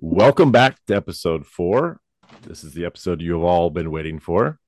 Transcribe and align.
Welcome 0.00 0.52
back 0.52 0.78
to 0.86 0.94
episode 0.94 1.44
four. 1.44 2.00
This 2.46 2.62
is 2.62 2.72
the 2.72 2.84
episode 2.84 3.20
you 3.20 3.32
have 3.32 3.42
all 3.42 3.68
been 3.68 3.90
waiting 3.90 4.20
for. 4.20 4.60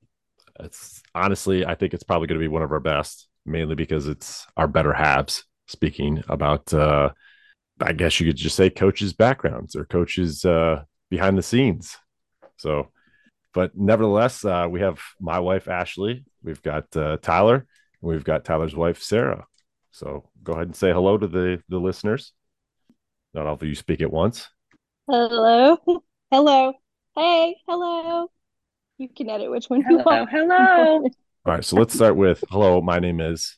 It's 0.58 1.04
honestly, 1.14 1.64
I 1.64 1.76
think 1.76 1.94
it's 1.94 2.02
probably 2.02 2.26
going 2.26 2.40
to 2.40 2.42
be 2.42 2.48
one 2.48 2.64
of 2.64 2.72
our 2.72 2.80
best, 2.80 3.28
mainly 3.46 3.76
because 3.76 4.08
it's 4.08 4.44
our 4.56 4.66
better 4.66 4.92
halves 4.92 5.44
speaking 5.68 6.24
about, 6.28 6.74
uh, 6.74 7.10
I 7.80 7.92
guess 7.92 8.18
you 8.18 8.26
could 8.26 8.38
just 8.38 8.56
say 8.56 8.70
coaches' 8.70 9.12
backgrounds 9.12 9.76
or 9.76 9.84
coaches' 9.84 10.44
uh, 10.44 10.82
behind 11.10 11.38
the 11.38 11.44
scenes. 11.44 11.96
So, 12.56 12.88
but 13.54 13.78
nevertheless, 13.78 14.44
uh, 14.44 14.66
we 14.68 14.80
have 14.80 15.00
my 15.20 15.38
wife, 15.38 15.68
Ashley. 15.68 16.24
We've 16.42 16.60
got 16.60 16.96
uh, 16.96 17.18
Tyler, 17.22 17.54
and 17.54 17.66
we've 18.10 18.24
got 18.24 18.44
Tyler's 18.44 18.74
wife, 18.74 19.00
Sarah. 19.00 19.46
So 19.92 20.28
go 20.42 20.54
ahead 20.54 20.66
and 20.66 20.74
say 20.74 20.90
hello 20.90 21.18
to 21.18 21.28
the, 21.28 21.62
the 21.68 21.78
listeners. 21.78 22.32
Not 23.32 23.46
all 23.46 23.54
of 23.54 23.62
you 23.62 23.76
speak 23.76 24.00
at 24.00 24.10
once. 24.10 24.48
Hello. 25.08 25.76
Hello. 26.30 26.72
Hey, 27.16 27.56
hello. 27.68 28.30
You 28.98 29.08
can 29.08 29.28
edit 29.30 29.50
which 29.50 29.66
one 29.68 29.84
you 29.88 29.98
Hello, 29.98 30.04
want. 30.06 30.30
hello. 30.30 31.02
All 31.46 31.54
right, 31.54 31.64
so 31.64 31.76
let's 31.76 31.94
start 31.94 32.16
with 32.16 32.44
hello. 32.50 32.80
My 32.80 32.98
name 32.98 33.20
is 33.20 33.56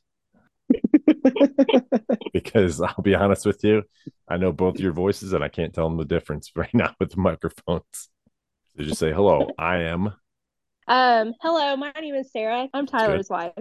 because 2.33 2.80
I'll 2.80 3.02
be 3.02 3.14
honest 3.14 3.47
with 3.47 3.62
you, 3.64 3.83
I 4.28 4.36
know 4.36 4.52
both 4.52 4.78
your 4.80 4.92
voices 4.92 5.33
and 5.33 5.45
I 5.45 5.48
can't 5.48 5.74
tell 5.74 5.88
them 5.88 5.98
the 5.98 6.05
difference 6.05 6.50
right 6.56 6.73
now 6.73 6.95
with 6.98 7.10
the 7.10 7.20
microphones. 7.20 7.84
So 8.77 8.83
just 8.84 8.98
say 8.98 9.12
hello. 9.12 9.55
I 9.59 9.78
am. 9.83 10.14
Um, 10.88 11.34
hello, 11.41 11.77
my 11.77 11.92
name 12.00 12.14
is 12.14 12.33
Sarah. 12.33 12.69
I'm 12.74 12.86
Tyler's 12.86 13.28
wife. 13.30 13.52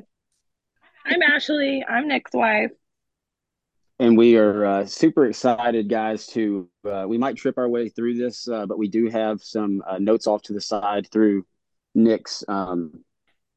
I'm 1.05 1.21
Ashley. 1.21 1.83
I'm 1.87 2.07
Nick's 2.07 2.33
wife. 2.33 2.71
And 4.01 4.17
we 4.17 4.35
are 4.35 4.65
uh, 4.65 4.85
super 4.87 5.27
excited, 5.27 5.87
guys. 5.87 6.25
To 6.27 6.67
uh, 6.89 7.05
we 7.07 7.19
might 7.19 7.35
trip 7.35 7.59
our 7.59 7.69
way 7.69 7.87
through 7.87 8.15
this, 8.15 8.47
uh, 8.47 8.65
but 8.65 8.79
we 8.79 8.87
do 8.87 9.09
have 9.09 9.43
some 9.43 9.83
uh, 9.87 9.99
notes 9.99 10.25
off 10.25 10.41
to 10.43 10.53
the 10.53 10.59
side 10.59 11.07
through 11.11 11.45
Nick's 11.93 12.43
um, 12.47 13.03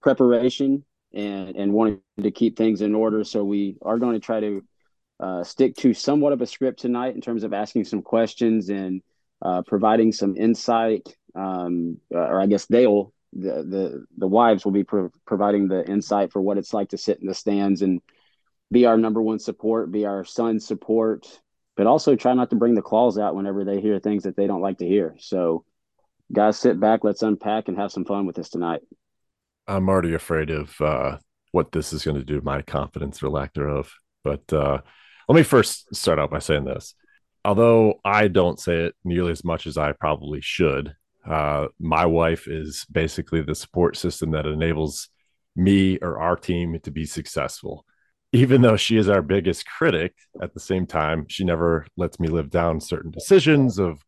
preparation 0.02 0.84
and 1.14 1.56
and 1.56 1.72
wanting 1.72 2.00
to 2.22 2.30
keep 2.30 2.58
things 2.58 2.82
in 2.82 2.94
order. 2.94 3.24
So 3.24 3.42
we 3.42 3.78
are 3.80 3.98
going 3.98 4.12
to 4.12 4.20
try 4.20 4.40
to 4.40 4.62
uh, 5.18 5.44
stick 5.44 5.76
to 5.76 5.94
somewhat 5.94 6.34
of 6.34 6.42
a 6.42 6.46
script 6.46 6.78
tonight 6.78 7.14
in 7.14 7.22
terms 7.22 7.42
of 7.42 7.54
asking 7.54 7.84
some 7.84 8.02
questions 8.02 8.68
and 8.68 9.00
uh, 9.40 9.62
providing 9.62 10.12
some 10.12 10.36
insight. 10.36 11.16
Um, 11.34 11.96
or 12.10 12.38
I 12.38 12.46
guess 12.46 12.66
they'll 12.66 13.14
the 13.32 13.64
the 13.64 14.04
the 14.18 14.28
wives 14.28 14.66
will 14.66 14.72
be 14.72 14.84
pro- 14.84 15.10
providing 15.26 15.68
the 15.68 15.88
insight 15.90 16.32
for 16.32 16.42
what 16.42 16.58
it's 16.58 16.74
like 16.74 16.90
to 16.90 16.98
sit 16.98 17.20
in 17.20 17.26
the 17.26 17.34
stands 17.34 17.80
and 17.80 18.02
be 18.70 18.86
our 18.86 18.96
number 18.96 19.22
one 19.22 19.38
support, 19.38 19.90
be 19.90 20.06
our 20.06 20.24
son's 20.24 20.66
support, 20.66 21.26
but 21.76 21.86
also 21.86 22.16
try 22.16 22.34
not 22.34 22.50
to 22.50 22.56
bring 22.56 22.74
the 22.74 22.82
claws 22.82 23.18
out 23.18 23.34
whenever 23.34 23.64
they 23.64 23.80
hear 23.80 23.98
things 23.98 24.24
that 24.24 24.36
they 24.36 24.46
don't 24.46 24.62
like 24.62 24.78
to 24.78 24.86
hear. 24.86 25.16
So, 25.18 25.64
guys, 26.32 26.58
sit 26.58 26.78
back, 26.80 27.04
let's 27.04 27.22
unpack 27.22 27.68
and 27.68 27.76
have 27.76 27.92
some 27.92 28.04
fun 28.04 28.26
with 28.26 28.36
this 28.36 28.48
tonight. 28.50 28.80
I'm 29.66 29.88
already 29.88 30.14
afraid 30.14 30.50
of 30.50 30.78
uh, 30.80 31.18
what 31.52 31.72
this 31.72 31.92
is 31.92 32.04
going 32.04 32.16
to 32.16 32.24
do 32.24 32.38
to 32.38 32.44
my 32.44 32.62
confidence 32.62 33.22
or 33.22 33.30
lack 33.30 33.54
thereof. 33.54 33.92
But 34.22 34.52
uh, 34.52 34.78
let 35.28 35.36
me 35.36 35.42
first 35.42 35.94
start 35.94 36.18
out 36.18 36.30
by 36.30 36.38
saying 36.38 36.64
this. 36.64 36.94
Although 37.44 38.00
I 38.04 38.28
don't 38.28 38.58
say 38.58 38.86
it 38.86 38.94
nearly 39.04 39.32
as 39.32 39.44
much 39.44 39.66
as 39.66 39.76
I 39.76 39.92
probably 39.92 40.40
should, 40.40 40.94
uh, 41.26 41.68
my 41.78 42.06
wife 42.06 42.48
is 42.48 42.86
basically 42.90 43.42
the 43.42 43.54
support 43.54 43.96
system 43.96 44.30
that 44.32 44.46
enables 44.46 45.08
me 45.56 45.98
or 45.98 46.18
our 46.18 46.36
team 46.36 46.78
to 46.82 46.90
be 46.90 47.06
successful. 47.06 47.84
Even 48.34 48.62
though 48.62 48.76
she 48.76 48.96
is 48.96 49.08
our 49.08 49.22
biggest 49.22 49.64
critic, 49.64 50.12
at 50.42 50.52
the 50.54 50.60
same 50.60 50.86
time, 50.86 51.24
she 51.28 51.44
never 51.44 51.86
lets 51.96 52.18
me 52.18 52.26
live 52.26 52.50
down 52.50 52.80
certain 52.80 53.12
decisions 53.12 53.78
of 53.78 54.04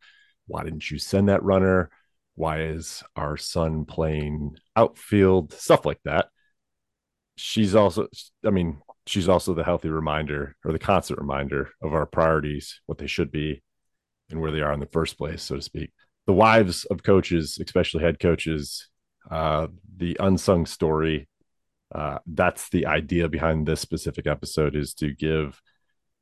why 0.49 0.65
didn't 0.65 0.91
you 0.91 0.99
send 0.99 1.29
that 1.29 1.45
runner? 1.45 1.91
Why 2.35 2.63
is 2.63 3.05
our 3.15 3.37
son 3.37 3.85
playing 3.85 4.57
outfield? 4.75 5.53
Stuff 5.53 5.87
like 5.87 6.01
that. 6.05 6.27
She's 7.37 7.77
also, 7.77 8.09
I 8.45 8.50
mean, 8.50 8.78
she's 9.06 9.28
also 9.28 9.55
the 9.55 9.62
healthy 9.62 9.91
reminder 9.91 10.56
or 10.65 10.73
the 10.73 10.81
constant 10.81 11.21
reminder 11.21 11.71
of 11.81 11.95
our 11.95 12.05
priorities, 12.05 12.81
what 12.87 12.99
they 12.99 13.06
should 13.06 13.31
be, 13.31 13.62
and 14.29 14.41
where 14.41 14.50
they 14.50 14.61
are 14.61 14.73
in 14.73 14.81
the 14.81 14.87
first 14.87 15.19
place, 15.19 15.45
so 15.45 15.55
to 15.55 15.62
speak. 15.62 15.93
The 16.27 16.33
wives 16.33 16.84
of 16.87 17.05
coaches, 17.05 17.59
especially 17.65 18.03
head 18.03 18.19
coaches, 18.19 18.89
uh, 19.31 19.69
the 19.97 20.17
unsung 20.19 20.67
story. 20.67 21.29
Uh, 21.95 22.19
that's 22.27 22.69
the 22.71 22.87
idea 22.87 23.29
behind 23.29 23.67
this 23.67 23.81
specific 23.81 24.27
episode 24.27 24.75
is 24.75 24.95
to 24.95 25.15
give 25.15 25.61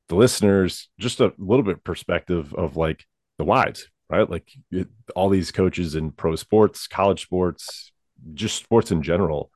the 0.09 0.15
listeners 0.15 0.91
just 0.99 1.21
a 1.21 1.33
little 1.39 1.65
bit 1.65 1.85
perspective 1.85 2.55
of 2.55 2.77
like 2.77 3.07
the 3.39 3.45
wives, 3.45 3.89
right? 4.11 4.29
Like 4.29 4.51
it, 4.71 4.89
all 5.17 5.29
these 5.29 5.51
coaches 5.51 5.95
in 5.95 6.13
pro 6.13 6.37
sports, 6.37 6.87
college 6.87 7.23
sports, 7.23 7.93
just 8.35 8.63
sports 8.63 8.91
in 8.91 9.03
general. 9.03 9.51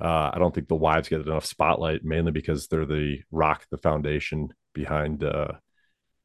Uh, 0.00 0.30
I 0.32 0.38
don't 0.38 0.52
think 0.52 0.68
the 0.68 0.74
wives 0.74 1.08
get 1.08 1.20
enough 1.20 1.44
spotlight, 1.44 2.04
mainly 2.04 2.32
because 2.32 2.66
they're 2.66 2.86
the 2.86 3.20
rock, 3.30 3.64
the 3.70 3.78
foundation 3.78 4.52
behind 4.74 5.22
uh, 5.22 5.52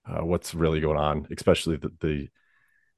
uh, 0.09 0.25
what's 0.25 0.55
really 0.55 0.79
going 0.79 0.97
on, 0.97 1.27
especially 1.35 1.77
the, 1.77 1.91
the 1.99 2.27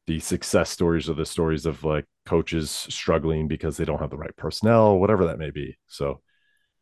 the 0.08 0.20
success 0.20 0.72
stories 0.72 1.08
or 1.08 1.14
the 1.14 1.26
stories 1.26 1.68
of 1.68 1.84
like 1.84 2.06
coaches 2.26 2.72
struggling 2.90 3.48
because 3.48 3.78
they 3.78 3.86
don't 3.86 4.00
have 4.00 4.10
the 4.10 4.18
right 4.18 4.36
personnel, 4.38 4.98
whatever 4.98 5.28
that 5.28 5.38
may 5.38 5.52
be. 5.52 5.78
So, 5.86 6.22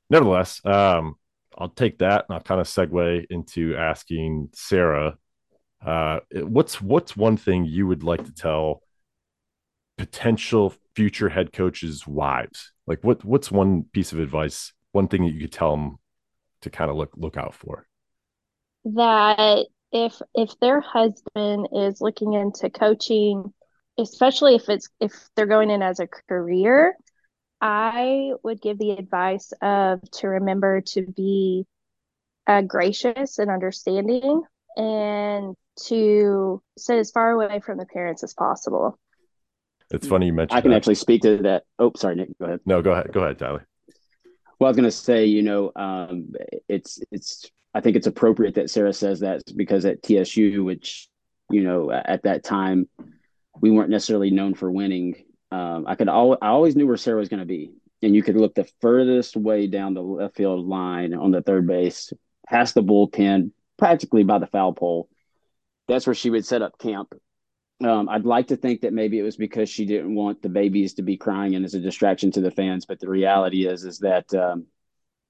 nevertheless, 0.10 0.62
um, 0.66 1.16
I'll 1.58 1.70
take 1.70 2.00
that 2.00 2.26
and 2.28 2.36
I'll 2.36 2.44
kind 2.44 2.62
of 2.62 2.68
segue 2.68 3.26
into 3.30 3.76
asking 3.76 4.50
Sarah, 4.54 5.18
uh, 5.86 6.20
what's 6.34 6.82
what's 6.82 7.16
one 7.16 7.38
thing 7.38 7.66
you 7.66 7.88
would 7.88 8.04
like 8.04 8.26
to 8.26 8.34
tell 8.34 8.82
potential 9.98 10.74
future 10.96 11.30
head 11.30 11.52
coaches' 11.54 12.08
wives? 12.08 12.72
Like, 12.86 13.04
what 13.04 13.24
what's 13.26 13.52
one 13.52 13.84
piece 13.92 14.12
of 14.12 14.20
advice, 14.20 14.74
one 14.92 15.08
thing 15.08 15.24
that 15.24 15.34
you 15.34 15.42
could 15.42 15.52
tell 15.52 15.72
them 15.72 15.98
to 16.62 16.70
kind 16.70 16.90
of 16.90 16.98
look 16.98 17.12
look 17.16 17.38
out 17.38 17.54
for? 17.54 17.88
That 18.86 19.66
if 19.92 20.20
if 20.34 20.58
their 20.60 20.82
husband 20.82 21.70
is 21.74 22.02
looking 22.02 22.34
into 22.34 22.70
coaching, 22.70 23.54
especially 23.98 24.56
if 24.56 24.70
it's 24.70 24.90
if 25.00 25.14
they're 25.36 25.46
going 25.46 25.70
in 25.70 25.82
as 25.82 26.00
a 26.00 26.08
career, 26.30 26.96
I 27.62 28.32
would 28.44 28.62
give 28.62 28.78
the 28.78 28.92
advice 28.92 29.52
of 29.62 30.02
to 30.12 30.28
remember 30.28 30.82
to 30.82 31.06
be 31.06 31.66
uh, 32.46 32.62
gracious 32.62 33.40
and 33.40 33.50
understanding 33.50 34.44
and 34.76 35.56
to 35.86 36.62
sit 36.78 37.00
as 37.00 37.12
far 37.12 37.32
away 37.32 37.60
from 37.60 37.78
the 37.78 37.86
parents 37.86 38.24
as 38.24 38.34
possible. 38.34 39.00
It's 39.90 40.08
funny 40.08 40.28
you 40.28 40.34
mentioned. 40.34 40.58
I 40.58 40.62
can 40.62 40.72
that. 40.72 40.78
actually 40.78 40.96
speak 40.96 41.22
to 41.22 41.38
that. 41.40 41.64
Oh, 41.80 41.92
sorry, 41.96 42.16
Nick, 42.16 42.38
go 42.38 42.46
ahead. 42.46 42.60
No, 42.66 42.82
go 42.82 42.92
ahead. 42.92 43.12
Go 43.12 43.22
ahead, 43.22 43.40
Tyler. 43.40 43.68
Well, 44.60 44.68
I 44.68 44.70
was 44.70 44.78
going 44.78 44.86
to 44.86 44.92
say, 44.92 45.26
you 45.26 45.44
know, 45.44 45.72
um, 45.76 46.34
it's 46.68 47.00
it's. 47.12 47.50
I 47.74 47.82
think 47.82 47.96
it's 47.96 48.08
appropriate 48.08 48.56
that 48.56 48.70
Sarah 48.70 48.94
says 48.94 49.20
that 49.20 49.44
because 49.56 49.86
at 49.86 50.02
TSU, 50.02 50.64
which 50.64 51.10
you 51.50 51.64
know, 51.64 51.92
at 51.92 52.24
that 52.24 52.44
time, 52.44 52.90
we 53.62 53.72
weren't 53.72 53.90
necessarily 53.90 54.32
known 54.32 54.54
for 54.56 54.72
winning. 54.72 55.24
Um, 55.52 55.86
I 55.88 55.96
could 55.96 56.10
al- 56.10 56.38
I 56.42 56.48
always 56.48 56.76
knew 56.76 56.88
where 56.88 56.98
Sarah 56.98 57.20
was 57.20 57.30
going 57.30 57.40
to 57.40 57.46
be, 57.46 57.72
and 58.02 58.16
you 58.16 58.24
could 58.24 58.36
look 58.36 58.56
the 58.56 58.70
furthest 58.82 59.36
way 59.38 59.68
down 59.68 59.94
the 59.94 60.02
left 60.02 60.36
field 60.36 60.68
line 60.68 61.14
on 61.14 61.32
the 61.32 61.42
third 61.42 61.68
base, 61.68 62.12
past 62.48 62.74
the 62.74 62.84
bullpen, 62.84 63.52
practically 63.78 64.24
by 64.24 64.40
the 64.40 64.48
foul 64.48 64.74
pole. 64.74 65.10
That's 65.88 66.06
where 66.06 66.14
she 66.14 66.30
would 66.30 66.46
set 66.46 66.62
up 66.62 66.78
camp. 66.80 67.14
Um, 67.84 68.10
I'd 68.10 68.26
like 68.26 68.48
to 68.48 68.58
think 68.58 68.82
that 68.82 68.92
maybe 68.92 69.20
it 69.20 69.24
was 69.24 69.38
because 69.38 69.70
she 69.70 69.86
didn't 69.86 70.16
want 70.16 70.42
the 70.42 70.50
babies 70.50 70.96
to 70.96 71.04
be 71.04 71.16
crying 71.16 71.56
and 71.56 71.64
as 71.64 71.76
a 71.76 71.80
distraction 71.80 72.32
to 72.32 72.42
the 72.42 72.52
fans. 72.52 72.86
But 72.86 73.00
the 73.00 73.10
reality 73.10 73.68
is, 73.68 73.86
is 73.86 74.00
that 74.00 74.34
um, 74.34 74.66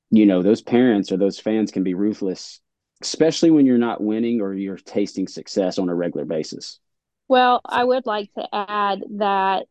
you 0.09 0.25
know 0.25 0.41
those 0.41 0.61
parents 0.61 1.11
or 1.11 1.17
those 1.17 1.39
fans 1.39 1.71
can 1.71 1.83
be 1.83 1.93
ruthless, 1.93 2.61
especially 3.01 3.51
when 3.51 3.65
you're 3.65 3.77
not 3.77 4.01
winning 4.01 4.41
or 4.41 4.53
you're 4.53 4.77
tasting 4.77 5.27
success 5.27 5.77
on 5.77 5.89
a 5.89 5.95
regular 5.95 6.25
basis. 6.25 6.79
Well, 7.27 7.61
I 7.65 7.83
would 7.83 8.05
like 8.05 8.33
to 8.35 8.47
add 8.53 9.03
that 9.17 9.67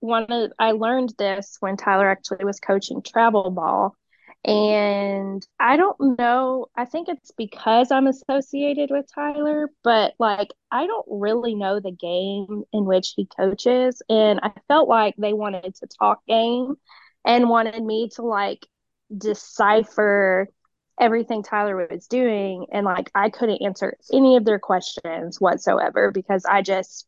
one 0.00 0.24
of 0.30 0.52
I 0.58 0.72
learned 0.72 1.14
this 1.18 1.56
when 1.60 1.76
Tyler 1.76 2.08
actually 2.08 2.44
was 2.44 2.60
coaching 2.60 3.02
travel 3.02 3.50
ball. 3.50 3.96
And 4.44 5.44
I 5.58 5.76
don't 5.76 6.18
know, 6.18 6.66
I 6.76 6.84
think 6.84 7.08
it's 7.08 7.32
because 7.36 7.90
I'm 7.90 8.06
associated 8.06 8.90
with 8.90 9.06
Tyler, 9.12 9.68
but 9.82 10.14
like 10.18 10.48
I 10.70 10.86
don't 10.86 11.06
really 11.08 11.54
know 11.56 11.80
the 11.80 11.90
game 11.90 12.62
in 12.72 12.84
which 12.84 13.14
he 13.16 13.26
coaches. 13.26 14.00
And 14.08 14.38
I 14.42 14.52
felt 14.68 14.88
like 14.88 15.16
they 15.18 15.32
wanted 15.32 15.74
to 15.74 15.88
talk 15.98 16.24
game 16.26 16.76
and 17.24 17.48
wanted 17.48 17.82
me 17.82 18.10
to 18.14 18.22
like 18.22 18.64
decipher 19.16 20.48
everything 21.00 21.42
Tyler 21.42 21.88
was 21.90 22.06
doing. 22.06 22.66
And 22.72 22.84
like 22.86 23.10
I 23.14 23.30
couldn't 23.30 23.62
answer 23.62 23.96
any 24.12 24.36
of 24.36 24.44
their 24.44 24.60
questions 24.60 25.40
whatsoever 25.40 26.12
because 26.12 26.44
I 26.44 26.62
just 26.62 27.07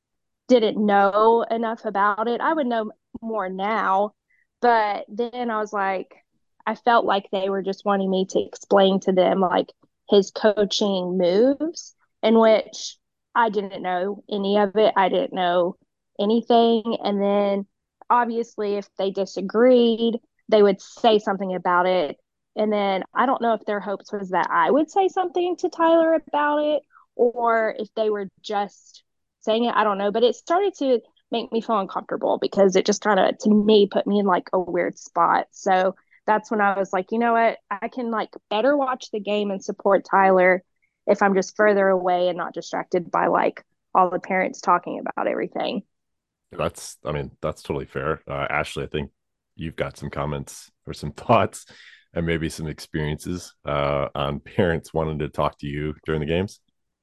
didn't 0.51 0.85
know 0.85 1.47
enough 1.49 1.85
about 1.85 2.27
it. 2.27 2.41
I 2.41 2.53
would 2.53 2.67
know 2.67 2.91
more 3.23 3.49
now, 3.49 4.13
but 4.61 5.07
then 5.09 5.49
I 5.49 5.59
was 5.61 5.73
like, 5.73 6.13
I 6.67 6.75
felt 6.75 7.07
like 7.07 7.29
they 7.31 7.49
were 7.49 7.63
just 7.63 7.85
wanting 7.85 8.11
me 8.11 8.27
to 8.31 8.41
explain 8.41 8.99
to 9.01 9.13
them 9.13 9.41
like 9.41 9.73
his 10.11 10.33
coaching 10.33 11.17
moves, 11.17 11.95
in 12.23 12.39
which 12.39 12.99
I 13.35 13.49
didn't 13.49 13.83
know 13.83 14.25
any 14.29 14.59
of 14.59 14.75
it. 14.75 14.93
I 14.97 15.09
didn't 15.09 15.33
know 15.33 15.77
anything. 16.19 16.99
And 17.03 17.23
then 17.23 17.67
obviously, 18.11 18.75
if 18.75 18.89
they 18.99 19.13
disagreed, 19.13 20.19
they 20.49 20.65
would 20.65 20.83
say 20.83 21.21
something 21.21 21.55
about 21.55 21.87
it. 21.87 22.19
And 22.57 22.73
then 22.73 23.05
I 23.15 23.27
don't 23.27 23.41
know 23.41 23.55
if 23.55 23.65
their 23.65 23.79
hopes 23.79 24.13
was 24.13 24.31
that 24.31 24.49
I 24.51 24.69
would 24.69 24.91
say 24.91 25.07
something 25.07 25.57
to 25.59 25.71
Tyler 25.71 26.15
about 26.15 26.59
it 26.59 26.83
or 27.15 27.77
if 27.79 27.89
they 27.95 28.11
were 28.11 28.29
just 28.43 29.05
saying 29.41 29.65
it. 29.65 29.75
I 29.75 29.85
don't 29.85 29.99
know. 29.99 30.11
But 30.11 30.25
it 30.25 30.35
started 30.35 30.75
to 30.79 31.01
make 31.31 31.53
me 31.53 31.61
feel 31.61 31.79
uncomfortable 31.79 32.39
because 32.41 32.77
it 32.77 32.87
just 32.87 33.03
kind 33.03 33.21
of, 33.21 33.39
to 33.39 33.51
me, 33.51 33.89
put 33.91 34.07
me 34.07 34.19
in 34.19 34.27
like 34.27 34.49
a 34.53 34.59
weird 34.59 34.99
spot. 34.99 35.47
So 35.51 35.95
that's 36.27 36.51
when 36.51 36.61
I 36.61 36.79
was 36.79 36.93
like, 36.93 37.13
you 37.13 37.19
know 37.19 37.33
what? 37.33 37.59
I 37.71 37.89
can 37.89 38.11
like 38.11 38.31
better 38.51 38.77
watch 38.77 39.11
the 39.11 39.21
game 39.21 39.51
and 39.51 39.63
support 39.63 40.07
Tyler 40.09 40.63
if 41.07 41.23
I'm 41.23 41.35
just 41.35 41.57
further 41.57 41.89
away 41.89 42.29
and 42.29 42.37
not 42.37 42.55
distracted 42.55 43.11
by 43.11 43.27
like 43.29 43.65
all 43.95 44.11
the 44.11 44.21
parents 44.21 44.61
talking 44.61 45.01
about 45.01 45.27
everything. 45.27 45.83
That's, 46.53 46.97
I 47.05 47.13
mean, 47.13 47.31
that's 47.41 47.63
totally 47.63 47.87
fair. 47.87 48.23
Uh, 48.29 48.47
Ashley, 48.51 48.85
I 48.85 48.89
think 48.89 49.11
you've 49.57 49.77
got 49.77 49.97
some 49.97 50.11
comments 50.11 50.71
or 50.87 50.93
some 50.93 51.13
thoughts 51.17 51.67
and 52.13 52.27
maybe 52.27 52.49
some 52.49 52.67
experiences 52.67 53.55
uh, 53.65 54.09
on 54.15 54.41
parents 54.57 54.93
wanting 54.93 55.21
to 55.21 55.29
talk 55.29 55.59
to 55.59 55.67
you 55.67 55.95
during 56.05 56.21
the 56.21 56.27
games. 56.27 56.61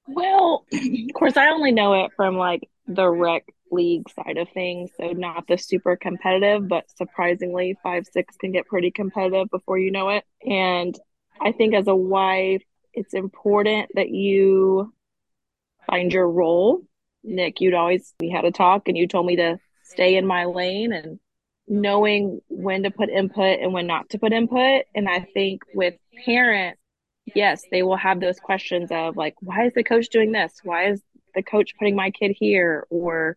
Well, 0.07 0.65
of 0.73 1.13
course, 1.13 1.37
I 1.37 1.49
only 1.49 1.71
know 1.71 2.05
it 2.05 2.11
from 2.15 2.37
like 2.37 2.69
the 2.87 3.09
rec 3.09 3.43
league 3.71 4.09
side 4.09 4.37
of 4.37 4.47
things, 4.53 4.91
so 4.97 5.11
not 5.11 5.47
the 5.47 5.57
super 5.57 5.95
competitive, 5.95 6.67
but 6.67 6.85
surprisingly, 6.95 7.77
five 7.83 8.05
six 8.11 8.35
can 8.37 8.51
get 8.51 8.67
pretty 8.67 8.91
competitive 8.91 9.49
before 9.49 9.77
you 9.77 9.91
know 9.91 10.09
it. 10.09 10.23
And 10.45 10.97
I 11.41 11.51
think 11.51 11.73
as 11.73 11.87
a 11.87 11.95
wife, 11.95 12.63
it's 12.93 13.13
important 13.13 13.89
that 13.95 14.09
you 14.09 14.93
find 15.85 16.11
your 16.11 16.29
role. 16.29 16.81
Nick, 17.23 17.59
you'd 17.59 17.73
always 17.73 18.13
we 18.19 18.29
had 18.29 18.45
a 18.45 18.51
talk, 18.51 18.87
and 18.87 18.97
you 18.97 19.07
told 19.07 19.25
me 19.25 19.35
to 19.35 19.59
stay 19.83 20.15
in 20.15 20.25
my 20.25 20.45
lane 20.45 20.93
and 20.93 21.19
knowing 21.67 22.39
when 22.47 22.83
to 22.83 22.91
put 22.91 23.09
input 23.09 23.59
and 23.59 23.73
when 23.73 23.87
not 23.87 24.09
to 24.09 24.19
put 24.19 24.31
input. 24.31 24.83
And 24.95 25.09
I 25.09 25.27
think 25.33 25.63
with 25.73 25.95
parents, 26.25 26.79
yes, 27.35 27.63
they 27.71 27.83
will 27.83 27.97
have 27.97 28.19
those 28.19 28.39
questions 28.39 28.89
of 28.91 29.17
like, 29.17 29.35
why 29.41 29.65
is 29.65 29.73
the 29.73 29.83
coach 29.83 30.09
doing 30.09 30.31
this? 30.31 30.59
Why 30.63 30.89
is 30.89 31.01
the 31.35 31.43
coach 31.43 31.73
putting 31.77 31.95
my 31.95 32.11
kid 32.11 32.35
here? 32.37 32.85
Or 32.89 33.35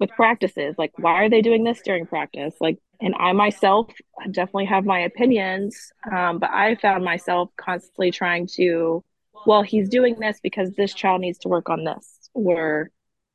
with 0.00 0.10
practices, 0.10 0.74
like, 0.76 0.92
why 0.98 1.12
are 1.22 1.30
they 1.30 1.40
doing 1.40 1.62
this 1.62 1.80
during 1.84 2.04
practice? 2.06 2.54
Like, 2.60 2.78
and 3.00 3.14
I 3.16 3.32
myself 3.32 3.92
definitely 4.30 4.64
have 4.66 4.84
my 4.84 5.00
opinions, 5.00 5.92
um, 6.10 6.38
but 6.38 6.50
I 6.50 6.74
found 6.74 7.04
myself 7.04 7.50
constantly 7.56 8.10
trying 8.10 8.48
to, 8.56 9.04
well, 9.46 9.62
he's 9.62 9.88
doing 9.88 10.18
this 10.18 10.40
because 10.42 10.72
this 10.72 10.94
child 10.94 11.20
needs 11.20 11.38
to 11.38 11.48
work 11.48 11.70
on 11.70 11.84
this, 11.84 12.28
or, 12.34 12.90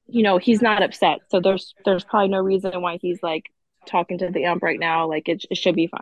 you 0.07 0.23
know, 0.23 0.37
he's 0.37 0.61
not 0.61 0.83
upset, 0.83 1.19
so 1.29 1.39
there's 1.39 1.73
there's 1.85 2.03
probably 2.03 2.29
no 2.29 2.39
reason 2.39 2.81
why 2.81 2.97
he's 3.01 3.19
like 3.21 3.45
talking 3.85 4.17
to 4.17 4.29
the 4.29 4.45
ump 4.45 4.63
right 4.63 4.79
now. 4.79 5.07
Like, 5.07 5.29
it, 5.29 5.45
it 5.49 5.57
should 5.57 5.75
be 5.75 5.87
fine. 5.87 6.01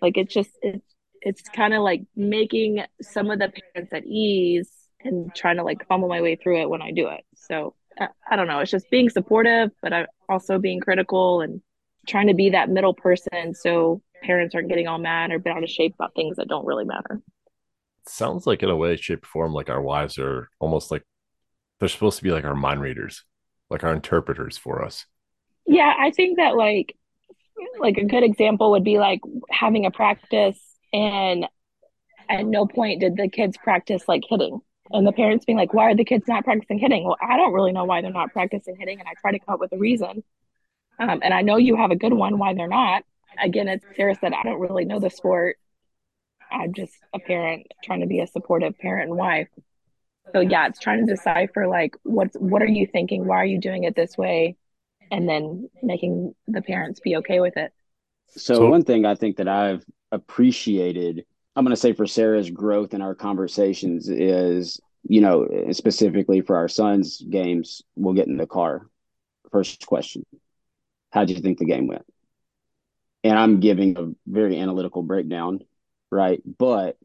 Like, 0.00 0.16
it's 0.16 0.32
just 0.32 0.50
it's 0.62 0.86
it's 1.22 1.42
kind 1.42 1.74
of 1.74 1.82
like 1.82 2.02
making 2.14 2.82
some 3.00 3.30
of 3.30 3.38
the 3.38 3.52
parents 3.74 3.92
at 3.92 4.04
ease 4.04 4.70
and 5.00 5.34
trying 5.34 5.56
to 5.56 5.62
like 5.62 5.86
fumble 5.88 6.08
my 6.08 6.20
way 6.20 6.36
through 6.36 6.62
it 6.62 6.70
when 6.70 6.82
I 6.82 6.90
do 6.90 7.08
it. 7.08 7.24
So 7.34 7.74
I, 7.98 8.08
I 8.30 8.36
don't 8.36 8.46
know. 8.46 8.60
It's 8.60 8.70
just 8.70 8.90
being 8.90 9.08
supportive, 9.08 9.70
but 9.82 9.92
I'm 9.92 10.06
also 10.28 10.58
being 10.58 10.80
critical 10.80 11.40
and 11.40 11.60
trying 12.06 12.28
to 12.28 12.34
be 12.34 12.50
that 12.50 12.70
middle 12.70 12.94
person 12.94 13.54
so 13.54 14.02
parents 14.22 14.54
aren't 14.54 14.68
getting 14.68 14.86
all 14.86 14.98
mad 14.98 15.30
or 15.30 15.38
bent 15.38 15.58
out 15.58 15.64
of 15.64 15.70
shape 15.70 15.94
about 15.94 16.14
things 16.14 16.36
that 16.36 16.48
don't 16.48 16.66
really 16.66 16.84
matter. 16.84 17.20
Sounds 18.06 18.46
like 18.46 18.62
in 18.62 18.70
a 18.70 18.76
way, 18.76 18.96
shape, 18.96 19.26
form, 19.26 19.52
like 19.52 19.68
our 19.68 19.82
wives 19.82 20.18
are 20.18 20.48
almost 20.60 20.90
like 20.90 21.02
they're 21.80 21.88
supposed 21.88 22.18
to 22.18 22.24
be 22.24 22.30
like 22.30 22.44
our 22.44 22.54
mind 22.54 22.80
readers, 22.80 23.24
like 23.68 23.84
our 23.84 23.92
interpreters 23.92 24.56
for 24.56 24.84
us. 24.84 25.06
Yeah, 25.66 25.92
I 25.98 26.12
think 26.12 26.36
that 26.38 26.56
like 26.56 26.96
like 27.78 27.96
a 27.96 28.04
good 28.04 28.22
example 28.22 28.70
would 28.72 28.84
be 28.84 28.98
like 28.98 29.20
having 29.50 29.86
a 29.86 29.90
practice 29.90 30.58
and 30.92 31.46
at 32.28 32.44
no 32.44 32.66
point 32.66 33.00
did 33.00 33.16
the 33.16 33.28
kids 33.28 33.56
practice 33.56 34.02
like 34.08 34.24
hitting. 34.28 34.60
And 34.90 35.06
the 35.06 35.12
parents 35.12 35.44
being 35.44 35.58
like, 35.58 35.74
why 35.74 35.90
are 35.90 35.96
the 35.96 36.04
kids 36.04 36.28
not 36.28 36.44
practicing 36.44 36.78
hitting? 36.78 37.04
Well, 37.04 37.16
I 37.20 37.36
don't 37.36 37.52
really 37.52 37.72
know 37.72 37.84
why 37.84 38.02
they're 38.02 38.12
not 38.12 38.32
practicing 38.32 38.76
hitting. 38.76 39.00
And 39.00 39.08
I 39.08 39.14
try 39.20 39.32
to 39.32 39.38
come 39.38 39.54
up 39.54 39.60
with 39.60 39.72
a 39.72 39.78
reason. 39.78 40.22
Um, 40.98 41.20
and 41.22 41.34
I 41.34 41.42
know 41.42 41.56
you 41.56 41.76
have 41.76 41.90
a 41.90 41.96
good 41.96 42.12
one 42.12 42.38
why 42.38 42.54
they're 42.54 42.68
not. 42.68 43.02
Again, 43.42 43.68
as 43.68 43.80
Sarah 43.96 44.14
said, 44.14 44.32
I 44.32 44.44
don't 44.44 44.60
really 44.60 44.84
know 44.84 45.00
the 45.00 45.10
sport. 45.10 45.56
I'm 46.50 46.72
just 46.72 46.94
a 47.12 47.18
parent 47.18 47.66
trying 47.84 48.00
to 48.00 48.06
be 48.06 48.20
a 48.20 48.26
supportive 48.26 48.78
parent 48.78 49.10
and 49.10 49.18
wife. 49.18 49.48
So 50.32 50.40
yeah, 50.40 50.68
it's 50.68 50.78
trying 50.78 51.06
to 51.06 51.12
decipher 51.14 51.66
like 51.66 51.96
what's 52.02 52.36
what 52.36 52.62
are 52.62 52.68
you 52.68 52.86
thinking? 52.86 53.26
Why 53.26 53.36
are 53.36 53.46
you 53.46 53.60
doing 53.60 53.84
it 53.84 53.94
this 53.94 54.16
way? 54.16 54.56
And 55.10 55.28
then 55.28 55.68
making 55.82 56.34
the 56.48 56.62
parents 56.62 57.00
be 57.00 57.16
okay 57.16 57.40
with 57.40 57.56
it. 57.56 57.72
So, 58.28 58.54
so 58.54 58.70
one 58.70 58.84
thing 58.84 59.04
I 59.04 59.14
think 59.14 59.36
that 59.36 59.48
I've 59.48 59.84
appreciated 60.12 61.24
i'm 61.54 61.64
going 61.64 61.74
to 61.74 61.80
say 61.80 61.92
for 61.92 62.06
sarah's 62.06 62.50
growth 62.50 62.94
in 62.94 63.02
our 63.02 63.14
conversations 63.14 64.08
is 64.08 64.80
you 65.08 65.20
know 65.20 65.46
specifically 65.72 66.40
for 66.40 66.56
our 66.56 66.68
son's 66.68 67.20
games 67.20 67.82
we'll 67.96 68.14
get 68.14 68.28
in 68.28 68.36
the 68.36 68.46
car. 68.46 68.88
First 69.52 69.86
question 69.86 70.24
how 71.10 71.24
do 71.24 71.32
you 71.32 71.40
think 71.40 71.58
the 71.58 71.64
game 71.64 71.86
went? 71.86 72.04
And 73.24 73.38
i'm 73.38 73.60
giving 73.60 73.96
a 73.98 74.12
very 74.30 74.58
analytical 74.58 75.02
breakdown 75.02 75.60
right? 76.10 76.40
But 76.58 76.96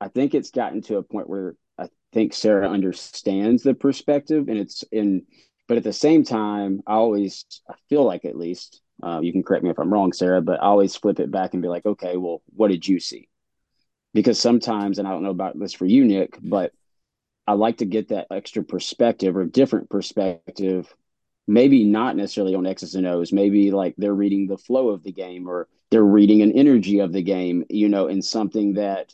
i 0.00 0.08
think 0.08 0.34
it's 0.34 0.50
gotten 0.50 0.82
to 0.82 0.96
a 0.96 1.02
point 1.02 1.28
where 1.28 1.54
i 1.78 1.88
think 2.12 2.34
sarah 2.34 2.68
understands 2.68 3.62
the 3.62 3.74
perspective 3.74 4.48
and 4.48 4.58
it's 4.58 4.84
in 4.90 5.24
but 5.68 5.76
at 5.76 5.84
the 5.84 5.92
same 5.92 6.24
time 6.24 6.82
i 6.86 6.94
always 6.94 7.44
i 7.68 7.74
feel 7.88 8.04
like 8.04 8.24
at 8.24 8.36
least 8.36 8.82
uh, 9.02 9.20
you 9.20 9.32
can 9.32 9.42
correct 9.42 9.64
me 9.64 9.70
if 9.70 9.78
I'm 9.78 9.92
wrong, 9.92 10.12
Sarah, 10.12 10.40
but 10.40 10.62
I 10.62 10.66
always 10.66 10.96
flip 10.96 11.18
it 11.20 11.30
back 11.30 11.52
and 11.52 11.62
be 11.62 11.68
like, 11.68 11.84
okay, 11.84 12.16
well, 12.16 12.42
what 12.54 12.68
did 12.68 12.86
you 12.86 13.00
see? 13.00 13.28
Because 14.14 14.38
sometimes, 14.38 14.98
and 14.98 15.08
I 15.08 15.10
don't 15.10 15.22
know 15.22 15.30
about 15.30 15.58
this 15.58 15.72
for 15.72 15.86
you, 15.86 16.04
Nick, 16.04 16.38
but 16.40 16.72
I 17.46 17.54
like 17.54 17.78
to 17.78 17.84
get 17.84 18.08
that 18.08 18.28
extra 18.30 18.62
perspective 18.62 19.36
or 19.36 19.44
different 19.44 19.90
perspective, 19.90 20.94
maybe 21.48 21.84
not 21.84 22.16
necessarily 22.16 22.54
on 22.54 22.66
X's 22.66 22.94
and 22.94 23.06
O's, 23.06 23.32
maybe 23.32 23.72
like 23.72 23.94
they're 23.98 24.14
reading 24.14 24.46
the 24.46 24.58
flow 24.58 24.90
of 24.90 25.02
the 25.02 25.12
game 25.12 25.48
or 25.48 25.68
they're 25.90 26.02
reading 26.02 26.42
an 26.42 26.52
energy 26.52 27.00
of 27.00 27.12
the 27.12 27.22
game, 27.22 27.64
you 27.68 27.88
know, 27.88 28.06
in 28.06 28.22
something 28.22 28.74
that 28.74 29.12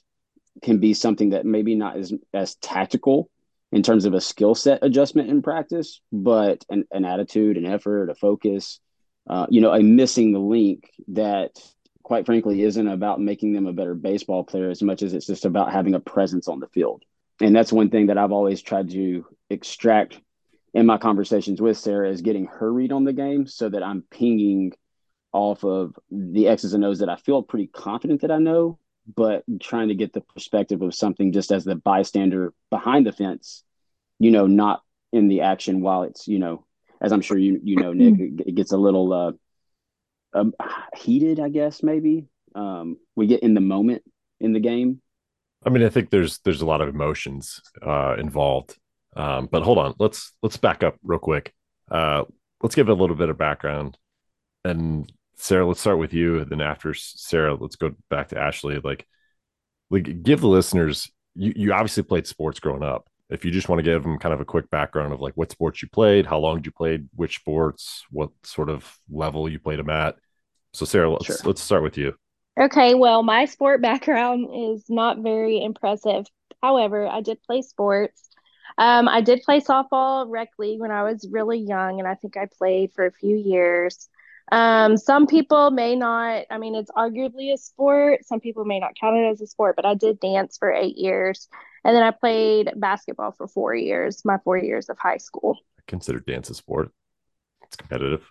can 0.63 0.79
be 0.79 0.93
something 0.93 1.31
that 1.31 1.47
maybe 1.47 1.75
not 1.75 1.97
as 1.97 2.13
as 2.35 2.57
tactical 2.57 3.31
in 3.73 3.83
terms 3.83 4.05
of 4.05 4.15
a 4.15 4.21
skill 4.21 4.55
set 4.55 4.81
adjustment 4.83 5.31
in 5.31 5.43
practice, 5.43 6.01
but 6.13 6.65
an, 6.69 6.85
an 6.91 7.05
attitude, 7.05 7.57
an 7.57 7.67
effort, 7.67 8.11
a 8.11 8.15
focus, 8.15 8.81
uh, 9.29 9.47
you 9.51 9.61
know, 9.61 9.73
a 9.73 9.83
missing 9.83 10.33
the 10.33 10.39
link 10.39 10.91
that, 11.09 11.61
quite 12.03 12.27
frankly, 12.27 12.63
isn't 12.63 12.89
about 12.89 13.21
making 13.21 13.53
them 13.53 13.67
a 13.67 13.73
better 13.73 13.95
baseball 13.95 14.45
player 14.45 14.71
as 14.71 14.83
much 14.83 15.03
as 15.03 15.13
it's 15.13 15.27
just 15.27 15.45
about 15.45 15.73
having 15.73 15.95
a 15.95 16.01
presence 16.01 16.49
on 16.49 16.61
the 16.61 16.69
field. 16.69 17.05
And 17.41 17.55
that's 17.55 17.73
one 17.73 17.91
thing 17.91 18.07
that 18.07 18.19
I've 18.19 18.33
always 18.33 18.63
tried 18.63 18.91
to 18.91 19.27
extract 19.51 20.21
in 20.75 20.87
my 20.87 20.99
conversations 20.99 21.61
with 21.61 21.79
Sarah 21.79 22.11
is 22.11 22.23
getting 22.23 22.47
her 22.47 22.73
read 22.73 22.93
on 22.93 23.05
the 23.05 23.13
game 23.13 23.47
so 23.47 23.69
that 23.69 23.83
I'm 23.83 24.03
pinging 24.11 24.73
off 25.33 25.65
of 25.65 25.95
the 26.11 26.49
X's 26.49 26.75
and 26.75 26.85
O's 26.85 27.01
that 27.01 27.09
I 27.09 27.17
feel 27.17 27.43
pretty 27.43 27.67
confident 27.67 28.23
that 28.23 28.31
I 28.31 28.39
know, 28.39 28.79
but 29.15 29.45
trying 29.61 29.89
to 29.89 29.95
get 29.95 30.13
the 30.13 30.21
perspective 30.21 30.83
of 30.83 30.95
something 30.95 31.33
just 31.33 31.53
as 31.53 31.65
the 31.65 31.75
bystander 31.75 32.53
behind 32.71 33.07
the 33.07 33.13
fence, 33.13 33.63
you 34.19 34.31
know, 34.31 34.47
not 34.47 34.83
in 35.13 35.29
the 35.29 35.43
action 35.43 35.81
while 35.81 36.03
it's, 36.03 36.29
you 36.29 36.39
know, 36.39 36.65
as 37.01 37.13
I'm 37.13 37.21
sure 37.21 37.39
you 37.39 37.61
you 37.63 37.77
know, 37.77 37.93
Nick, 37.93 38.15
mm-hmm. 38.15 38.49
it 38.49 38.55
gets 38.55 38.73
a 38.73 38.77
little 38.77 39.13
uh, 39.13 39.33
um, 40.39 40.55
heated, 40.97 41.41
I 41.41 41.49
guess 41.49 41.83
maybe. 41.83 42.27
Um, 42.55 42.97
we 43.15 43.27
get 43.27 43.43
in 43.43 43.55
the 43.55 43.61
moment 43.61 44.03
in 44.41 44.53
the 44.53 44.61
game. 44.61 45.01
I 45.65 45.71
mean, 45.71 45.83
I 45.83 45.89
think 45.89 46.11
there's 46.11 46.39
there's 46.41 46.63
a 46.63 46.67
lot 46.67 46.81
of 46.81 46.89
emotions 46.89 47.61
uh, 47.83 48.17
involved. 48.19 48.77
Um, 49.17 49.49
but 49.51 49.63
hold 49.63 49.79
on, 49.79 49.95
let's 49.99 50.33
let's 50.43 50.57
back 50.57 50.83
up 50.83 50.97
real 51.03 51.19
quick. 51.19 51.53
Uh, 51.91 52.25
let's 52.63 52.75
give 52.75 52.89
a 52.89 52.95
little 52.95 53.17
bit 53.17 53.29
of 53.29 53.39
background. 53.39 53.97
And 54.65 55.11
Sarah, 55.37 55.67
let's 55.67 55.81
start 55.81 55.99
with 55.99 56.13
you. 56.13 56.45
Then 56.45 56.61
after 56.61 56.95
Sarah, 56.95 57.55
let's 57.55 57.77
go 57.77 57.93
back 58.11 58.29
to 58.29 58.39
Ashley. 58.39 58.81
Like, 58.83 59.07
like 59.91 60.23
give 60.23 60.41
the 60.41 60.49
listeners. 60.49 61.11
You 61.35 61.53
you 61.57 61.73
obviously 61.73 62.03
played 62.03 62.27
sports 62.27 62.61
growing 62.61 62.83
up 62.83 63.09
if 63.31 63.45
you 63.45 63.51
just 63.51 63.69
want 63.69 63.79
to 63.79 63.83
give 63.83 64.03
them 64.03 64.19
kind 64.19 64.33
of 64.33 64.41
a 64.41 64.45
quick 64.45 64.71
background 64.71 65.13
of 65.13 65.21
like 65.21 65.35
what 65.35 65.51
sports 65.51 65.83
you 65.83 65.89
played, 65.89 66.27
how 66.27 66.39
long 66.39 66.63
you 66.65 66.71
played, 66.71 67.09
which 67.15 67.37
sports, 67.37 68.05
what 68.11 68.31
sort 68.43 68.71
of 68.71 68.99
level 69.11 69.49
you 69.49 69.59
played 69.59 69.79
them 69.79 69.91
at. 69.91 70.17
So 70.73 70.85
Sarah, 70.85 71.11
let's 71.11 71.27
sure. 71.27 71.37
let's 71.45 71.63
start 71.63 71.83
with 71.83 71.97
you. 71.97 72.15
Okay, 72.59 72.95
well, 72.95 73.23
my 73.23 73.45
sport 73.45 73.81
background 73.83 74.49
is 74.53 74.85
not 74.89 75.19
very 75.19 75.63
impressive. 75.63 76.27
However, 76.63 77.07
I 77.07 77.21
did 77.21 77.43
play 77.43 77.63
sports. 77.63 78.29
Um, 78.77 79.09
I 79.09 79.21
did 79.21 79.43
play 79.43 79.61
softball 79.61 80.27
rec 80.29 80.51
league 80.59 80.81
when 80.81 80.91
I 80.91 81.03
was 81.03 81.27
really 81.31 81.59
young, 81.59 81.99
and 81.99 82.09
I 82.09 82.15
think 82.15 82.37
I 82.37 82.47
played 82.59 82.93
for 82.93 83.07
a 83.07 83.13
few 83.13 83.37
years. 83.37 84.09
Um, 84.51 84.97
some 84.97 85.27
people 85.27 85.71
may 85.71 85.95
not, 85.95 86.47
I 86.51 86.59
mean, 86.59 86.75
it's 86.75 86.91
arguably 86.93 87.53
a 87.53 87.59
sport. 87.59 88.27
Some 88.27 88.41
people 88.41 88.65
may 88.65 88.81
not 88.81 88.93
count 88.99 89.17
it 89.17 89.31
as 89.31 89.41
a 89.41 89.47
sport, 89.47 89.77
but 89.77 89.85
I 89.85 89.95
did 89.95 90.21
dance 90.21 90.57
for 90.59 90.73
eight 90.73 90.97
years. 90.97 91.49
And 91.85 91.95
then 91.95 92.03
I 92.03 92.11
played 92.11 92.73
basketball 92.77 93.33
for 93.33 93.47
four 93.47 93.75
years, 93.75 94.25
my 94.25 94.39
four 94.45 94.57
years 94.57 94.89
of 94.89 94.99
high 94.99 95.19
school. 95.19 95.59
I 95.79 95.83
consider 95.87 96.21
dance 96.21 96.51
a 96.51 96.55
sport. 96.55 96.91
It's 97.65 97.77
competitive. 97.77 98.23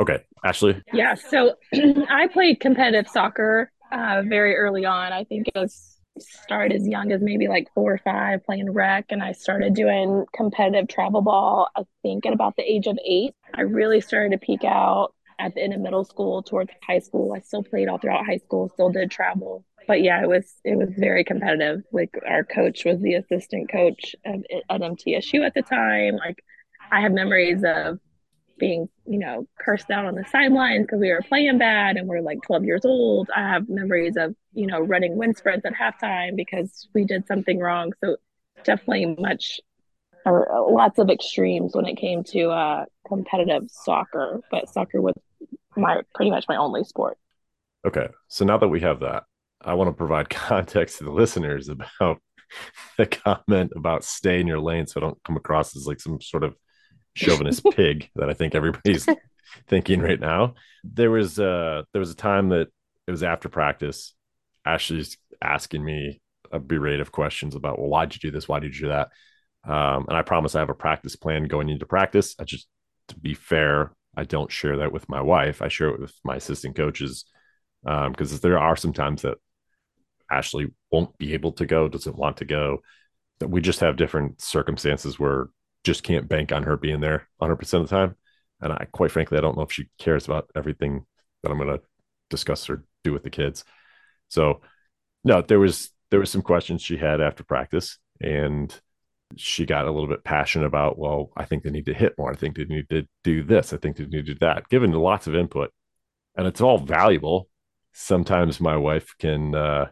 Okay, 0.00 0.24
Ashley. 0.44 0.82
Yeah, 0.92 1.14
so 1.14 1.56
I 2.08 2.28
played 2.28 2.60
competitive 2.60 3.08
soccer 3.10 3.70
uh, 3.92 4.22
very 4.26 4.56
early 4.56 4.86
on. 4.86 5.12
I 5.12 5.24
think 5.24 5.48
it 5.48 5.58
was 5.58 5.98
started 6.18 6.74
as 6.74 6.86
young 6.86 7.12
as 7.12 7.20
maybe 7.20 7.48
like 7.48 7.68
four 7.74 7.92
or 7.92 7.98
five 7.98 8.44
playing 8.44 8.70
rec, 8.72 9.06
and 9.10 9.22
I 9.22 9.32
started 9.32 9.74
doing 9.74 10.24
competitive 10.34 10.88
travel 10.88 11.22
ball. 11.22 11.68
I 11.76 11.82
think 12.02 12.26
at 12.26 12.32
about 12.32 12.56
the 12.56 12.62
age 12.62 12.86
of 12.86 12.98
eight, 13.04 13.34
I 13.54 13.62
really 13.62 14.00
started 14.00 14.32
to 14.32 14.44
peak 14.44 14.64
out 14.64 15.14
at 15.40 15.54
the 15.54 15.62
end 15.62 15.74
of 15.74 15.80
middle 15.80 16.04
school 16.04 16.42
towards 16.42 16.70
high 16.86 16.98
school. 16.98 17.32
I 17.32 17.40
still 17.40 17.62
played 17.62 17.88
all 17.88 17.98
throughout 17.98 18.26
high 18.26 18.38
school, 18.38 18.68
still 18.68 18.90
did 18.90 19.10
travel. 19.10 19.64
But 19.88 20.02
yeah, 20.02 20.22
it 20.22 20.28
was 20.28 20.52
it 20.64 20.76
was 20.76 20.90
very 20.96 21.24
competitive. 21.24 21.82
Like 21.92 22.14
our 22.28 22.44
coach 22.44 22.84
was 22.84 23.00
the 23.00 23.14
assistant 23.14 23.70
coach 23.72 24.14
at, 24.24 24.40
at 24.50 24.80
MTSU 24.80 25.44
at 25.44 25.54
the 25.54 25.62
time. 25.62 26.16
Like 26.16 26.44
I 26.92 27.00
have 27.00 27.12
memories 27.12 27.64
of 27.64 27.98
being, 28.58 28.88
you 29.06 29.18
know, 29.18 29.48
cursed 29.58 29.90
out 29.90 30.04
on 30.04 30.14
the 30.14 30.24
sidelines 30.30 30.86
because 30.86 31.00
we 31.00 31.10
were 31.10 31.22
playing 31.26 31.58
bad 31.58 31.96
and 31.96 32.06
we're 32.06 32.20
like 32.20 32.38
12 32.42 32.64
years 32.64 32.84
old. 32.84 33.30
I 33.34 33.40
have 33.40 33.68
memories 33.68 34.16
of, 34.16 34.36
you 34.52 34.66
know, 34.66 34.80
running 34.80 35.16
wind 35.16 35.36
sprints 35.38 35.64
at 35.64 35.72
halftime 35.72 36.36
because 36.36 36.86
we 36.94 37.04
did 37.04 37.26
something 37.26 37.58
wrong. 37.58 37.92
So 38.04 38.16
definitely 38.62 39.16
much 39.18 39.60
or 40.26 40.46
lots 40.70 40.98
of 40.98 41.10
extremes 41.10 41.74
when 41.74 41.86
it 41.86 41.96
came 41.96 42.22
to 42.24 42.50
uh, 42.50 42.84
competitive 43.08 43.64
soccer, 43.70 44.40
but 44.50 44.68
soccer 44.68 45.00
was 45.00 45.14
my 45.80 46.02
pretty 46.14 46.30
much 46.30 46.46
my 46.48 46.56
only 46.56 46.84
sport. 46.84 47.18
Okay. 47.86 48.08
So 48.28 48.44
now 48.44 48.58
that 48.58 48.68
we 48.68 48.80
have 48.80 49.00
that, 49.00 49.24
I 49.60 49.74
want 49.74 49.88
to 49.88 49.92
provide 49.92 50.28
context 50.30 50.98
to 50.98 51.04
the 51.04 51.10
listeners 51.10 51.68
about 51.68 52.20
the 52.98 53.06
comment 53.06 53.72
about 53.76 54.04
stay 54.04 54.40
in 54.40 54.46
your 54.46 54.60
lane 54.60 54.86
so 54.86 55.00
I 55.00 55.04
don't 55.04 55.22
come 55.24 55.36
across 55.36 55.76
as 55.76 55.86
like 55.86 56.00
some 56.00 56.20
sort 56.20 56.44
of 56.44 56.56
chauvinist 57.14 57.64
pig 57.72 58.08
that 58.16 58.30
I 58.30 58.34
think 58.34 58.54
everybody's 58.54 59.06
thinking 59.68 60.00
right 60.00 60.20
now. 60.20 60.54
There 60.84 61.10
was 61.10 61.38
uh 61.38 61.82
there 61.92 62.00
was 62.00 62.10
a 62.10 62.16
time 62.16 62.50
that 62.50 62.68
it 63.06 63.10
was 63.10 63.22
after 63.22 63.48
practice. 63.48 64.14
Ashley's 64.64 65.16
asking 65.42 65.84
me 65.84 66.20
a 66.52 66.58
berate 66.58 67.00
of 67.00 67.12
questions 67.12 67.54
about, 67.54 67.78
well, 67.78 67.88
why'd 67.88 68.14
you 68.14 68.20
do 68.20 68.30
this? 68.30 68.48
Why 68.48 68.58
did 68.58 68.74
you 68.74 68.82
do 68.82 68.88
that? 68.88 69.08
Um, 69.64 70.06
and 70.08 70.16
I 70.16 70.22
promise 70.22 70.54
I 70.54 70.60
have 70.60 70.70
a 70.70 70.74
practice 70.74 71.16
plan 71.16 71.44
going 71.44 71.68
into 71.68 71.86
practice. 71.86 72.34
I 72.38 72.44
just 72.44 72.66
to 73.08 73.18
be 73.18 73.34
fair, 73.34 73.92
I 74.16 74.24
don't 74.24 74.50
share 74.50 74.78
that 74.78 74.92
with 74.92 75.08
my 75.08 75.20
wife. 75.20 75.62
I 75.62 75.68
share 75.68 75.88
it 75.88 76.00
with 76.00 76.12
my 76.24 76.36
assistant 76.36 76.76
coaches 76.76 77.24
because 77.82 78.32
um, 78.32 78.38
there 78.42 78.58
are 78.58 78.76
some 78.76 78.92
times 78.92 79.22
that 79.22 79.38
Ashley 80.30 80.72
won't 80.90 81.16
be 81.18 81.34
able 81.34 81.52
to 81.52 81.66
go, 81.66 81.88
doesn't 81.88 82.16
want 82.16 82.38
to 82.38 82.44
go. 82.44 82.82
That 83.38 83.48
we 83.48 83.60
just 83.60 83.80
have 83.80 83.96
different 83.96 84.40
circumstances 84.40 85.18
where 85.18 85.48
just 85.84 86.02
can't 86.02 86.28
bank 86.28 86.52
on 86.52 86.64
her 86.64 86.76
being 86.76 87.00
there 87.00 87.28
100% 87.40 87.60
of 87.74 87.88
the 87.88 87.96
time. 87.96 88.16
And 88.60 88.72
I, 88.72 88.86
quite 88.92 89.10
frankly, 89.10 89.38
I 89.38 89.40
don't 89.40 89.56
know 89.56 89.62
if 89.62 89.72
she 89.72 89.88
cares 89.98 90.26
about 90.26 90.50
everything 90.54 91.06
that 91.42 91.50
I'm 91.50 91.58
going 91.58 91.70
to 91.70 91.82
discuss 92.28 92.68
or 92.68 92.84
do 93.02 93.12
with 93.12 93.22
the 93.22 93.30
kids. 93.30 93.64
So, 94.28 94.60
no, 95.24 95.40
there 95.40 95.58
was 95.58 95.90
there 96.10 96.20
was 96.20 96.30
some 96.30 96.42
questions 96.42 96.82
she 96.82 96.96
had 96.96 97.20
after 97.20 97.44
practice, 97.44 97.98
and 98.20 98.74
she 99.36 99.66
got 99.66 99.86
a 99.86 99.90
little 99.90 100.08
bit 100.08 100.24
passionate 100.24 100.66
about. 100.66 100.98
Well, 100.98 101.30
I 101.36 101.44
think 101.44 101.62
they 101.62 101.70
need 101.70 101.86
to 101.86 101.94
hit 101.94 102.14
more. 102.18 102.30
I 102.30 102.36
think 102.36 102.56
they 102.56 102.64
need 102.64 102.88
to 102.90 103.06
do 103.24 103.42
this. 103.42 103.72
I 103.72 103.76
think 103.76 103.96
they 103.96 104.04
need 104.04 104.26
to 104.26 104.34
do 104.34 104.38
that. 104.40 104.68
Given 104.68 104.92
lots 104.92 105.26
of 105.26 105.34
input, 105.34 105.72
and 106.36 106.46
it's 106.46 106.60
all 106.60 106.78
valuable. 106.78 107.48
Sometimes 107.92 108.60
my 108.60 108.76
wife 108.76 109.14
can. 109.18 109.54
uh 109.54 109.86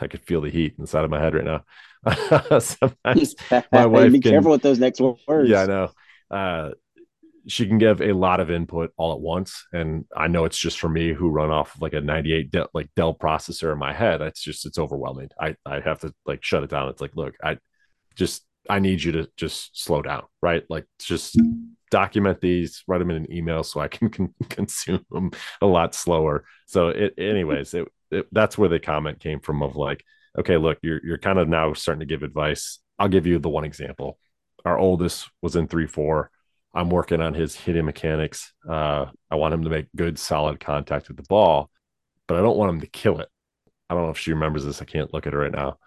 I 0.00 0.06
could 0.06 0.22
feel 0.22 0.40
the 0.40 0.50
heat 0.50 0.74
inside 0.78 1.04
of 1.04 1.10
my 1.10 1.20
head 1.20 1.34
right 1.34 1.44
now. 1.44 1.64
Sometimes 2.60 3.34
my 3.72 3.86
wife 3.86 4.12
be 4.12 4.20
can, 4.20 4.32
careful 4.32 4.52
with 4.52 4.62
those 4.62 4.78
next 4.78 5.00
words. 5.00 5.50
Yeah, 5.50 5.62
I 5.62 5.66
know. 5.66 5.90
Uh, 6.30 6.70
she 7.46 7.66
can 7.66 7.78
give 7.78 8.02
a 8.02 8.12
lot 8.12 8.40
of 8.40 8.50
input 8.50 8.92
all 8.96 9.12
at 9.12 9.20
once, 9.20 9.66
and 9.72 10.04
I 10.14 10.28
know 10.28 10.44
it's 10.44 10.58
just 10.58 10.78
for 10.78 10.88
me 10.88 11.14
who 11.14 11.30
run 11.30 11.50
off 11.50 11.74
of 11.74 11.82
like 11.82 11.94
a 11.94 12.00
98 12.00 12.50
Dell, 12.50 12.68
like 12.74 12.90
Dell 12.94 13.14
processor 13.14 13.72
in 13.72 13.78
my 13.78 13.92
head. 13.92 14.20
It's 14.20 14.42
just 14.42 14.66
it's 14.66 14.78
overwhelming. 14.78 15.30
I 15.40 15.56
I 15.64 15.80
have 15.80 16.00
to 16.00 16.12
like 16.26 16.44
shut 16.44 16.62
it 16.62 16.70
down. 16.70 16.88
It's 16.88 17.00
like, 17.00 17.16
look, 17.16 17.34
I 17.42 17.58
just 18.14 18.44
I 18.68 18.78
need 18.78 19.02
you 19.02 19.12
to 19.12 19.28
just 19.36 19.82
slow 19.82 20.02
down, 20.02 20.24
right? 20.42 20.64
Like 20.68 20.86
just 20.98 21.38
document 21.90 22.40
these, 22.40 22.82
write 22.86 22.98
them 22.98 23.10
in 23.10 23.16
an 23.16 23.32
email 23.32 23.62
so 23.62 23.80
I 23.80 23.88
can 23.88 24.08
con- 24.10 24.34
consume 24.48 25.04
them 25.10 25.30
a 25.60 25.66
lot 25.66 25.94
slower. 25.94 26.44
So 26.66 26.88
it, 26.88 27.14
anyways, 27.18 27.74
it, 27.74 27.88
it, 28.10 28.26
that's 28.32 28.58
where 28.58 28.68
the 28.68 28.80
comment 28.80 29.20
came 29.20 29.40
from 29.40 29.62
of 29.62 29.76
like, 29.76 30.04
okay, 30.38 30.56
look, 30.56 30.78
you're 30.82 31.04
you're 31.04 31.18
kind 31.18 31.38
of 31.38 31.48
now 31.48 31.72
starting 31.72 32.00
to 32.00 32.06
give 32.06 32.22
advice. 32.22 32.78
I'll 32.98 33.08
give 33.08 33.26
you 33.26 33.38
the 33.38 33.48
one 33.48 33.64
example. 33.64 34.18
Our 34.64 34.78
oldest 34.78 35.28
was 35.42 35.56
in 35.56 35.68
three 35.68 35.86
four. 35.86 36.30
I'm 36.74 36.90
working 36.90 37.20
on 37.20 37.34
his 37.34 37.54
hitting 37.54 37.86
mechanics. 37.86 38.52
Uh, 38.68 39.06
I 39.30 39.36
want 39.36 39.54
him 39.54 39.64
to 39.64 39.70
make 39.70 39.86
good, 39.96 40.18
solid 40.18 40.60
contact 40.60 41.08
with 41.08 41.16
the 41.16 41.22
ball, 41.24 41.70
but 42.26 42.36
I 42.36 42.42
don't 42.42 42.58
want 42.58 42.70
him 42.70 42.80
to 42.82 42.86
kill 42.86 43.20
it. 43.20 43.28
I 43.88 43.94
don't 43.94 44.04
know 44.04 44.10
if 44.10 44.18
she 44.18 44.32
remembers 44.32 44.64
this. 44.64 44.82
I 44.82 44.84
can't 44.84 45.12
look 45.14 45.26
at 45.26 45.32
her 45.32 45.38
right 45.38 45.52
now, 45.52 45.78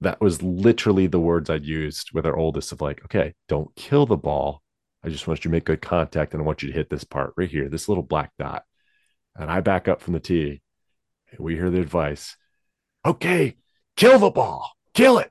that 0.00 0.20
was 0.20 0.42
literally 0.42 1.06
the 1.06 1.20
words 1.20 1.50
I'd 1.50 1.64
used 1.64 2.10
with 2.12 2.26
our 2.26 2.36
oldest 2.36 2.72
of 2.72 2.80
like, 2.80 3.04
okay, 3.04 3.34
don't 3.48 3.74
kill 3.76 4.06
the 4.06 4.16
ball. 4.16 4.62
I 5.04 5.08
just 5.08 5.26
want 5.26 5.40
you 5.40 5.50
to 5.50 5.52
make 5.52 5.64
good 5.64 5.82
contact 5.82 6.32
and 6.32 6.42
I 6.42 6.46
want 6.46 6.62
you 6.62 6.68
to 6.68 6.74
hit 6.74 6.90
this 6.90 7.04
part 7.04 7.34
right 7.36 7.50
here, 7.50 7.68
this 7.68 7.88
little 7.88 8.02
black 8.02 8.32
dot. 8.38 8.64
And 9.36 9.50
I 9.50 9.60
back 9.60 9.88
up 9.88 10.00
from 10.00 10.14
the 10.14 10.20
tee. 10.20 10.62
And 11.30 11.40
we 11.40 11.54
hear 11.54 11.70
the 11.70 11.80
advice 11.80 12.36
okay, 13.06 13.56
kill 13.96 14.18
the 14.18 14.30
ball, 14.30 14.70
kill 14.94 15.18
it. 15.18 15.30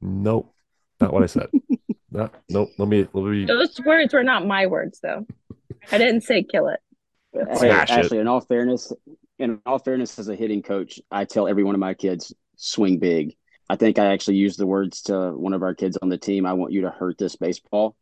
Nope, 0.00 0.54
not 1.00 1.12
what 1.12 1.22
I 1.22 1.26
said. 1.26 1.48
no, 2.10 2.30
nope. 2.48 2.70
Let 2.78 2.88
me, 2.88 3.06
let 3.12 3.24
me. 3.24 3.44
Those 3.44 3.78
words 3.84 4.14
were 4.14 4.24
not 4.24 4.46
my 4.46 4.66
words, 4.66 5.00
though. 5.02 5.26
I 5.90 5.98
didn't 5.98 6.22
say 6.22 6.42
kill 6.42 6.68
it. 6.68 6.80
Hey, 7.32 7.70
Ashley, 7.70 8.18
in 8.18 8.28
all 8.28 8.40
fairness, 8.40 8.92
in 9.38 9.60
all 9.66 9.78
fairness, 9.78 10.18
as 10.18 10.28
a 10.28 10.36
hitting 10.36 10.62
coach, 10.62 11.00
I 11.10 11.24
tell 11.24 11.48
every 11.48 11.64
one 11.64 11.74
of 11.74 11.80
my 11.80 11.94
kids 11.94 12.32
swing 12.56 12.98
big. 12.98 13.34
I 13.68 13.76
think 13.76 13.98
I 13.98 14.12
actually 14.12 14.36
used 14.36 14.58
the 14.58 14.66
words 14.66 15.02
to 15.02 15.32
one 15.32 15.54
of 15.54 15.62
our 15.62 15.74
kids 15.74 15.96
on 16.00 16.08
the 16.08 16.18
team. 16.18 16.46
I 16.46 16.52
want 16.52 16.72
you 16.72 16.82
to 16.82 16.90
hurt 16.90 17.18
this 17.18 17.36
baseball. 17.36 17.96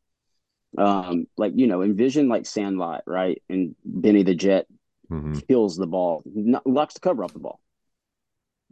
Um, 0.77 1.27
like 1.37 1.53
you 1.55 1.67
know, 1.67 1.83
envision 1.83 2.29
like 2.29 2.47
Sandlot, 2.47 3.03
right? 3.07 3.43
And 3.49 3.77
Benny 3.85 4.23
the 4.23 4.35
Jet 4.35 4.67
mm-hmm. 5.11 5.39
kills 5.49 5.77
the 5.77 5.87
ball, 5.87 6.23
locks 6.65 6.95
the 6.95 7.01
cover 7.01 7.25
off 7.25 7.33
the 7.33 7.39
ball 7.39 7.61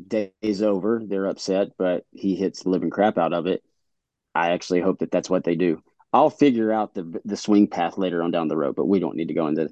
Day 0.06 0.32
is 0.40 0.62
over. 0.62 1.02
They're 1.04 1.26
upset, 1.26 1.72
but 1.76 2.06
he 2.12 2.36
hits 2.36 2.62
the 2.62 2.70
living 2.70 2.90
crap 2.90 3.18
out 3.18 3.32
of 3.32 3.46
it. 3.46 3.62
I 4.34 4.52
actually 4.52 4.80
hope 4.80 5.00
that 5.00 5.10
that's 5.10 5.28
what 5.28 5.44
they 5.44 5.56
do. 5.56 5.82
I'll 6.12 6.30
figure 6.30 6.72
out 6.72 6.94
the 6.94 7.20
the 7.24 7.36
swing 7.36 7.68
path 7.68 7.98
later 7.98 8.22
on 8.22 8.30
down 8.30 8.48
the 8.48 8.56
road, 8.56 8.76
but 8.76 8.86
we 8.86 8.98
don't 8.98 9.16
need 9.16 9.28
to 9.28 9.34
go 9.34 9.46
into 9.46 9.68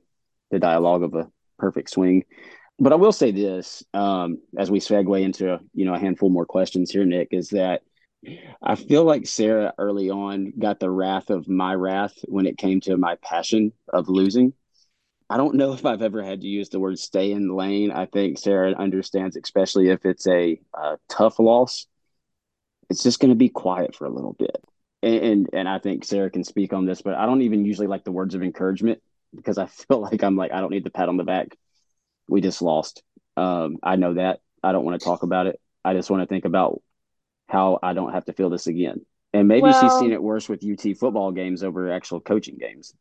the 0.50 0.58
dialogue 0.58 1.02
of 1.02 1.14
a 1.14 1.30
perfect 1.58 1.90
swing. 1.90 2.24
But 2.78 2.92
I 2.92 2.96
will 2.96 3.12
say 3.12 3.32
this, 3.32 3.82
um, 3.92 4.38
as 4.56 4.70
we 4.70 4.78
segue 4.78 5.20
into 5.20 5.58
you 5.74 5.84
know 5.84 5.94
a 5.94 5.98
handful 5.98 6.30
more 6.30 6.46
questions 6.46 6.90
here, 6.90 7.04
Nick, 7.04 7.28
is 7.32 7.48
that 7.50 7.82
I 8.62 8.74
feel 8.74 9.04
like 9.04 9.26
Sarah 9.26 9.74
early 9.78 10.10
on 10.10 10.52
got 10.58 10.80
the 10.80 10.90
wrath 10.90 11.30
of 11.30 11.48
my 11.48 11.74
wrath 11.74 12.14
when 12.26 12.46
it 12.46 12.58
came 12.58 12.80
to 12.82 12.96
my 12.96 13.16
passion 13.16 13.72
of 13.92 14.08
losing. 14.08 14.52
I 15.30 15.36
don't 15.36 15.56
know 15.56 15.74
if 15.74 15.84
I've 15.84 16.02
ever 16.02 16.22
had 16.22 16.40
to 16.40 16.46
use 16.46 16.70
the 16.70 16.80
word 16.80 16.98
stay 16.98 17.32
in 17.32 17.48
the 17.48 17.54
lane. 17.54 17.90
I 17.90 18.06
think 18.06 18.38
Sarah 18.38 18.72
understands, 18.72 19.36
especially 19.36 19.90
if 19.90 20.06
it's 20.06 20.26
a, 20.26 20.58
a 20.72 20.98
tough 21.08 21.38
loss. 21.38 21.86
It's 22.88 23.02
just 23.02 23.20
going 23.20 23.30
to 23.30 23.36
be 23.36 23.50
quiet 23.50 23.94
for 23.94 24.06
a 24.06 24.10
little 24.10 24.32
bit. 24.32 24.64
And, 25.02 25.14
and, 25.14 25.50
and 25.52 25.68
I 25.68 25.78
think 25.78 26.04
Sarah 26.04 26.30
can 26.30 26.44
speak 26.44 26.72
on 26.72 26.86
this, 26.86 27.02
but 27.02 27.14
I 27.14 27.26
don't 27.26 27.42
even 27.42 27.66
usually 27.66 27.86
like 27.86 28.04
the 28.04 28.12
words 28.12 28.34
of 28.34 28.42
encouragement 28.42 29.02
because 29.36 29.58
I 29.58 29.66
feel 29.66 30.00
like 30.00 30.22
I'm 30.22 30.36
like 30.36 30.52
I 30.52 30.60
don't 30.60 30.70
need 30.70 30.84
the 30.84 30.90
pat 30.90 31.10
on 31.10 31.18
the 31.18 31.24
back. 31.24 31.56
We 32.28 32.40
just 32.40 32.62
lost. 32.62 33.02
Um, 33.36 33.78
I 33.82 33.96
know 33.96 34.14
that. 34.14 34.40
I 34.62 34.72
don't 34.72 34.84
want 34.84 35.00
to 35.00 35.04
talk 35.04 35.22
about 35.22 35.46
it. 35.46 35.60
I 35.84 35.94
just 35.94 36.10
want 36.10 36.22
to 36.22 36.26
think 36.26 36.44
about 36.44 36.82
how 37.48 37.78
I 37.82 37.94
don't 37.94 38.12
have 38.12 38.26
to 38.26 38.32
feel 38.32 38.50
this 38.50 38.66
again. 38.66 39.04
And 39.32 39.48
maybe 39.48 39.62
well, 39.62 39.80
she's 39.80 39.98
seen 39.98 40.12
it 40.12 40.22
worse 40.22 40.48
with 40.48 40.64
UT 40.64 40.96
football 40.96 41.32
games 41.32 41.62
over 41.62 41.90
actual 41.90 42.20
coaching 42.20 42.56
games. 42.58 42.94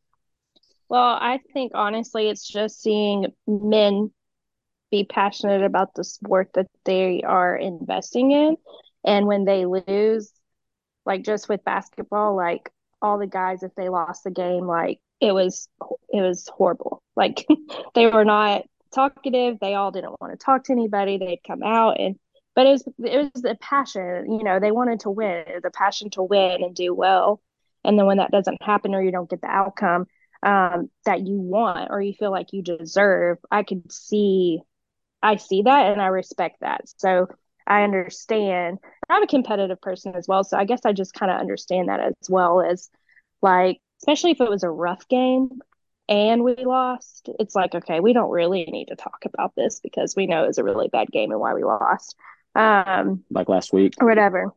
Well, 0.90 1.18
I 1.20 1.40
think 1.54 1.74
honestly, 1.76 2.30
it's 2.30 2.48
just 2.48 2.82
seeing 2.82 3.28
men 3.46 4.12
be 4.92 5.04
passionate 5.04 5.64
about 5.64 5.94
the 5.96 6.04
sport 6.04 6.52
that 6.54 6.68
they 6.86 7.22
are 7.24 7.56
investing 7.56 8.32
in. 8.32 8.58
And 9.06 9.26
when 9.26 9.46
they 9.46 9.66
lose, 9.66 10.32
like 11.06 11.24
just 11.24 11.50
with 11.50 11.64
basketball, 11.64 12.36
like 12.36 12.70
all 13.02 13.18
the 13.18 13.28
guys, 13.28 13.64
if 13.64 13.76
they 13.76 13.90
lost 13.90 14.24
the 14.24 14.32
game, 14.32 14.66
like 14.66 15.00
it 15.20 15.32
was, 15.32 15.68
it 16.10 16.22
was 16.22 16.50
horrible. 16.54 17.02
Like 17.16 17.46
they 17.96 18.08
were 18.08 18.26
not 18.26 18.64
talkative. 18.94 19.58
They 19.60 19.76
all 19.76 19.92
didn't 19.92 20.20
want 20.20 20.34
to 20.34 20.44
talk 20.44 20.66
to 20.66 20.72
anybody. 20.72 21.18
They'd 21.18 21.42
come 21.46 21.64
out 21.64 22.00
and, 22.00 22.18
but 22.56 22.66
it 22.66 22.72
was, 22.72 22.88
it 23.04 23.32
was 23.34 23.42
the 23.42 23.56
passion, 23.62 24.32
you 24.32 24.44
know, 24.44 24.60
they 24.60 24.72
wanted 24.72 25.02
to 25.02 25.12
win, 25.12 25.46
the 25.62 25.72
passion 25.72 26.10
to 26.12 26.24
win 26.24 26.64
and 26.64 26.76
do 26.76 26.94
well. 26.94 27.42
And 27.84 27.98
then 27.98 28.06
when 28.08 28.18
that 28.18 28.32
doesn't 28.32 28.62
happen 28.64 28.96
or 28.96 29.02
you 29.02 29.12
don't 29.12 29.30
get 29.30 29.42
the 29.42 29.48
outcome, 29.48 30.08
um, 30.44 30.90
that 31.06 31.26
you 31.26 31.36
want 31.36 31.90
or 31.92 32.02
you 32.02 32.14
feel 32.14 32.32
like 32.32 32.54
you 32.54 32.62
deserve, 32.62 33.38
I 33.52 33.64
could 33.64 33.92
see, 33.92 34.62
I 35.22 35.36
see 35.36 35.64
that 35.64 35.92
and 35.92 36.02
I 36.02 36.08
respect 36.08 36.58
that. 36.62 36.82
So 36.98 37.28
I 37.66 37.84
understand. 37.84 38.80
I'm 39.10 39.24
a 39.24 39.28
competitive 39.28 39.82
person 39.82 40.16
as 40.16 40.28
well, 40.28 40.44
so 40.44 40.58
I 40.58 40.66
guess 40.66 40.82
I 40.86 40.94
just 40.94 41.14
kind 41.14 41.32
of 41.32 41.40
understand 41.40 41.90
that 41.90 42.00
as 42.00 42.14
well 42.30 42.62
as 42.62 42.90
like, 43.42 43.80
especially 44.02 44.32
if 44.32 44.42
it 44.42 44.50
was 44.50 44.64
a 44.64 44.70
rough 44.70 45.08
game 45.08 45.60
and 46.10 46.44
we 46.44 46.56
lost, 46.56 47.30
it's 47.40 47.56
like, 47.56 47.76
okay, 47.76 48.00
we 48.00 48.14
don't 48.14 48.30
really 48.30 48.66
need 48.66 48.86
to 48.86 48.96
talk 48.96 49.26
about 49.26 49.54
this 49.56 49.80
because 49.82 50.16
we 50.16 50.26
know 50.26 50.46
it's 50.46 50.58
a 50.58 50.64
really 50.64 50.88
bad 50.88 51.10
game 51.12 51.32
and 51.32 51.40
why 51.40 51.54
we 51.54 51.64
lost. 51.64 52.16
Um, 52.56 53.24
like 53.30 53.50
last 53.50 53.74
week 53.74 53.94
or 54.00 54.08
whatever. 54.08 54.52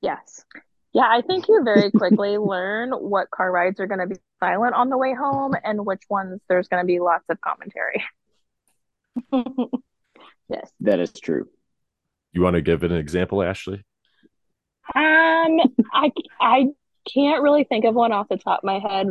Yes. 0.00 0.44
Yeah, 0.92 1.08
I 1.08 1.22
think 1.22 1.48
you 1.48 1.62
very 1.64 1.90
quickly 1.90 2.38
learn 2.38 2.90
what 2.90 3.30
car 3.30 3.50
rides 3.50 3.80
are 3.80 3.86
going 3.86 4.00
to 4.00 4.06
be 4.14 4.20
silent 4.40 4.74
on 4.74 4.90
the 4.90 4.98
way 4.98 5.14
home 5.14 5.54
and 5.64 5.86
which 5.86 6.02
ones 6.10 6.40
there's 6.48 6.68
going 6.68 6.82
to 6.82 6.86
be 6.86 7.00
lots 7.00 7.24
of 7.28 7.38
commentary. 7.40 8.04
yes. 10.48 10.70
That 10.80 11.00
is 11.00 11.12
true. 11.12 11.48
You 12.32 12.42
want 12.42 12.54
to 12.54 12.62
give 12.62 12.82
an 12.82 12.92
example, 12.92 13.42
Ashley? 13.42 13.84
Um, 14.94 15.60
I 15.92 16.10
I 16.40 16.66
can't 17.12 17.42
really 17.42 17.64
think 17.64 17.84
of 17.84 17.94
one 17.94 18.12
off 18.12 18.28
the 18.28 18.36
top 18.36 18.58
of 18.58 18.64
my 18.64 18.80
head 18.80 19.06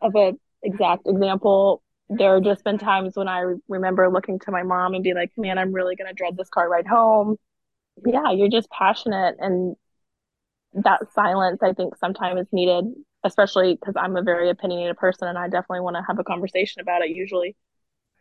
of 0.00 0.14
a 0.14 0.32
exact 0.62 1.06
example. 1.06 1.82
There 2.08 2.34
have 2.34 2.44
just 2.44 2.64
been 2.64 2.78
times 2.78 3.16
when 3.16 3.28
I 3.28 3.54
remember 3.68 4.10
looking 4.10 4.38
to 4.40 4.50
my 4.50 4.62
mom 4.62 4.94
and 4.94 5.04
be 5.04 5.14
like, 5.14 5.30
"Man, 5.36 5.58
I'm 5.58 5.72
really 5.72 5.96
gonna 5.96 6.14
dread 6.14 6.36
this 6.36 6.48
car 6.48 6.68
ride 6.68 6.86
home." 6.86 7.36
Yeah, 8.04 8.30
you're 8.32 8.48
just 8.48 8.70
passionate, 8.70 9.36
and 9.38 9.76
that 10.74 11.00
silence 11.12 11.62
I 11.62 11.72
think 11.72 11.96
sometimes 11.96 12.42
is 12.42 12.52
needed, 12.52 12.84
especially 13.24 13.74
because 13.74 13.94
I'm 13.96 14.16
a 14.16 14.22
very 14.22 14.50
opinionated 14.50 14.96
person 14.96 15.28
and 15.28 15.38
I 15.38 15.48
definitely 15.48 15.80
want 15.80 15.96
to 15.96 16.04
have 16.06 16.18
a 16.18 16.24
conversation 16.24 16.80
about 16.80 17.02
it 17.02 17.10
usually. 17.10 17.56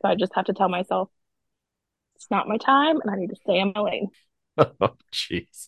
So 0.01 0.09
I 0.09 0.15
just 0.15 0.33
have 0.35 0.45
to 0.45 0.53
tell 0.53 0.69
myself 0.69 1.09
it's 2.15 2.29
not 2.31 2.47
my 2.47 2.57
time 2.57 2.99
and 3.01 3.11
I 3.11 3.15
need 3.15 3.29
to 3.29 3.35
stay 3.35 3.59
in 3.59 3.71
my 3.75 3.81
lane. 3.81 4.07
oh, 4.57 4.95
jeez. 5.11 5.67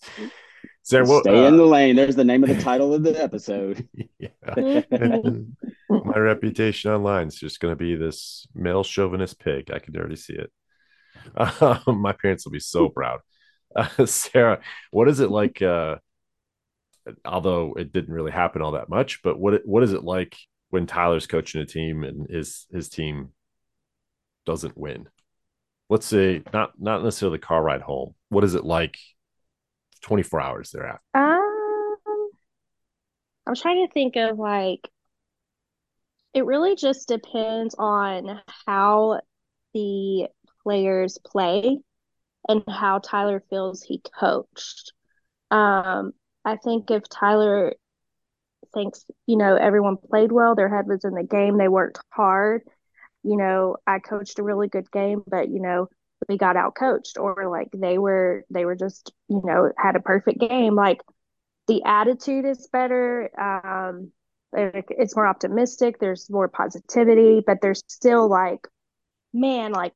Sarah, 0.91 1.05
what, 1.05 1.24
Stay 1.24 1.45
uh, 1.45 1.48
in 1.48 1.55
the 1.55 1.65
lane. 1.65 1.95
There's 1.95 2.17
the 2.17 2.25
name 2.25 2.43
of 2.43 2.50
the 2.50 2.62
title 2.62 2.93
of 2.93 3.01
the 3.01 3.17
episode. 3.24 3.88
my 5.89 6.17
reputation 6.17 6.91
online 6.91 7.29
is 7.29 7.36
just 7.36 7.62
going 7.62 7.71
to 7.71 7.77
be 7.77 7.95
this 7.95 8.45
male 8.53 8.83
chauvinist 8.83 9.39
pig. 9.39 9.71
I 9.71 9.79
can 9.79 9.95
already 9.95 10.17
see 10.17 10.33
it. 10.33 10.51
Uh, 11.33 11.79
my 11.88 12.12
parents 12.12 12.45
will 12.45 12.51
be 12.51 12.60
so 12.60 12.89
proud. 12.89 13.21
Uh, 13.74 14.05
Sarah, 14.05 14.60
what 14.91 15.07
is 15.07 15.21
it 15.21 15.31
like? 15.31 15.62
Uh, 15.62 15.95
although 17.24 17.74
it 17.77 17.93
didn't 17.93 18.13
really 18.13 18.33
happen 18.33 18.62
all 18.62 18.74
that 18.74 18.89
much, 18.89 19.21
but 19.24 19.39
what 19.39 19.65
what 19.65 19.83
is 19.83 19.93
it 19.93 20.03
like 20.03 20.36
when 20.71 20.88
Tyler's 20.88 21.25
coaching 21.25 21.62
a 21.62 21.65
team 21.65 22.03
and 22.03 22.29
his 22.29 22.65
his 22.69 22.89
team 22.89 23.29
doesn't 24.45 24.77
win? 24.77 25.07
Let's 25.89 26.05
say 26.05 26.43
not 26.51 26.74
not 26.77 27.01
necessarily 27.01 27.38
the 27.38 27.45
car 27.45 27.63
ride 27.63 27.81
home. 27.81 28.13
What 28.27 28.43
is 28.43 28.55
it 28.55 28.65
like 28.65 28.98
24 30.01 30.41
hours 30.41 30.72
thereafter? 30.72 31.01
Um, 31.13 32.29
I'm 33.48 33.55
trying 33.55 33.86
to 33.86 33.93
think 33.93 34.15
of 34.15 34.38
like 34.38 34.88
it 36.34 36.46
really 36.46 36.75
just 36.75 37.08
depends 37.08 37.75
on 37.77 38.41
how 38.65 39.22
the 39.74 40.27
players 40.63 41.17
play 41.25 41.79
and 42.48 42.63
how 42.67 43.00
Tyler 43.00 43.43
feels 43.50 43.84
he 43.84 44.01
coached. 44.20 44.93
Um, 45.50 46.13
I 46.46 46.55
think 46.55 46.89
if 46.89 47.03
Tyler 47.10 47.74
thinks, 48.74 49.05
you 49.27 49.38
know, 49.38 49.55
everyone 49.55 49.98
played 49.98 50.31
well, 50.31 50.55
their 50.55 50.74
head 50.74 50.88
was 50.88 51.03
in 51.03 51.13
the 51.13 51.24
game, 51.24 51.58
they 51.58 51.67
worked 51.67 52.00
hard, 52.10 52.62
you 53.24 53.38
know, 53.38 53.77
I 53.86 54.00
coached 54.00 54.39
a 54.39 54.43
really 54.43 54.67
good 54.67 54.89
game, 54.91 55.24
but 55.27 55.50
you 55.50 55.62
know, 55.62 55.89
we 56.29 56.37
got 56.37 56.55
out 56.57 56.75
coached 56.75 57.17
or 57.17 57.49
like 57.49 57.69
they 57.73 57.97
were 57.97 58.45
they 58.49 58.65
were 58.65 58.75
just, 58.75 59.13
you 59.27 59.41
know, 59.43 59.71
had 59.77 59.95
a 59.95 59.99
perfect 59.99 60.39
game. 60.39 60.75
Like 60.75 61.01
the 61.67 61.83
attitude 61.83 62.45
is 62.45 62.67
better. 62.71 63.29
Um 63.39 64.11
it's 64.53 65.15
more 65.15 65.27
optimistic, 65.27 65.99
there's 65.99 66.29
more 66.29 66.49
positivity, 66.49 67.41
but 67.45 67.59
there's 67.61 67.83
still 67.87 68.27
like, 68.27 68.67
man, 69.33 69.71
like 69.71 69.93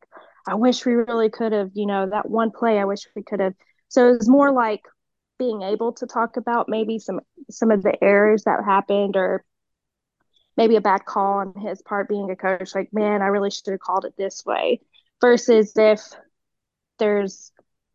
I 0.47 0.55
wish 0.55 0.85
we 0.85 0.93
really 0.93 1.29
could 1.29 1.51
have, 1.51 1.71
you 1.73 1.85
know, 1.85 2.09
that 2.09 2.29
one 2.29 2.51
play 2.51 2.79
I 2.79 2.85
wish 2.85 3.01
we 3.15 3.23
could 3.23 3.41
have. 3.41 3.53
So 3.89 4.13
it's 4.13 4.29
more 4.29 4.51
like 4.51 4.81
being 5.37 5.61
able 5.61 5.93
to 5.93 6.07
talk 6.07 6.37
about 6.37 6.69
maybe 6.69 6.99
some 6.99 7.19
some 7.49 7.71
of 7.71 7.83
the 7.83 8.01
errors 8.03 8.43
that 8.45 8.63
happened 8.63 9.15
or 9.17 9.43
maybe 10.57 10.75
a 10.75 10.81
bad 10.81 11.05
call 11.05 11.39
on 11.39 11.53
his 11.61 11.81
part 11.81 12.07
being 12.07 12.29
a 12.31 12.35
coach 12.35 12.73
like 12.75 12.89
man 12.93 13.21
i 13.21 13.27
really 13.27 13.51
should 13.51 13.67
have 13.67 13.79
called 13.79 14.05
it 14.05 14.13
this 14.17 14.43
way 14.45 14.79
versus 15.21 15.73
if 15.75 16.01
there's 16.99 17.51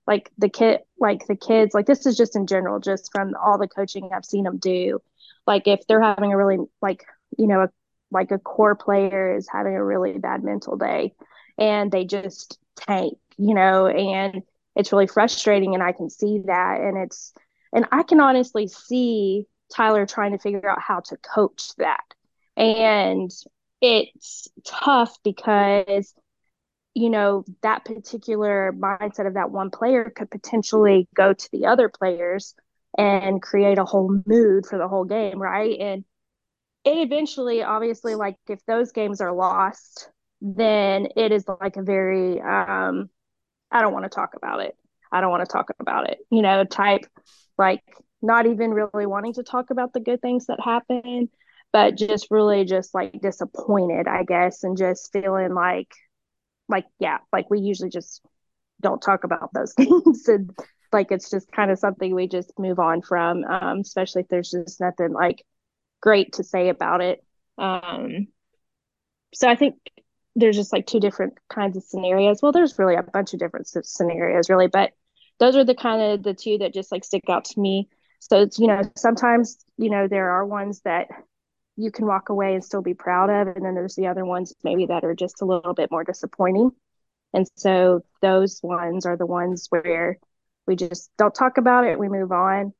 like 0.06 0.30
the 0.38 0.48
kid 0.48 0.80
like 0.98 1.26
the 1.26 1.36
kids 1.36 1.74
like 1.74 1.86
this 1.86 2.06
is 2.06 2.16
just 2.16 2.36
in 2.36 2.46
general 2.46 2.80
just 2.80 3.10
from 3.12 3.34
all 3.42 3.58
the 3.58 3.68
coaching 3.68 4.10
i've 4.12 4.24
seen 4.24 4.44
them 4.44 4.58
do 4.58 4.98
like 5.46 5.66
if 5.66 5.86
they're 5.86 6.02
having 6.02 6.32
a 6.32 6.36
really 6.36 6.58
like 6.82 7.04
you 7.38 7.46
know 7.46 7.62
a, 7.62 7.68
like 8.10 8.30
a 8.30 8.38
core 8.38 8.74
player 8.74 9.36
is 9.36 9.48
having 9.50 9.74
a 9.74 9.84
really 9.84 10.18
bad 10.18 10.42
mental 10.42 10.76
day 10.76 11.12
and 11.58 11.92
they 11.92 12.04
just 12.04 12.58
tank 12.76 13.16
you 13.38 13.54
know 13.54 13.86
and 13.86 14.42
it's 14.76 14.92
really 14.92 15.06
frustrating 15.06 15.74
and 15.74 15.82
I 15.82 15.92
can 15.92 16.10
see 16.10 16.42
that 16.46 16.80
and 16.80 16.96
it's 16.96 17.32
and 17.72 17.86
I 17.92 18.02
can 18.02 18.20
honestly 18.20 18.66
see 18.68 19.46
Tyler 19.74 20.06
trying 20.06 20.32
to 20.32 20.38
figure 20.38 20.68
out 20.68 20.80
how 20.80 21.00
to 21.00 21.16
coach 21.16 21.74
that. 21.76 22.02
And 22.56 23.30
it's 23.80 24.48
tough 24.64 25.16
because 25.22 26.12
you 26.94 27.10
know 27.10 27.44
that 27.62 27.84
particular 27.84 28.72
mindset 28.72 29.26
of 29.26 29.34
that 29.34 29.50
one 29.50 29.70
player 29.70 30.12
could 30.14 30.30
potentially 30.30 31.08
go 31.14 31.32
to 31.32 31.48
the 31.52 31.66
other 31.66 31.88
players 31.88 32.54
and 32.98 33.40
create 33.40 33.78
a 33.78 33.84
whole 33.84 34.22
mood 34.26 34.66
for 34.66 34.78
the 34.78 34.88
whole 34.88 35.04
game, 35.04 35.40
right? 35.40 35.78
And 35.78 36.04
it 36.84 36.98
eventually 36.98 37.62
obviously 37.62 38.14
like 38.14 38.36
if 38.48 38.64
those 38.66 38.92
games 38.92 39.20
are 39.20 39.32
lost, 39.32 40.10
then 40.40 41.08
it 41.16 41.32
is 41.32 41.44
like 41.60 41.76
a 41.76 41.82
very 41.82 42.40
um 42.40 43.08
I 43.70 43.82
don't 43.82 43.92
want 43.92 44.04
to 44.04 44.10
talk 44.10 44.34
about 44.36 44.60
it. 44.60 44.76
I 45.12 45.20
don't 45.20 45.30
want 45.30 45.44
to 45.46 45.52
talk 45.52 45.70
about 45.80 46.10
it. 46.10 46.18
You 46.30 46.42
know, 46.42 46.64
type 46.64 47.06
like 47.58 47.82
not 48.22 48.46
even 48.46 48.70
really 48.72 49.06
wanting 49.06 49.34
to 49.34 49.42
talk 49.42 49.70
about 49.70 49.92
the 49.92 50.00
good 50.00 50.20
things 50.20 50.46
that 50.46 50.60
happen, 50.60 51.30
but 51.72 51.96
just 51.96 52.28
really 52.30 52.64
just 52.64 52.94
like 52.94 53.20
disappointed, 53.20 54.08
I 54.08 54.24
guess, 54.24 54.64
and 54.64 54.76
just 54.76 55.12
feeling 55.12 55.54
like 55.54 55.88
like 56.70 56.86
yeah, 56.98 57.18
like 57.32 57.50
we 57.50 57.60
usually 57.60 57.90
just 57.90 58.22
don't 58.80 59.02
talk 59.02 59.24
about 59.24 59.52
those 59.52 59.74
things 59.76 60.26
and 60.28 60.50
like 60.92 61.12
it's 61.12 61.30
just 61.30 61.52
kind 61.52 61.70
of 61.70 61.78
something 61.78 62.14
we 62.14 62.26
just 62.26 62.52
move 62.58 62.78
on 62.78 63.02
from 63.02 63.44
um, 63.44 63.80
especially 63.80 64.22
if 64.22 64.28
there's 64.28 64.50
just 64.50 64.80
nothing 64.80 65.12
like 65.12 65.44
great 66.00 66.32
to 66.32 66.42
say 66.44 66.70
about 66.70 67.00
it 67.02 67.22
um, 67.58 68.26
so 69.34 69.48
i 69.48 69.54
think 69.54 69.76
there's 70.36 70.56
just 70.56 70.72
like 70.72 70.86
two 70.86 71.00
different 71.00 71.34
kinds 71.48 71.76
of 71.76 71.82
scenarios. 71.82 72.40
Well, 72.42 72.52
there's 72.52 72.78
really 72.78 72.94
a 72.94 73.02
bunch 73.02 73.32
of 73.32 73.40
different 73.40 73.68
scenarios, 73.68 74.48
really, 74.48 74.68
but 74.68 74.92
those 75.38 75.56
are 75.56 75.64
the 75.64 75.74
kind 75.74 76.02
of 76.02 76.22
the 76.22 76.34
two 76.34 76.58
that 76.58 76.74
just 76.74 76.92
like 76.92 77.04
stick 77.04 77.24
out 77.28 77.46
to 77.46 77.60
me. 77.60 77.88
So 78.20 78.42
it's, 78.42 78.58
you 78.58 78.66
know, 78.66 78.82
sometimes, 78.96 79.58
you 79.76 79.90
know, 79.90 80.06
there 80.06 80.30
are 80.30 80.44
ones 80.44 80.82
that 80.84 81.08
you 81.80 81.90
can 81.90 82.06
walk 82.06 82.28
away 82.28 82.54
and 82.54 82.64
still 82.64 82.82
be 82.82 82.94
proud 82.94 83.30
of. 83.30 83.56
And 83.56 83.64
then 83.64 83.74
there's 83.74 83.94
the 83.94 84.06
other 84.06 84.24
ones 84.24 84.54
maybe 84.62 84.86
that 84.86 85.04
are 85.04 85.14
just 85.14 85.42
a 85.42 85.44
little 85.44 85.74
bit 85.74 85.90
more 85.90 86.04
disappointing. 86.04 86.70
And 87.32 87.46
so 87.56 88.02
those 88.20 88.60
ones 88.62 89.06
are 89.06 89.16
the 89.16 89.26
ones 89.26 89.66
where 89.70 90.18
we 90.66 90.76
just 90.76 91.10
don't 91.16 91.34
talk 91.34 91.58
about 91.58 91.86
it, 91.86 91.98
we 91.98 92.08
move 92.08 92.32
on 92.32 92.72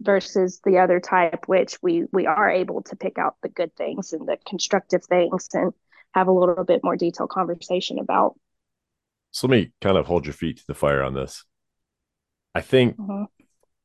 versus 0.00 0.60
the 0.64 0.78
other 0.78 1.00
type, 1.00 1.46
which 1.46 1.78
we 1.82 2.04
we 2.12 2.26
are 2.26 2.50
able 2.50 2.82
to 2.82 2.96
pick 2.96 3.18
out 3.18 3.36
the 3.42 3.48
good 3.48 3.74
things 3.76 4.12
and 4.12 4.28
the 4.28 4.36
constructive 4.46 5.04
things 5.04 5.48
and 5.52 5.72
have 6.12 6.28
a 6.28 6.32
little 6.32 6.64
bit 6.64 6.84
more 6.84 6.96
detailed 6.96 7.30
conversation 7.30 7.98
about. 7.98 8.38
So 9.30 9.46
let 9.46 9.56
me 9.56 9.72
kind 9.80 9.96
of 9.96 10.06
hold 10.06 10.26
your 10.26 10.32
feet 10.32 10.58
to 10.58 10.64
the 10.68 10.74
fire 10.74 11.02
on 11.02 11.14
this. 11.14 11.44
I 12.54 12.60
think 12.60 12.96
uh-huh. 13.00 13.26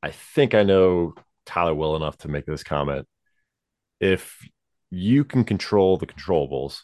I 0.03 0.11
think 0.11 0.53
I 0.53 0.63
know 0.63 1.13
Tyler 1.45 1.73
well 1.73 1.95
enough 1.95 2.17
to 2.19 2.27
make 2.27 2.45
this 2.45 2.63
comment. 2.63 3.07
If 3.99 4.39
you 4.89 5.23
can 5.23 5.43
control 5.43 5.97
the 5.97 6.07
controllables 6.07 6.81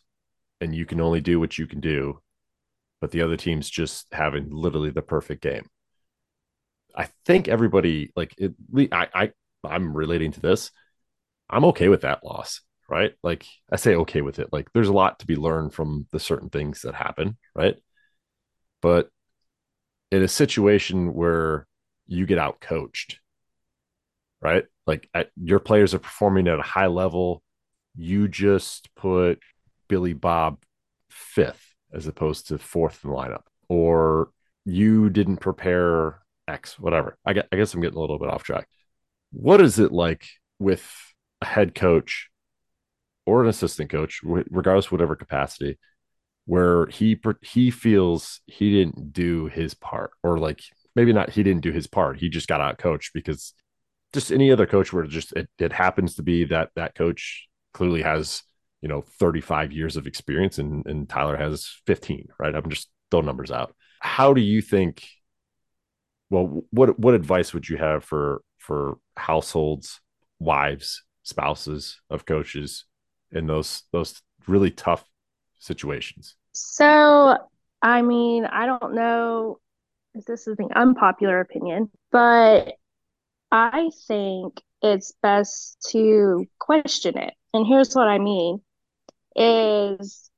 and 0.62 0.76
you 0.76 0.86
can 0.86 1.02
only 1.02 1.22
do 1.22 1.40
what 1.40 1.58
you 1.58 1.68
can 1.68 1.80
do, 1.80 2.22
but 3.02 3.12
the 3.12 3.22
other 3.22 3.38
team's 3.38 3.70
just 3.70 4.08
having 4.12 4.50
literally 4.52 4.92
the 4.92 5.02
perfect 5.02 5.42
game. 5.42 5.68
I 6.96 7.10
think 7.26 7.48
everybody 7.48 8.12
like 8.16 8.34
it 8.38 8.54
I, 8.92 9.08
I 9.14 9.32
I'm 9.64 9.96
relating 9.96 10.32
to 10.34 10.40
this. 10.40 10.72
I'm 11.50 11.66
okay 11.66 11.90
with 11.90 12.02
that 12.02 12.24
loss 12.24 12.62
right? 12.90 13.14
Like 13.24 13.46
I 13.72 13.78
say 13.78 13.96
okay 13.96 14.22
with 14.22 14.40
it. 14.40 14.50
Like 14.52 14.72
there's 14.74 14.90
a 14.90 14.94
lot 14.94 15.20
to 15.20 15.26
be 15.26 15.36
learned 15.36 15.74
from 15.74 16.08
the 16.12 16.20
certain 16.20 16.50
things 16.50 16.82
that 16.84 16.94
happen, 16.96 17.38
right? 17.56 17.76
But 18.82 19.10
in 20.12 20.22
a 20.24 20.28
situation 20.28 21.14
where 21.14 21.68
you 22.08 22.26
get 22.26 22.38
out 22.38 22.62
coached, 22.62 23.20
right? 24.42 24.66
Like 24.88 25.10
your 25.42 25.60
players 25.60 25.94
are 25.94 26.00
performing 26.00 26.48
at 26.48 26.60
a 26.60 26.64
high 26.64 26.88
level, 26.88 27.42
you 27.96 28.28
just 28.28 28.90
put 28.96 29.40
Billy 29.88 30.14
Bob 30.14 30.64
fifth 31.10 31.74
as 31.94 32.08
opposed 32.08 32.48
to 32.48 32.58
fourth 32.58 33.04
in 33.04 33.10
the 33.10 33.16
lineup, 33.16 33.44
or 33.70 34.30
you 34.66 35.10
didn't 35.10 35.38
prepare 35.38 36.20
X, 36.48 36.78
whatever. 36.80 37.18
I, 37.26 37.34
get, 37.34 37.48
I 37.52 37.56
guess 37.56 37.74
I'm 37.74 37.82
getting 37.82 37.98
a 37.98 38.02
little 38.02 38.20
bit 38.20 38.30
off 38.30 38.44
track. 38.44 38.68
What 39.32 39.62
is 39.62 39.80
it 39.80 39.92
like 39.92 40.28
with 40.60 40.86
a 41.42 41.46
head 41.46 41.74
coach 41.76 42.30
or 43.26 43.42
an 43.42 43.50
assistant 43.50 43.90
coach, 43.90 44.22
regardless 44.24 44.92
whatever 44.92 45.16
capacity, 45.16 45.80
where 46.46 46.86
he 46.88 47.20
he 47.42 47.72
feels 47.72 48.42
he 48.46 48.72
didn't 48.72 49.12
do 49.12 49.48
his 49.48 49.74
part, 49.74 50.12
or 50.22 50.38
like 50.38 50.62
maybe 50.96 51.12
not 51.12 51.32
he 51.32 51.42
didn't 51.42 51.64
do 51.64 51.72
his 51.72 51.88
part, 51.88 52.20
he 52.20 52.30
just 52.30 52.48
got 52.48 52.62
out 52.62 52.78
coached 52.78 53.12
because 53.14 53.54
just 54.16 54.32
any 54.32 54.52
other 54.52 54.66
coach 54.66 54.92
where 54.92 55.04
it 55.04 55.10
just 55.10 55.32
it, 55.34 55.48
it 55.60 55.72
happens 55.72 56.16
to 56.16 56.24
be 56.24 56.46
that 56.46 56.72
that 56.76 56.96
coach 56.96 57.48
clearly 57.74 58.02
has 58.02 58.42
you 58.82 58.90
know 58.90 59.04
35 59.20 59.72
years 59.72 59.98
of 59.98 60.08
experience 60.08 60.58
and 60.58 60.86
and 60.88 61.08
Tyler 61.08 61.38
has 61.38 61.70
15 61.86 62.30
right? 62.40 62.56
I'm 62.56 62.70
just 62.70 62.90
throwing 63.12 63.28
numbers 63.28 63.52
out. 63.52 63.76
How 64.00 64.34
do 64.34 64.42
you 64.42 64.62
think 64.62 65.08
well 66.30 66.64
what 66.72 66.98
what 66.98 67.14
advice 67.14 67.54
would 67.54 67.70
you 67.70 67.78
have 67.78 68.04
for 68.04 68.42
for 68.58 68.98
households 69.18 70.02
wives 70.40 71.04
spouses 71.24 72.00
of 72.10 72.26
coaches 72.26 72.86
in 73.32 73.46
those 73.46 73.84
those 73.92 74.22
really 74.48 74.72
tough 74.72 75.06
situations? 75.60 76.36
So 76.54 77.38
I 77.82 78.02
mean 78.02 78.46
I 78.46 78.66
don't 78.66 78.96
know 78.96 79.60
if 80.14 80.26
this 80.26 80.48
is 80.48 80.58
an 80.60 80.70
unpopular 80.76 81.42
opinion 81.42 81.92
but 82.12 82.76
I 83.56 83.90
think 84.06 84.62
it's 84.82 85.14
best 85.24 85.78
to 85.92 86.46
question 86.60 87.18
it. 87.18 87.34
And 87.54 87.66
here's 87.66 87.96
what 87.96 88.10
I 88.10 88.20
mean 88.20 88.60
is 89.34 90.30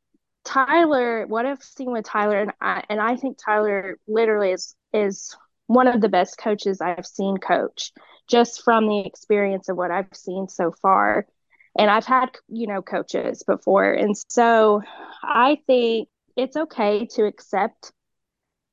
Tyler, 0.46 1.26
what 1.26 1.48
I've 1.48 1.64
seen 1.64 1.92
with 1.92 2.06
Tyler 2.06 2.40
and 2.40 2.52
I 2.62 2.84
and 2.90 3.02
I 3.02 3.16
think 3.16 3.40
Tyler 3.44 3.98
literally 4.08 4.52
is 4.52 4.76
is 4.94 5.36
one 5.66 5.88
of 5.88 6.00
the 6.00 6.10
best 6.10 6.38
coaches 6.38 6.80
I've 6.80 7.08
seen 7.08 7.38
coach 7.38 7.92
just 8.30 8.62
from 8.64 8.88
the 8.88 9.00
experience 9.00 9.68
of 9.68 9.78
what 9.78 9.90
I've 9.90 10.14
seen 10.14 10.48
so 10.48 10.72
far. 10.80 11.26
And 11.76 11.90
I've 11.90 12.06
had, 12.06 12.30
you 12.48 12.68
know, 12.68 12.84
coaches 12.84 13.42
before. 13.48 13.94
And 13.94 14.16
so 14.30 14.84
I 15.24 15.58
think 15.66 16.08
it's 16.36 16.56
okay 16.56 17.08
to 17.16 17.26
accept 17.26 17.92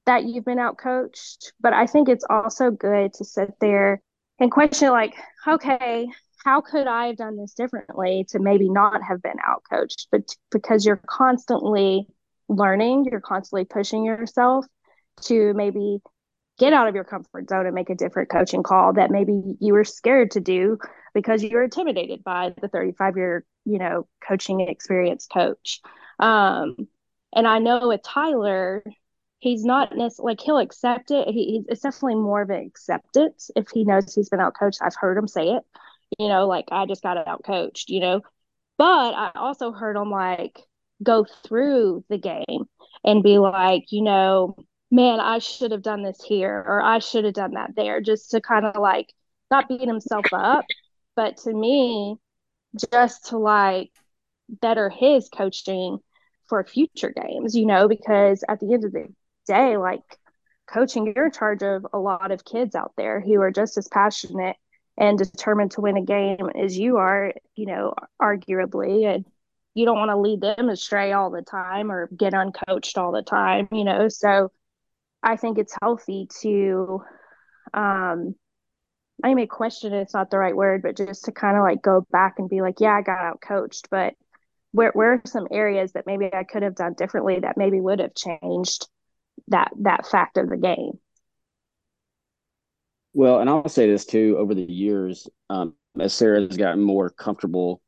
that 0.04 0.24
you've 0.24 0.44
been 0.44 0.58
out 0.58 0.76
coached, 0.76 1.54
but 1.60 1.72
I 1.72 1.86
think 1.86 2.10
it's 2.10 2.26
also 2.28 2.70
good 2.70 3.14
to 3.14 3.24
sit 3.24 3.54
there 3.58 4.02
and 4.38 4.50
question 4.50 4.90
like, 4.90 5.14
okay, 5.46 6.08
how 6.44 6.60
could 6.60 6.86
I 6.86 7.06
have 7.06 7.16
done 7.16 7.36
this 7.36 7.54
differently 7.54 8.26
to 8.30 8.38
maybe 8.38 8.68
not 8.68 9.02
have 9.02 9.22
been 9.22 9.38
out 9.46 9.62
coached? 9.70 10.08
But 10.12 10.34
because 10.50 10.84
you're 10.84 11.00
constantly 11.06 12.06
learning, 12.48 13.06
you're 13.10 13.20
constantly 13.20 13.64
pushing 13.64 14.04
yourself 14.04 14.66
to 15.22 15.54
maybe 15.54 15.98
get 16.58 16.72
out 16.72 16.86
of 16.86 16.94
your 16.94 17.04
comfort 17.04 17.48
zone 17.48 17.66
and 17.66 17.74
make 17.74 17.90
a 17.90 17.94
different 17.94 18.28
coaching 18.28 18.62
call 18.62 18.92
that 18.92 19.10
maybe 19.10 19.56
you 19.60 19.72
were 19.72 19.84
scared 19.84 20.32
to 20.32 20.40
do 20.40 20.78
because 21.14 21.42
you 21.42 21.50
were 21.50 21.64
intimidated 21.64 22.22
by 22.22 22.52
the 22.60 22.68
35 22.68 23.16
year, 23.16 23.44
you 23.64 23.78
know, 23.78 24.06
coaching 24.26 24.60
experience 24.60 25.26
coach. 25.26 25.80
Um, 26.18 26.88
and 27.34 27.48
I 27.48 27.58
know 27.58 27.88
with 27.88 28.02
Tyler, 28.04 28.84
he's 29.44 29.62
not 29.62 29.94
necessarily 29.94 30.32
like 30.32 30.40
he'll 30.40 30.58
accept 30.58 31.10
it. 31.10 31.28
He, 31.28 31.62
it's 31.68 31.82
definitely 31.82 32.14
more 32.14 32.40
of 32.40 32.48
an 32.48 32.64
acceptance 32.64 33.50
if 33.54 33.68
he 33.68 33.84
knows 33.84 34.14
he's 34.14 34.30
been 34.30 34.40
out 34.40 34.56
coached. 34.58 34.78
I've 34.80 34.96
heard 34.96 35.18
him 35.18 35.28
say 35.28 35.50
it, 35.50 35.62
you 36.18 36.28
know, 36.28 36.48
like 36.48 36.64
I 36.72 36.86
just 36.86 37.02
got 37.02 37.28
out 37.28 37.44
coached, 37.44 37.90
you 37.90 38.00
know. 38.00 38.22
But 38.78 39.12
I 39.14 39.32
also 39.34 39.70
heard 39.70 39.96
him 39.96 40.10
like 40.10 40.58
go 41.02 41.26
through 41.46 42.06
the 42.08 42.16
game 42.16 42.64
and 43.04 43.22
be 43.22 43.36
like, 43.36 43.92
you 43.92 44.02
know, 44.02 44.56
man, 44.90 45.20
I 45.20 45.40
should 45.40 45.72
have 45.72 45.82
done 45.82 46.02
this 46.02 46.24
here 46.26 46.64
or 46.66 46.80
I 46.80 46.98
should 46.98 47.26
have 47.26 47.34
done 47.34 47.52
that 47.52 47.76
there, 47.76 48.00
just 48.00 48.30
to 48.30 48.40
kind 48.40 48.64
of 48.64 48.76
like 48.80 49.12
not 49.50 49.68
beat 49.68 49.82
himself 49.82 50.24
up, 50.32 50.64
but 51.16 51.36
to 51.38 51.52
me, 51.52 52.16
just 52.90 53.26
to 53.26 53.36
like 53.36 53.90
better 54.48 54.88
his 54.88 55.28
coaching 55.28 55.98
for 56.48 56.64
future 56.64 57.12
games, 57.14 57.54
you 57.54 57.66
know, 57.66 57.88
because 57.88 58.42
at 58.48 58.58
the 58.60 58.72
end 58.72 58.86
of 58.86 58.92
the 58.92 59.06
day, 59.46 59.76
like 59.76 60.02
coaching, 60.66 61.12
you're 61.14 61.26
in 61.26 61.32
charge 61.32 61.62
of 61.62 61.86
a 61.92 61.98
lot 61.98 62.30
of 62.30 62.44
kids 62.44 62.74
out 62.74 62.92
there 62.96 63.20
who 63.20 63.40
are 63.40 63.50
just 63.50 63.76
as 63.78 63.88
passionate 63.88 64.56
and 64.96 65.18
determined 65.18 65.72
to 65.72 65.80
win 65.80 65.96
a 65.96 66.04
game 66.04 66.50
as 66.54 66.78
you 66.78 66.98
are, 66.98 67.32
you 67.56 67.66
know, 67.66 67.94
arguably. 68.20 69.12
And 69.12 69.24
you 69.74 69.84
don't 69.84 69.98
want 69.98 70.10
to 70.10 70.16
lead 70.16 70.40
them 70.40 70.68
astray 70.68 71.12
all 71.12 71.30
the 71.30 71.42
time 71.42 71.90
or 71.90 72.08
get 72.16 72.32
uncoached 72.32 72.96
all 72.96 73.12
the 73.12 73.22
time, 73.22 73.68
you 73.72 73.84
know. 73.84 74.08
So 74.08 74.52
I 75.22 75.36
think 75.36 75.58
it's 75.58 75.76
healthy 75.80 76.28
to 76.42 77.02
um 77.72 78.34
I 79.22 79.34
may 79.34 79.46
question 79.46 79.92
it, 79.92 80.00
it's 80.02 80.14
not 80.14 80.30
the 80.30 80.38
right 80.38 80.56
word, 80.56 80.82
but 80.82 80.96
just 80.96 81.24
to 81.26 81.32
kind 81.32 81.56
of 81.56 81.62
like 81.62 81.82
go 81.82 82.04
back 82.10 82.34
and 82.38 82.48
be 82.48 82.60
like, 82.60 82.80
yeah, 82.80 82.94
I 82.94 83.02
got 83.02 83.20
out 83.20 83.40
coached, 83.40 83.88
but 83.90 84.14
where 84.72 84.90
where 84.92 85.12
are 85.12 85.22
some 85.24 85.46
areas 85.50 85.92
that 85.92 86.06
maybe 86.06 86.32
I 86.32 86.44
could 86.44 86.62
have 86.62 86.74
done 86.74 86.94
differently 86.94 87.40
that 87.40 87.56
maybe 87.56 87.80
would 87.80 88.00
have 88.00 88.14
changed 88.14 88.88
that 89.48 89.70
that 89.80 90.06
fact 90.06 90.36
of 90.36 90.48
the 90.48 90.56
game. 90.56 90.98
Well, 93.12 93.40
and 93.40 93.48
I'll 93.48 93.68
say 93.68 93.88
this 93.88 94.04
too. 94.04 94.36
Over 94.38 94.54
the 94.54 94.62
years, 94.62 95.28
um, 95.48 95.74
as 95.98 96.12
Sarah 96.12 96.40
has 96.40 96.56
gotten 96.56 96.82
more 96.82 97.10
comfortable, 97.10 97.80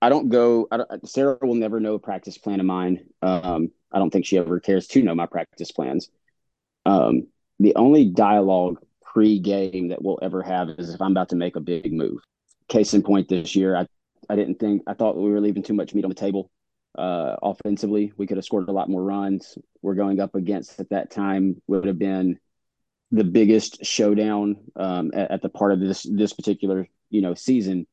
I 0.00 0.08
don't 0.08 0.28
go. 0.28 0.68
I 0.70 0.78
don't, 0.78 1.08
Sarah 1.08 1.38
will 1.42 1.54
never 1.54 1.80
know 1.80 1.94
a 1.94 1.98
practice 1.98 2.38
plan 2.38 2.60
of 2.60 2.66
mine. 2.66 3.06
Um, 3.22 3.70
I 3.90 3.98
don't 3.98 4.10
think 4.10 4.26
she 4.26 4.38
ever 4.38 4.60
cares 4.60 4.86
to 4.88 5.02
know 5.02 5.14
my 5.14 5.26
practice 5.26 5.72
plans. 5.72 6.10
Um, 6.86 7.28
the 7.58 7.74
only 7.76 8.04
dialogue 8.04 8.78
pre-game 9.02 9.88
that 9.88 10.02
we'll 10.02 10.18
ever 10.22 10.42
have 10.42 10.68
is 10.70 10.92
if 10.92 11.00
I'm 11.00 11.12
about 11.12 11.30
to 11.30 11.36
make 11.36 11.56
a 11.56 11.60
big 11.60 11.92
move. 11.92 12.18
Case 12.68 12.94
in 12.94 13.02
point, 13.02 13.28
this 13.28 13.56
year, 13.56 13.76
I 13.76 13.86
I 14.28 14.36
didn't 14.36 14.58
think 14.58 14.82
I 14.86 14.94
thought 14.94 15.16
we 15.16 15.30
were 15.30 15.40
leaving 15.40 15.62
too 15.62 15.74
much 15.74 15.94
meat 15.94 16.04
on 16.04 16.10
the 16.10 16.14
table 16.14 16.50
uh, 16.96 17.36
offensively. 17.42 18.12
We 18.16 18.26
could 18.26 18.36
have 18.36 18.44
scored 18.44 18.68
a 18.68 18.72
lot 18.72 18.88
more 18.88 19.02
runs. 19.02 19.58
We're 19.82 19.94
going 19.94 20.20
up 20.20 20.34
against 20.34 20.78
at 20.80 20.90
that 20.90 21.10
time 21.10 21.60
would 21.66 21.86
have 21.86 21.98
been 21.98 22.38
the 23.10 23.24
biggest 23.24 23.84
showdown 23.84 24.56
um, 24.76 25.10
at, 25.14 25.30
at, 25.30 25.42
the 25.42 25.48
part 25.48 25.72
of 25.72 25.80
this 25.80 26.02
this 26.02 26.32
particular 26.32 26.88
you 27.10 27.22
know 27.22 27.34
season. 27.34 27.86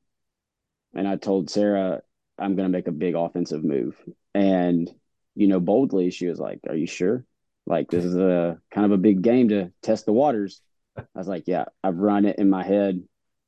And 0.94 1.08
I 1.08 1.16
told 1.16 1.50
Sarah 1.50 2.02
I'm 2.38 2.56
going 2.56 2.68
to 2.68 2.78
make 2.78 2.88
a 2.88 2.92
big 2.92 3.16
offensive 3.16 3.64
move, 3.64 3.96
and 4.34 4.90
you 5.36 5.48
know 5.48 5.60
boldly 5.60 6.12
she 6.12 6.28
was 6.28 6.40
like, 6.40 6.60
"Are 6.68 6.76
you 6.76 6.88
sure? 6.88 7.26
Like 7.66 7.90
this 7.90 8.04
is 8.04 8.16
a 8.16 8.60
kind 8.72 8.86
of 8.86 8.92
a 8.92 8.98
big 8.98 9.22
game 9.22 9.50
to 9.50 9.72
test 9.82 10.06
the 10.06 10.14
waters." 10.14 10.62
I 10.98 11.04
was 11.16 11.28
like, 11.28 11.44
"Yeah, 11.48 11.66
I've 11.84 11.98
run 11.98 12.26
it 12.26 12.40
in 12.40 12.50
my 12.50 12.64
head. 12.64 13.02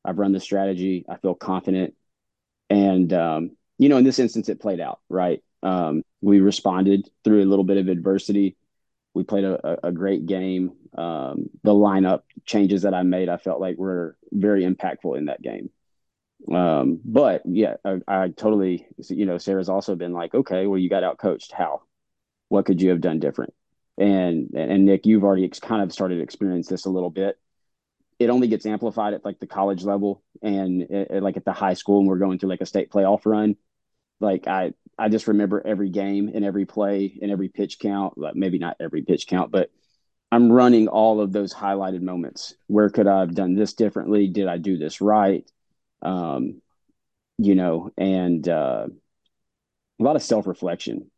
I've 0.06 0.20
run 0.20 0.32
the 0.32 0.40
strategy. 0.40 1.06
I 1.08 1.18
feel 1.18 1.36
confident." 1.36 1.96
And 2.70 3.12
um, 3.14 3.58
you 3.78 3.90
know, 3.90 3.98
in 3.98 4.04
this 4.04 4.20
instance, 4.20 4.50
it 4.50 4.62
played 4.62 4.80
out 4.80 5.00
right. 5.10 5.44
Um, 5.62 6.04
we 6.22 6.40
responded 6.40 7.10
through 7.24 7.44
a 7.44 7.46
little 7.46 7.66
bit 7.66 7.78
of 7.78 7.88
adversity. 7.88 8.56
We 9.14 9.24
played 9.24 9.44
a, 9.44 9.88
a 9.88 9.92
great 9.92 10.26
game. 10.26 10.74
Um, 10.98 11.50
the 11.64 11.74
lineup 11.74 12.22
changes 12.46 12.84
that 12.84 12.94
I 12.94 13.04
made, 13.04 13.30
I 13.30 13.38
felt 13.38 13.62
like 13.62 13.78
were 13.78 14.18
very 14.32 14.64
impactful 14.64 15.18
in 15.18 15.26
that 15.26 15.42
game. 15.42 15.70
Um, 16.52 17.00
but 17.06 17.44
yeah, 17.46 17.76
I, 17.86 18.00
I, 18.08 18.28
totally, 18.30 18.88
you 19.10 19.26
know, 19.26 19.38
Sarah's 19.38 19.70
also 19.70 19.96
been 19.96 20.12
like, 20.12 20.34
okay, 20.36 20.68
well, 20.68 20.78
you 20.78 20.90
got 20.90 21.04
out 21.04 21.18
coached. 21.18 21.54
How? 21.54 21.84
What 22.50 22.66
could 22.66 22.82
you 22.82 22.90
have 22.90 23.02
done 23.02 23.20
different? 23.20 23.54
And 23.98 24.50
and 24.56 24.86
Nick, 24.86 25.06
you've 25.06 25.24
already 25.24 25.48
kind 25.50 25.82
of 25.82 25.94
started 25.94 26.16
to 26.16 26.22
experience 26.22 26.68
this 26.68 26.86
a 26.86 26.90
little 26.90 27.12
bit 27.12 27.38
it 28.24 28.30
only 28.30 28.48
gets 28.48 28.66
amplified 28.66 29.14
at 29.14 29.26
like 29.26 29.40
the 29.40 29.48
college 29.48 29.84
level 29.84 30.24
and 30.42 30.84
it, 30.84 31.12
it, 31.12 31.24
like 31.24 31.38
at 31.38 31.46
the 31.46 31.52
high 31.52 31.74
school 31.74 32.00
and 32.00 32.08
we're 32.08 32.18
going 32.18 32.40
through 32.40 32.50
like 32.50 32.62
a 32.62 32.66
state 32.66 32.90
playoff 32.90 33.26
run. 33.26 33.56
Like 34.20 34.48
i 34.48 34.74
i 34.98 35.10
just 35.10 35.28
remember 35.28 35.62
every 35.66 35.90
game 35.90 36.32
and 36.34 36.46
every 36.46 36.66
play 36.66 37.18
and 37.22 37.32
every 37.32 37.50
pitch 37.50 37.80
count. 37.80 38.18
Like 38.18 38.36
maybe 38.36 38.60
not 38.60 38.78
every 38.80 39.02
pitch 39.02 39.28
count 39.28 39.52
but 39.52 39.70
i'm 40.32 40.52
running 40.52 40.88
all 40.88 41.20
of 41.20 41.32
those 41.34 41.54
highlighted 41.54 42.02
moments. 42.02 42.56
Where 42.68 42.90
could 42.90 43.08
i 43.08 43.20
have 43.20 43.36
done 43.36 43.56
this 43.56 43.74
differently? 43.74 44.28
Did 44.28 44.48
i 44.48 44.58
do 44.58 44.78
this 44.78 45.02
right? 45.02 45.50
Um 46.02 46.62
you 47.38 47.56
know 47.56 47.92
and 47.98 48.48
uh 48.48 48.88
a 50.00 50.04
lot 50.04 50.16
of 50.16 50.24
self-reflection. 50.24 51.10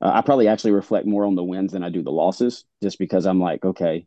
Uh, 0.00 0.12
i 0.14 0.20
probably 0.20 0.48
actually 0.48 0.72
reflect 0.72 1.06
more 1.06 1.24
on 1.24 1.34
the 1.34 1.44
wins 1.44 1.72
than 1.72 1.82
i 1.82 1.88
do 1.88 2.02
the 2.02 2.10
losses 2.10 2.64
just 2.82 2.98
because 2.98 3.26
i'm 3.26 3.40
like 3.40 3.64
okay 3.64 4.06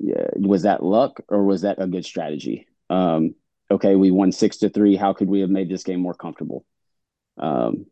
was 0.00 0.62
that 0.62 0.82
luck 0.82 1.20
or 1.28 1.44
was 1.44 1.62
that 1.62 1.80
a 1.80 1.86
good 1.86 2.04
strategy? 2.04 2.66
Um, 2.90 3.34
okay, 3.70 3.96
we 3.96 4.10
won 4.10 4.32
six 4.32 4.58
to 4.58 4.68
three. 4.68 4.96
How 4.96 5.12
could 5.12 5.28
we 5.28 5.40
have 5.40 5.50
made 5.50 5.68
this 5.68 5.84
game 5.84 6.00
more 6.00 6.14
comfortable? 6.14 6.64
Um, 7.36 7.86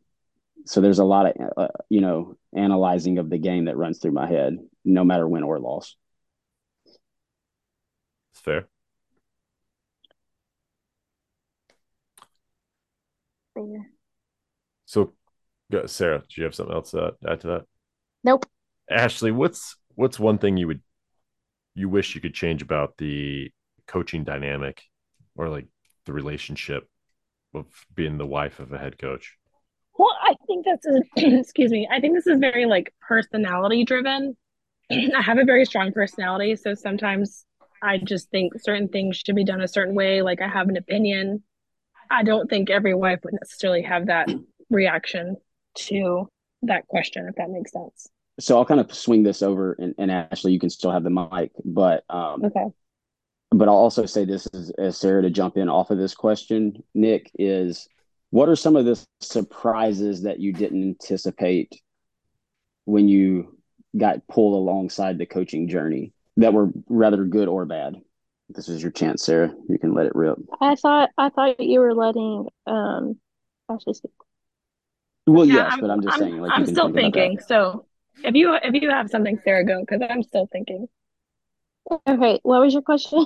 so 0.64 0.80
there's 0.80 0.98
a 0.98 1.04
lot 1.04 1.26
of 1.26 1.50
uh, 1.56 1.68
you 1.88 2.00
know 2.00 2.36
analyzing 2.54 3.18
of 3.18 3.30
the 3.30 3.38
game 3.38 3.66
that 3.66 3.76
runs 3.76 3.98
through 3.98 4.12
my 4.12 4.26
head, 4.26 4.58
no 4.84 5.04
matter 5.04 5.28
win 5.28 5.44
or 5.44 5.58
loss. 5.60 5.96
It's 8.32 8.40
fair. 8.40 8.68
Fair. 13.54 13.90
So, 14.84 15.14
Sarah, 15.86 16.18
do 16.20 16.40
you 16.40 16.44
have 16.44 16.54
something 16.54 16.74
else 16.74 16.90
to 16.92 17.14
add 17.26 17.40
to 17.40 17.46
that? 17.48 17.62
Nope. 18.22 18.46
Ashley, 18.90 19.32
what's 19.32 19.76
what's 19.94 20.18
one 20.18 20.38
thing 20.38 20.56
you 20.56 20.66
would 20.66 20.82
you 21.76 21.88
wish 21.90 22.14
you 22.14 22.20
could 22.20 22.34
change 22.34 22.62
about 22.62 22.96
the 22.96 23.52
coaching 23.86 24.24
dynamic 24.24 24.82
or 25.36 25.48
like 25.48 25.66
the 26.06 26.12
relationship 26.12 26.88
of 27.54 27.66
being 27.94 28.16
the 28.16 28.26
wife 28.26 28.58
of 28.58 28.72
a 28.72 28.78
head 28.78 28.98
coach? 28.98 29.36
Well, 29.98 30.16
I 30.22 30.34
think 30.46 30.64
that's 30.64 30.86
a, 30.86 31.02
excuse 31.38 31.70
me. 31.70 31.86
I 31.90 32.00
think 32.00 32.14
this 32.14 32.26
is 32.26 32.38
very 32.38 32.64
like 32.64 32.92
personality 33.06 33.84
driven. 33.84 34.36
I 34.90 35.20
have 35.20 35.38
a 35.38 35.44
very 35.44 35.66
strong 35.66 35.92
personality, 35.92 36.56
so 36.56 36.74
sometimes 36.74 37.44
I 37.82 37.98
just 37.98 38.30
think 38.30 38.54
certain 38.58 38.88
things 38.88 39.18
should 39.24 39.36
be 39.36 39.44
done 39.44 39.60
a 39.60 39.68
certain 39.68 39.94
way. 39.94 40.22
Like 40.22 40.40
I 40.40 40.48
have 40.48 40.68
an 40.68 40.78
opinion. 40.78 41.42
I 42.10 42.22
don't 42.22 42.48
think 42.48 42.70
every 42.70 42.94
wife 42.94 43.20
would 43.24 43.34
necessarily 43.34 43.82
have 43.82 44.06
that 44.06 44.28
reaction 44.70 45.36
to 45.74 46.28
that 46.62 46.86
question, 46.86 47.26
if 47.28 47.34
that 47.36 47.50
makes 47.50 47.72
sense. 47.72 48.08
So 48.38 48.58
I'll 48.58 48.66
kind 48.66 48.80
of 48.80 48.94
swing 48.94 49.22
this 49.22 49.42
over, 49.42 49.72
and, 49.78 49.94
and 49.98 50.10
Ashley, 50.10 50.52
you 50.52 50.60
can 50.60 50.70
still 50.70 50.90
have 50.90 51.04
the 51.04 51.10
mic, 51.10 51.52
but 51.64 52.04
um, 52.10 52.44
okay. 52.44 52.66
But 53.50 53.68
I'll 53.68 53.76
also 53.76 54.06
say 54.06 54.24
this 54.24 54.46
as, 54.48 54.70
as 54.78 54.98
Sarah 54.98 55.22
to 55.22 55.30
jump 55.30 55.56
in 55.56 55.68
off 55.68 55.90
of 55.90 55.98
this 55.98 56.14
question, 56.14 56.82
Nick, 56.94 57.30
is 57.38 57.88
what 58.30 58.48
are 58.48 58.56
some 58.56 58.76
of 58.76 58.84
the 58.84 59.02
surprises 59.20 60.22
that 60.22 60.40
you 60.40 60.52
didn't 60.52 60.82
anticipate 60.82 61.80
when 62.84 63.08
you 63.08 63.56
got 63.96 64.26
pulled 64.26 64.54
alongside 64.54 65.16
the 65.16 65.26
coaching 65.26 65.68
journey 65.68 66.12
that 66.36 66.52
were 66.52 66.70
rather 66.88 67.24
good 67.24 67.48
or 67.48 67.64
bad? 67.64 67.94
This 68.50 68.68
is 68.68 68.82
your 68.82 68.92
chance, 68.92 69.24
Sarah. 69.24 69.54
You 69.68 69.78
can 69.78 69.94
let 69.94 70.06
it 70.06 70.14
rip. 70.14 70.38
I 70.60 70.74
thought 70.74 71.10
I 71.16 71.30
thought 71.30 71.58
you 71.58 71.80
were 71.80 71.94
letting 71.94 72.48
um 72.66 73.18
Ashley 73.70 73.94
speak. 73.94 74.12
Well, 75.26 75.44
yeah, 75.44 75.54
yes, 75.54 75.72
I'm, 75.72 75.80
but 75.80 75.90
I'm 75.90 76.02
just 76.02 76.14
I'm, 76.14 76.20
saying. 76.20 76.40
Like, 76.40 76.52
I'm 76.54 76.66
still 76.66 76.92
think 76.92 77.14
thinking. 77.14 77.40
So 77.46 77.86
if 78.24 78.34
you 78.34 78.54
if 78.54 78.74
you 78.74 78.90
have 78.90 79.10
something, 79.10 79.38
Sarah, 79.44 79.64
go 79.64 79.80
because 79.80 80.02
I'm 80.08 80.22
still 80.22 80.48
thinking. 80.50 80.88
Okay, 82.08 82.40
what 82.42 82.60
was 82.60 82.72
your 82.72 82.82
question? 82.82 83.24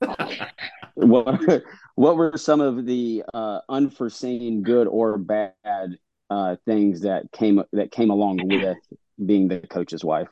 what 0.94 1.62
what 1.94 2.16
were 2.16 2.36
some 2.36 2.60
of 2.60 2.86
the 2.86 3.24
uh, 3.34 3.60
unforeseen 3.68 4.62
good 4.62 4.86
or 4.86 5.18
bad 5.18 5.96
uh, 6.28 6.56
things 6.64 7.02
that 7.02 7.30
came 7.32 7.62
that 7.72 7.90
came 7.90 8.10
along 8.10 8.38
with 8.48 8.78
being 9.24 9.48
the 9.48 9.60
coach's 9.60 10.04
wife? 10.04 10.28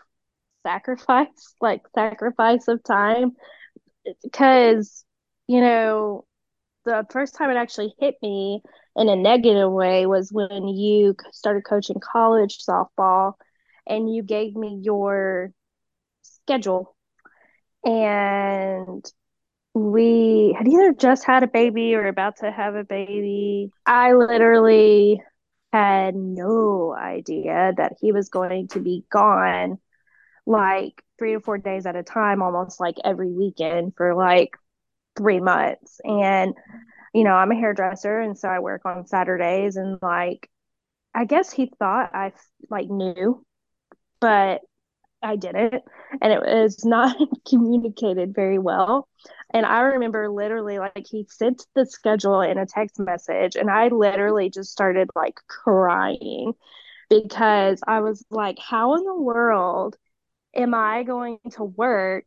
Sacrifice, 0.67 1.55
like 1.61 1.83
sacrifice 1.95 2.69
of 2.69 2.83
time, 2.85 3.33
because 4.23 5.05
you 5.47 5.61
know 5.61 6.25
the 6.85 7.07
first 7.11 7.37
time 7.37 7.51
it 7.51 7.57
actually 7.57 7.95
hit 7.99 8.17
me 8.23 8.63
in 8.97 9.09
a 9.09 9.17
negative 9.17 9.71
way 9.71 10.07
was 10.07 10.33
when 10.33 10.69
you 10.69 11.15
started 11.33 11.65
coaching 11.65 12.01
college 12.01 12.59
softball 12.59 13.35
and 13.89 14.13
you 14.13 14.23
gave 14.23 14.55
me 14.55 14.81
your 14.83 15.53
schedule 16.23 16.95
and 17.85 19.05
we 19.75 20.55
had 20.57 20.67
either 20.67 20.93
just 20.93 21.25
had 21.25 21.43
a 21.43 21.49
baby 21.49 21.95
or 21.95 22.07
about 22.07 22.39
to 22.39 22.51
have 22.51 22.75
a 22.75 22.85
baby. 22.85 23.71
I 23.87 24.13
literally 24.15 25.23
had 25.73 26.15
no 26.15 26.95
idea 26.99 27.73
that 27.77 27.95
he 28.01 28.13
was 28.13 28.29
going 28.31 28.69
to 28.69 28.81
be 28.81 29.05
gone 29.11 29.79
like 30.47 31.03
three 31.19 31.35
to 31.35 31.41
four 31.41 31.59
days 31.59 31.87
at 31.87 31.97
a 31.97 32.03
time, 32.03 32.43
almost 32.43 32.81
like 32.81 32.97
every 33.05 33.31
weekend 33.31 33.95
for 33.97 34.15
like 34.15 34.57
three 35.17 35.41
months. 35.41 36.01
And, 36.05 36.55
you 37.15 37.25
know, 37.25 37.35
I'm 37.35 37.53
a 37.53 37.57
hairdresser 37.57 38.21
and 38.21 38.37
so 38.39 38.49
I 38.49 38.61
work 38.61 38.83
on 38.85 39.07
Saturdays 39.07 39.77
and 39.77 39.99
like 40.03 40.49
I 41.15 41.25
guess 41.25 41.51
he 41.51 41.73
thought 41.79 42.15
I 42.15 42.33
like 42.71 42.89
knew, 42.89 43.45
but 44.21 44.61
I 45.23 45.37
didn't, 45.37 45.83
and 46.23 46.33
it 46.33 46.41
was 46.41 46.85
not 46.85 47.17
communicated 47.49 48.35
very 48.35 48.59
well. 48.59 49.09
And 49.53 49.67
I 49.67 49.81
remember 49.81 50.29
literally 50.31 50.79
like 50.79 51.07
he 51.09 51.27
sent 51.31 51.67
the 51.75 51.87
schedule 51.87 52.41
in 52.43 52.59
a 52.59 52.67
text 52.67 52.99
message, 53.01 53.57
and 53.57 53.71
I 53.71 53.89
literally 53.89 54.51
just 54.51 54.73
started 54.73 55.11
like 55.17 55.37
crying 55.49 56.55
because 57.11 57.81
I 57.87 58.01
was 58.01 58.25
like, 58.31 58.59
how 58.59 58.97
in 58.97 59.05
the 59.05 59.17
world 59.17 59.97
am 60.55 60.75
I 60.75 61.05
going 61.05 61.39
to 61.53 61.65
work 61.65 62.27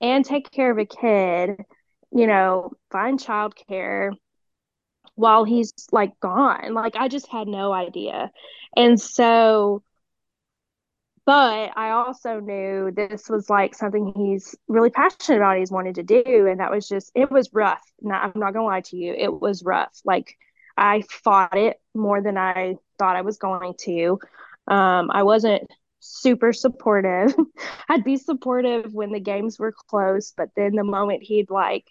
and 0.00 0.24
take 0.24 0.50
care 0.50 0.70
of 0.70 0.78
a 0.78 0.86
kid, 0.86 1.64
you 2.12 2.26
know, 2.26 2.72
find 2.90 3.18
childcare 3.20 4.12
while 5.14 5.44
he's 5.44 5.72
like 5.92 6.18
gone? 6.20 6.74
Like, 6.74 6.96
I 6.96 7.08
just 7.08 7.28
had 7.28 7.48
no 7.48 7.72
idea. 7.72 8.30
And 8.76 9.00
so, 9.00 9.82
but 11.26 11.72
I 11.76 11.90
also 11.90 12.40
knew 12.40 12.92
this 12.92 13.28
was 13.28 13.50
like 13.50 13.74
something 13.74 14.12
he's 14.16 14.54
really 14.68 14.90
passionate 14.90 15.38
about. 15.38 15.58
He's 15.58 15.72
wanted 15.72 15.96
to 15.96 16.02
do, 16.04 16.46
and 16.46 16.60
that 16.60 16.70
was 16.70 16.88
just 16.88 17.10
it 17.14 17.30
was 17.30 17.50
rough. 17.52 17.82
Not, 18.00 18.24
I'm 18.34 18.40
not 18.40 18.54
gonna 18.54 18.66
lie 18.66 18.82
to 18.82 18.96
you, 18.96 19.12
it 19.14 19.32
was 19.40 19.64
rough. 19.64 20.00
Like 20.04 20.36
I 20.76 21.02
fought 21.10 21.56
it 21.56 21.80
more 21.94 22.22
than 22.22 22.38
I 22.38 22.76
thought 22.98 23.16
I 23.16 23.22
was 23.22 23.38
going 23.38 23.74
to. 23.80 24.18
Um, 24.68 25.10
I 25.12 25.22
wasn't 25.24 25.62
super 26.00 26.52
supportive. 26.52 27.34
I'd 27.88 28.04
be 28.04 28.16
supportive 28.16 28.92
when 28.94 29.12
the 29.12 29.20
games 29.20 29.58
were 29.58 29.72
close, 29.72 30.32
but 30.36 30.50
then 30.56 30.74
the 30.76 30.84
moment 30.84 31.22
he'd 31.22 31.50
like 31.50 31.84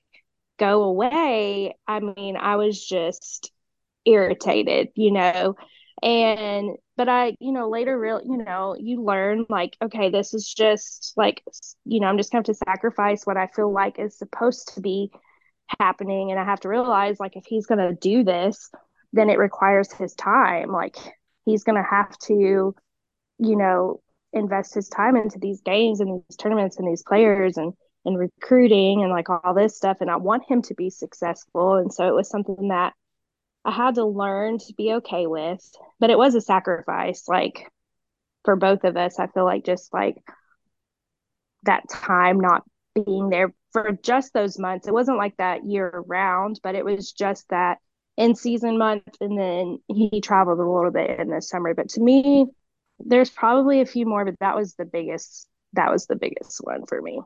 go 0.58 0.84
away, 0.84 1.76
I 1.88 2.00
mean, 2.00 2.38
I 2.38 2.56
was 2.58 2.84
just 2.86 3.52
irritated, 4.06 4.90
you 4.96 5.12
know. 5.12 5.56
And 6.04 6.78
but 6.98 7.10
I, 7.10 7.36
you 7.40 7.52
know, 7.52 7.70
later 7.70 7.98
real, 8.00 8.22
you 8.24 8.38
know, 8.38 8.76
you 8.80 9.04
learn 9.04 9.46
like, 9.50 9.76
okay, 9.82 10.10
this 10.10 10.34
is 10.34 10.54
just 10.54 11.14
like, 11.18 11.44
you 11.86 12.00
know, 12.00 12.08
I'm 12.08 12.18
just 12.18 12.32
going 12.32 12.44
to 12.44 12.54
sacrifice 12.54 13.26
what 13.26 13.38
I 13.38 13.48
feel 13.48 13.72
like 13.72 14.00
is 14.00 14.18
supposed 14.18 14.74
to 14.76 14.82
be 14.82 15.12
happening. 15.80 16.32
And 16.32 16.40
I 16.40 16.46
have 16.46 16.60
to 16.62 16.70
realize 16.70 17.20
like, 17.20 17.36
if 17.36 17.46
he's 17.46 17.66
going 17.66 17.80
to 17.80 17.96
do 17.96 18.24
this, 18.24 18.70
then 19.14 19.30
it 19.30 19.40
requires 19.40 19.92
his 19.92 20.14
time. 20.14 20.72
Like, 20.72 20.96
he's 21.46 21.64
going 21.64 21.82
to 21.82 21.90
have 21.90 22.18
to, 22.28 22.76
you 23.40 23.56
know, 23.56 24.02
invest 24.34 24.76
his 24.76 24.90
time 24.90 25.16
into 25.16 25.40
these 25.40 25.62
games 25.62 26.02
and 26.02 26.22
these 26.30 26.38
tournaments 26.38 26.78
and 26.78 26.88
these 26.88 27.04
players 27.04 27.58
and, 27.58 27.74
and 28.04 28.18
recruiting 28.18 29.02
and 29.02 29.12
like 29.12 29.30
all 29.30 29.54
this 29.54 29.78
stuff. 29.78 29.98
And 30.02 30.12
I 30.12 30.18
want 30.18 30.44
him 30.48 30.62
to 30.64 30.74
be 30.76 30.90
successful. 30.90 31.76
And 31.76 31.94
so 31.94 32.08
it 32.08 32.14
was 32.14 32.30
something 32.30 32.68
that 32.68 32.94
I 33.66 33.72
had 33.72 33.96
to 33.96 34.06
learn 34.06 34.60
to 34.60 34.74
be 34.76 34.94
okay 34.94 35.26
with, 35.26 35.68
but 36.00 36.12
it 36.12 36.18
was 36.18 36.36
a 36.36 36.42
sacrifice, 36.42 37.28
like 37.28 37.68
for 38.44 38.56
both 38.56 38.84
of 38.84 38.96
us. 38.96 39.20
I 39.20 39.28
feel 39.28 39.44
like 39.44 39.66
just 39.66 39.92
like 39.92 40.18
that 41.64 41.90
time 41.90 42.40
not 42.40 42.64
being 42.94 43.30
there 43.30 43.54
for 43.72 43.92
just 44.04 44.34
those 44.34 44.60
months. 44.60 44.88
It 44.88 44.94
wasn't 44.94 45.18
like 45.18 45.36
that 45.38 45.66
year 45.66 46.04
round, 46.08 46.60
but 46.64 46.76
it 46.76 46.86
was 46.86 47.12
just 47.12 47.50
that 47.50 47.80
in 48.16 48.36
season 48.36 48.78
month. 48.78 49.04
And 49.20 49.38
then 49.38 49.80
he 49.88 50.22
traveled 50.22 50.60
a 50.60 50.70
little 50.70 50.92
bit 50.92 51.20
in 51.20 51.30
the 51.30 51.42
summer. 51.42 51.74
But 51.74 51.90
to 51.90 52.02
me, 52.02 52.46
there's 53.00 53.30
probably 53.30 53.82
a 53.82 53.86
few 53.86 54.06
more, 54.06 54.24
but 54.24 54.40
that 54.40 54.56
was 54.56 54.76
the 54.76 54.86
biggest, 54.86 55.48
that 55.74 55.92
was 55.92 56.06
the 56.06 56.16
biggest 56.16 56.60
one 56.64 56.86
for 56.86 57.02
me. 57.02 57.20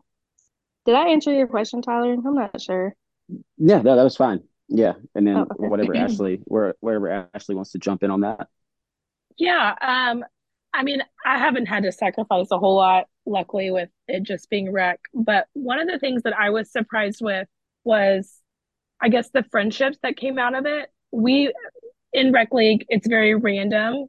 Did 0.86 0.96
I 0.96 1.10
answer 1.10 1.32
your 1.34 1.48
question, 1.48 1.82
Tyler? 1.82 2.14
I'm 2.14 2.34
not 2.34 2.60
sure. 2.60 2.96
Yeah, 3.58 3.82
no, 3.82 3.96
that 3.96 4.04
was 4.04 4.16
fine. 4.16 4.42
Yeah, 4.70 4.94
and 5.16 5.28
then 5.28 5.36
oh, 5.36 5.42
okay. 5.42 5.68
whatever 5.68 5.96
Ashley, 5.98 6.40
where 6.46 6.76
wherever 6.80 7.30
Ashley 7.34 7.56
wants 7.56 7.72
to 7.72 7.80
jump 7.80 8.04
in 8.04 8.12
on 8.12 8.22
that. 8.22 8.48
Yeah, 9.38 9.76
um, 9.82 10.24
I 10.74 10.84
mean, 10.84 11.02
I 11.26 11.38
haven't 11.40 11.66
had 11.66 11.84
to 11.84 11.92
sacrifice 11.92 12.48
a 12.52 12.60
whole 12.60 12.76
lot, 12.76 13.08
luckily, 13.26 13.72
with 13.72 13.90
it 14.08 14.24
just 14.24 14.50
being 14.50 14.72
rec. 14.72 15.00
But 15.14 15.48
one 15.54 15.80
of 15.80 15.88
the 15.88 15.98
things 15.98 16.24
that 16.24 16.38
I 16.38 16.52
was 16.52 16.72
surprised 16.72 17.20
with 17.22 17.48
was, 17.84 18.40
I 19.02 19.10
guess, 19.10 19.30
the 19.32 19.44
friendships 19.52 19.98
that 20.04 20.18
came 20.18 20.38
out 20.38 20.56
of 20.56 20.66
it. 20.66 20.90
We 21.12 21.52
in 22.14 22.32
rec 22.32 22.54
league, 22.54 22.86
it's 22.90 23.08
very 23.08 23.36
random. 23.36 24.08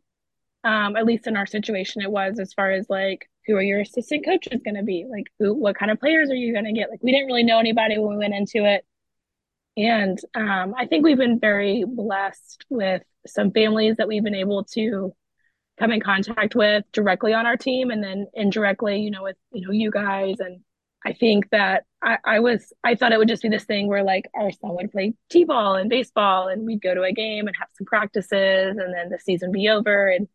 Um, 0.62 0.94
at 0.94 1.06
least 1.06 1.26
in 1.26 1.38
our 1.38 1.46
situation, 1.46 2.02
it 2.02 2.10
was 2.10 2.38
as 2.38 2.52
far 2.52 2.70
as 2.70 2.86
like 2.90 3.30
who 3.46 3.56
are 3.56 3.62
your 3.62 3.80
assistant 3.80 4.26
coaches 4.26 4.60
going 4.62 4.76
to 4.76 4.82
be, 4.82 5.06
like 5.10 5.24
who, 5.38 5.54
what 5.54 5.78
kind 5.78 5.90
of 5.90 5.98
players 5.98 6.30
are 6.30 6.34
you 6.34 6.52
going 6.52 6.66
to 6.66 6.72
get? 6.72 6.90
Like 6.90 7.02
we 7.02 7.12
didn't 7.12 7.28
really 7.28 7.44
know 7.44 7.58
anybody 7.58 7.98
when 7.98 8.10
we 8.10 8.16
went 8.18 8.34
into 8.34 8.66
it 8.66 8.84
and 9.76 10.18
um, 10.34 10.74
I 10.76 10.86
think 10.86 11.04
we've 11.04 11.16
been 11.16 11.38
very 11.38 11.84
blessed 11.86 12.64
with 12.68 13.02
some 13.26 13.50
families 13.52 13.96
that 13.96 14.08
we've 14.08 14.24
been 14.24 14.34
able 14.34 14.64
to 14.72 15.14
come 15.78 15.92
in 15.92 16.00
contact 16.00 16.54
with 16.54 16.84
directly 16.92 17.32
on 17.32 17.46
our 17.46 17.56
team 17.56 17.90
and 17.90 18.02
then 18.02 18.26
indirectly, 18.34 19.00
you 19.00 19.10
know, 19.10 19.22
with, 19.22 19.36
you 19.52 19.66
know, 19.66 19.72
you 19.72 19.90
guys. 19.90 20.36
And 20.40 20.60
I 21.04 21.14
think 21.14 21.48
that 21.50 21.84
I, 22.02 22.18
I 22.24 22.40
was, 22.40 22.72
I 22.84 22.94
thought 22.94 23.12
it 23.12 23.18
would 23.18 23.28
just 23.28 23.42
be 23.42 23.48
this 23.48 23.64
thing 23.64 23.88
where 23.88 24.02
like 24.02 24.28
our 24.34 24.50
son 24.50 24.76
would 24.76 24.92
play 24.92 25.14
T 25.30 25.44
ball 25.44 25.76
and 25.76 25.88
baseball 25.88 26.48
and 26.48 26.66
we'd 26.66 26.82
go 26.82 26.94
to 26.94 27.02
a 27.02 27.12
game 27.12 27.46
and 27.46 27.56
have 27.56 27.68
some 27.78 27.86
practices 27.86 28.76
and 28.76 28.92
then 28.92 29.08
the 29.08 29.18
season 29.18 29.52
be 29.52 29.68
over. 29.68 30.08
And 30.08 30.28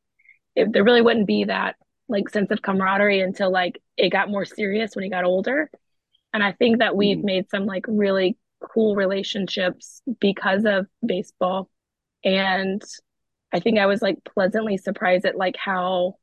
it, 0.56 0.74
there 0.74 0.84
really 0.84 1.02
wouldn't 1.02 1.28
be 1.28 1.44
that 1.46 1.76
like 2.08 2.30
sense 2.30 2.52
of 2.52 2.62
camaraderie 2.62 3.22
until 3.22 3.52
like 3.52 3.82
it 3.98 4.10
got 4.10 4.30
more 4.30 4.46
serious 4.46 4.96
when 4.96 5.04
he 5.04 5.10
got 5.10 5.26
older. 5.26 5.70
And 6.34 6.44
I 6.44 6.52
think 6.54 6.80
that 6.80 6.96
we've 6.96 7.18
mm. 7.18 7.24
made 7.24 7.50
some 7.50 7.66
like 7.66 7.86
really 7.88 8.38
cool 8.60 8.96
relationships 8.96 10.02
because 10.20 10.66
of 10.66 10.88
baseball. 11.06 11.70
And 12.24 12.82
I 13.54 13.60
think 13.60 13.80
I 13.80 13.86
was 13.86 14.02
like 14.02 14.24
pleasantly 14.24 14.78
surprised 14.78 15.26
at 15.26 15.38
like 15.38 15.56
how 15.58 16.16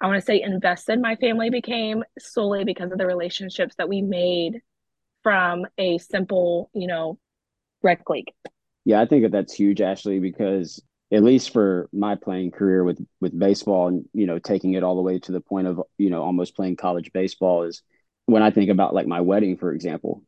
I 0.00 0.06
want 0.06 0.18
to 0.18 0.24
say 0.24 0.40
invested 0.40 1.00
my 1.00 1.16
family 1.16 1.50
became 1.50 2.02
solely 2.18 2.64
because 2.64 2.90
of 2.90 2.98
the 2.98 3.06
relationships 3.06 3.74
that 3.78 3.88
we 3.88 4.02
made 4.02 4.60
from 5.22 5.64
a 5.78 5.98
simple, 5.98 6.70
you 6.74 6.88
know, 6.88 7.18
rec 7.82 8.08
league. 8.10 8.32
Yeah, 8.84 9.00
I 9.00 9.06
think 9.06 9.22
that 9.22 9.32
that's 9.32 9.54
huge, 9.54 9.80
Ashley, 9.80 10.18
because 10.18 10.82
at 11.12 11.22
least 11.22 11.52
for 11.52 11.88
my 11.92 12.16
playing 12.16 12.50
career 12.50 12.82
with 12.82 12.98
with 13.20 13.38
baseball 13.38 13.88
and 13.88 14.04
you 14.12 14.26
know 14.26 14.38
taking 14.38 14.72
it 14.74 14.82
all 14.82 14.96
the 14.96 15.02
way 15.02 15.18
to 15.20 15.32
the 15.32 15.40
point 15.40 15.66
of 15.66 15.80
you 15.98 16.10
know 16.10 16.22
almost 16.22 16.56
playing 16.56 16.76
college 16.76 17.12
baseball 17.12 17.62
is 17.64 17.82
when 18.26 18.42
I 18.42 18.50
think 18.50 18.70
about 18.70 18.94
like 18.94 19.06
my 19.06 19.20
wedding, 19.20 19.56
for 19.56 19.72
example. 19.72 20.24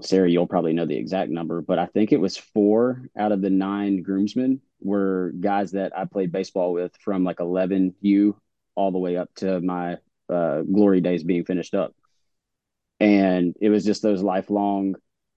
Sarah, 0.00 0.28
you'll 0.28 0.46
probably 0.46 0.72
know 0.72 0.86
the 0.86 0.96
exact 0.96 1.30
number, 1.30 1.60
but 1.62 1.78
I 1.78 1.86
think 1.86 2.12
it 2.12 2.20
was 2.20 2.36
four 2.36 3.08
out 3.16 3.32
of 3.32 3.40
the 3.40 3.50
nine 3.50 4.02
groomsmen 4.02 4.60
were 4.80 5.32
guys 5.40 5.72
that 5.72 5.96
I 5.96 6.04
played 6.04 6.32
baseball 6.32 6.72
with 6.72 6.92
from 7.00 7.24
like 7.24 7.38
11U 7.38 8.34
all 8.74 8.92
the 8.92 8.98
way 8.98 9.16
up 9.16 9.32
to 9.36 9.60
my 9.60 9.98
uh, 10.28 10.62
glory 10.62 11.00
days 11.00 11.22
being 11.22 11.44
finished 11.44 11.74
up. 11.74 11.94
And 12.98 13.54
it 13.60 13.68
was 13.68 13.84
just 13.84 14.02
those 14.02 14.22
lifelong, 14.22 14.96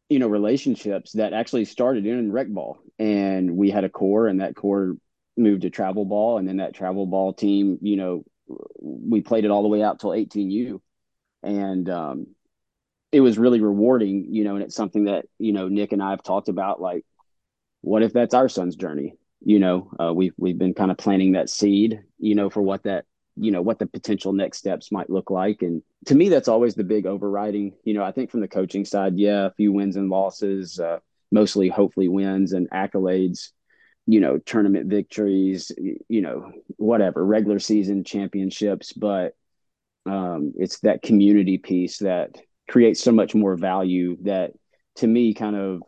you 0.10 0.20
know, 0.20 0.28
relationships 0.28 1.14
that 1.14 1.34
actually 1.34 1.66
started 1.66 2.06
in 2.06 2.32
rec 2.32 2.48
ball. 2.48 2.80
And 2.98 3.56
we 3.56 3.70
had 3.70 3.84
a 3.84 3.90
core, 3.90 4.28
and 4.28 4.42
that 4.42 4.56
core 4.56 4.96
moved 5.38 5.62
to 5.62 5.70
travel 5.70 6.06
ball. 6.06 6.38
And 6.38 6.48
then 6.48 6.58
that 6.58 6.74
travel 6.74 7.06
ball 7.06 7.34
team, 7.34 7.78
you 7.82 7.98
know, 7.98 8.24
we 8.82 9.22
played 9.22 9.46
it 9.46 9.52
all 9.52 9.62
the 9.62 9.68
way 9.70 9.84
out 9.84 10.00
till 10.00 10.12
18U. 10.12 10.82
And 11.44 11.90
um, 11.90 12.28
it 13.12 13.22
was 13.22 13.38
really 13.38 13.62
rewarding, 13.62 14.28
you 14.30 14.44
know, 14.44 14.56
and 14.56 14.64
it's 14.64 14.76
something 14.76 15.06
that, 15.06 15.26
you 15.38 15.54
know, 15.54 15.68
Nick 15.68 15.92
and 15.92 16.02
I 16.02 16.12
have 16.12 16.24
talked 16.24 16.50
about 16.50 16.82
like, 16.82 17.06
what 17.82 18.04
if 18.04 18.14
that's 18.14 18.34
our 18.34 18.50
son's 18.50 18.76
journey? 18.76 19.16
You 19.42 19.60
know, 19.60 19.92
uh, 20.00 20.14
we've 20.14 20.34
we've 20.38 20.58
been 20.58 20.74
kind 20.74 20.92
of 20.92 20.98
planting 20.98 21.32
that 21.34 21.50
seed, 21.50 22.02
you 22.18 22.36
know, 22.36 22.50
for 22.50 22.62
what 22.62 22.84
that 22.84 23.06
you 23.40 23.52
know 23.52 23.62
what 23.62 23.80
the 23.80 23.86
potential 23.86 24.34
next 24.34 24.58
steps 24.58 24.92
might 24.92 25.10
look 25.10 25.32
like 25.32 25.62
and 25.62 25.82
to 26.06 26.14
me 26.16 26.28
that's 26.30 26.48
always 26.50 26.76
the 26.76 26.84
big 26.84 27.06
overriding 27.06 27.74
you 27.84 27.94
know 27.94 28.04
i 28.04 28.12
think 28.12 28.30
from 28.30 28.42
the 28.42 28.48
coaching 28.48 28.84
side 28.84 29.18
yeah 29.18 29.46
a 29.46 29.52
few 29.52 29.72
wins 29.72 29.96
and 29.96 30.10
losses 30.10 30.80
uh, 30.80 31.00
mostly 31.32 31.70
hopefully 31.70 32.10
wins 32.10 32.52
and 32.52 32.70
accolades 32.72 33.52
you 34.06 34.20
know 34.20 34.38
tournament 34.40 34.90
victories 34.90 35.72
you 35.78 36.22
know 36.22 36.52
whatever 36.78 37.26
regular 37.26 37.60
season 37.60 38.04
championships 38.04 38.94
but 38.94 39.36
um, 40.06 40.54
it's 40.58 40.80
that 40.80 41.02
community 41.02 41.58
piece 41.58 42.00
that 42.00 42.36
creates 42.70 43.04
so 43.04 43.12
much 43.12 43.36
more 43.36 43.56
value 43.56 44.18
that 44.22 44.52
to 44.96 45.08
me 45.08 45.34
kind 45.34 45.56
of 45.56 45.82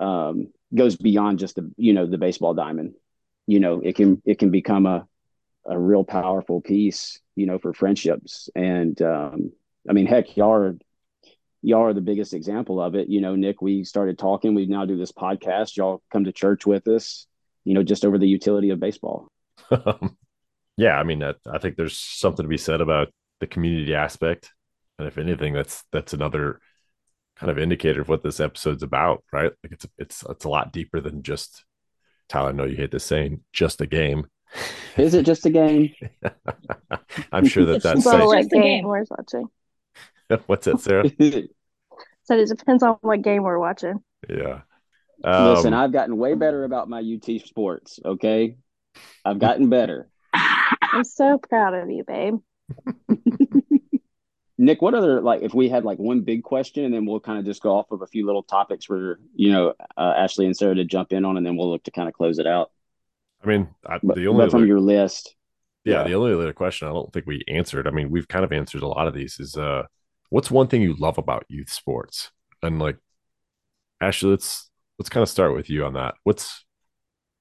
um, 0.00 0.48
goes 0.74 0.96
beyond 0.96 1.38
just 1.38 1.56
the 1.56 1.70
you 1.76 1.92
know 1.92 2.06
the 2.06 2.18
baseball 2.18 2.54
diamond 2.54 2.94
you 3.46 3.60
know 3.60 3.80
it 3.80 3.94
can 3.94 4.20
it 4.24 4.38
can 4.38 4.50
become 4.50 4.86
a 4.86 5.06
a 5.66 5.78
real 5.78 6.04
powerful 6.04 6.60
piece, 6.60 7.20
you 7.36 7.46
know, 7.46 7.58
for 7.58 7.72
friendships. 7.72 8.48
And 8.54 9.00
um, 9.02 9.52
I 9.88 9.92
mean, 9.92 10.06
heck, 10.06 10.36
y'all 10.36 10.52
are 10.52 10.76
y'all 11.62 11.84
are 11.84 11.94
the 11.94 12.00
biggest 12.00 12.34
example 12.34 12.80
of 12.80 12.94
it. 12.94 13.08
You 13.08 13.20
know, 13.20 13.34
Nick, 13.36 13.62
we 13.62 13.84
started 13.84 14.18
talking. 14.18 14.54
We 14.54 14.66
now 14.66 14.84
do 14.84 14.96
this 14.96 15.12
podcast. 15.12 15.76
Y'all 15.76 16.02
come 16.12 16.24
to 16.24 16.32
church 16.32 16.66
with 16.66 16.86
us. 16.88 17.26
You 17.64 17.74
know, 17.74 17.82
just 17.82 18.04
over 18.04 18.18
the 18.18 18.28
utility 18.28 18.70
of 18.70 18.80
baseball. 18.80 19.28
yeah, 20.76 20.98
I 20.98 21.02
mean, 21.02 21.22
I, 21.22 21.34
I 21.50 21.58
think 21.58 21.76
there's 21.76 21.98
something 21.98 22.44
to 22.44 22.48
be 22.48 22.58
said 22.58 22.80
about 22.80 23.08
the 23.40 23.46
community 23.46 23.94
aspect, 23.94 24.52
and 24.98 25.08
if 25.08 25.18
anything, 25.18 25.52
that's 25.52 25.84
that's 25.92 26.12
another 26.12 26.60
kind 27.36 27.50
of 27.50 27.58
indicator 27.58 28.00
of 28.00 28.08
what 28.08 28.22
this 28.22 28.40
episode's 28.40 28.82
about, 28.82 29.24
right? 29.32 29.52
Like 29.62 29.72
it's 29.72 29.86
it's 29.98 30.24
it's 30.28 30.44
a 30.44 30.48
lot 30.48 30.72
deeper 30.72 31.00
than 31.00 31.22
just 31.22 31.64
Tyler. 32.28 32.50
I 32.50 32.52
know 32.52 32.64
you 32.64 32.76
hate 32.76 32.90
this 32.90 33.04
saying, 33.04 33.40
just 33.52 33.80
a 33.80 33.86
game. 33.86 34.26
Is 34.96 35.14
it 35.14 35.26
just 35.26 35.46
a 35.46 35.50
game? 35.50 35.92
I'm 37.32 37.46
sure 37.46 37.64
that 37.66 37.82
that's 37.82 38.04
well, 38.04 38.26
what 38.26 38.48
game 38.48 38.84
we're 38.84 39.04
watching. 39.10 39.48
What's 40.46 40.66
that, 40.66 40.80
Sarah? 40.80 41.04
so 42.22 42.38
it 42.38 42.48
depends 42.48 42.82
on 42.82 42.96
what 43.00 43.22
game 43.22 43.42
we're 43.42 43.58
watching. 43.58 44.00
Yeah. 44.28 44.60
Um, 45.22 45.54
Listen, 45.54 45.74
I've 45.74 45.92
gotten 45.92 46.16
way 46.16 46.34
better 46.34 46.64
about 46.64 46.88
my 46.88 47.00
UT 47.00 47.40
sports. 47.42 47.98
Okay, 48.04 48.56
I've 49.24 49.38
gotten 49.38 49.68
better. 49.68 50.08
I'm 50.32 51.04
so 51.04 51.38
proud 51.38 51.74
of 51.74 51.90
you, 51.90 52.04
babe. 52.04 52.38
Nick, 54.56 54.82
what 54.82 54.94
other 54.94 55.20
like 55.20 55.42
if 55.42 55.52
we 55.52 55.68
had 55.68 55.84
like 55.84 55.98
one 55.98 56.20
big 56.20 56.42
question 56.42 56.84
and 56.84 56.94
then 56.94 57.06
we'll 57.06 57.20
kind 57.20 57.38
of 57.38 57.44
just 57.44 57.62
go 57.62 57.76
off 57.76 57.90
of 57.90 58.02
a 58.02 58.06
few 58.06 58.24
little 58.24 58.42
topics 58.42 58.84
for 58.84 59.18
you 59.34 59.50
know 59.50 59.74
uh, 59.96 60.14
Ashley 60.16 60.46
and 60.46 60.56
Sarah 60.56 60.74
to 60.76 60.84
jump 60.84 61.12
in 61.12 61.24
on, 61.24 61.36
and 61.36 61.44
then 61.44 61.56
we'll 61.56 61.70
look 61.70 61.84
to 61.84 61.90
kind 61.90 62.08
of 62.08 62.14
close 62.14 62.38
it 62.38 62.46
out. 62.46 62.70
I 63.42 63.48
mean, 63.48 63.68
I, 63.86 63.98
the 64.02 64.28
only 64.28 64.48
from 64.48 64.66
your 64.66 64.80
list. 64.80 65.34
Yeah, 65.84 65.98
yeah, 65.98 66.04
the 66.04 66.14
only 66.14 66.32
other 66.32 66.52
question 66.52 66.88
I 66.88 66.92
don't 66.92 67.12
think 67.12 67.26
we 67.26 67.44
answered. 67.46 67.86
I 67.86 67.90
mean, 67.90 68.10
we've 68.10 68.28
kind 68.28 68.44
of 68.44 68.52
answered 68.52 68.82
a 68.82 68.88
lot 68.88 69.06
of 69.06 69.14
these. 69.14 69.38
Is 69.38 69.56
uh, 69.56 69.82
what's 70.30 70.50
one 70.50 70.68
thing 70.68 70.82
you 70.82 70.94
love 70.94 71.18
about 71.18 71.44
youth 71.48 71.70
sports? 71.70 72.30
And 72.62 72.78
like, 72.78 72.96
Ashley, 74.00 74.30
let's 74.30 74.70
let's 74.98 75.10
kind 75.10 75.22
of 75.22 75.28
start 75.28 75.54
with 75.54 75.68
you 75.68 75.84
on 75.84 75.94
that. 75.94 76.14
What's 76.22 76.64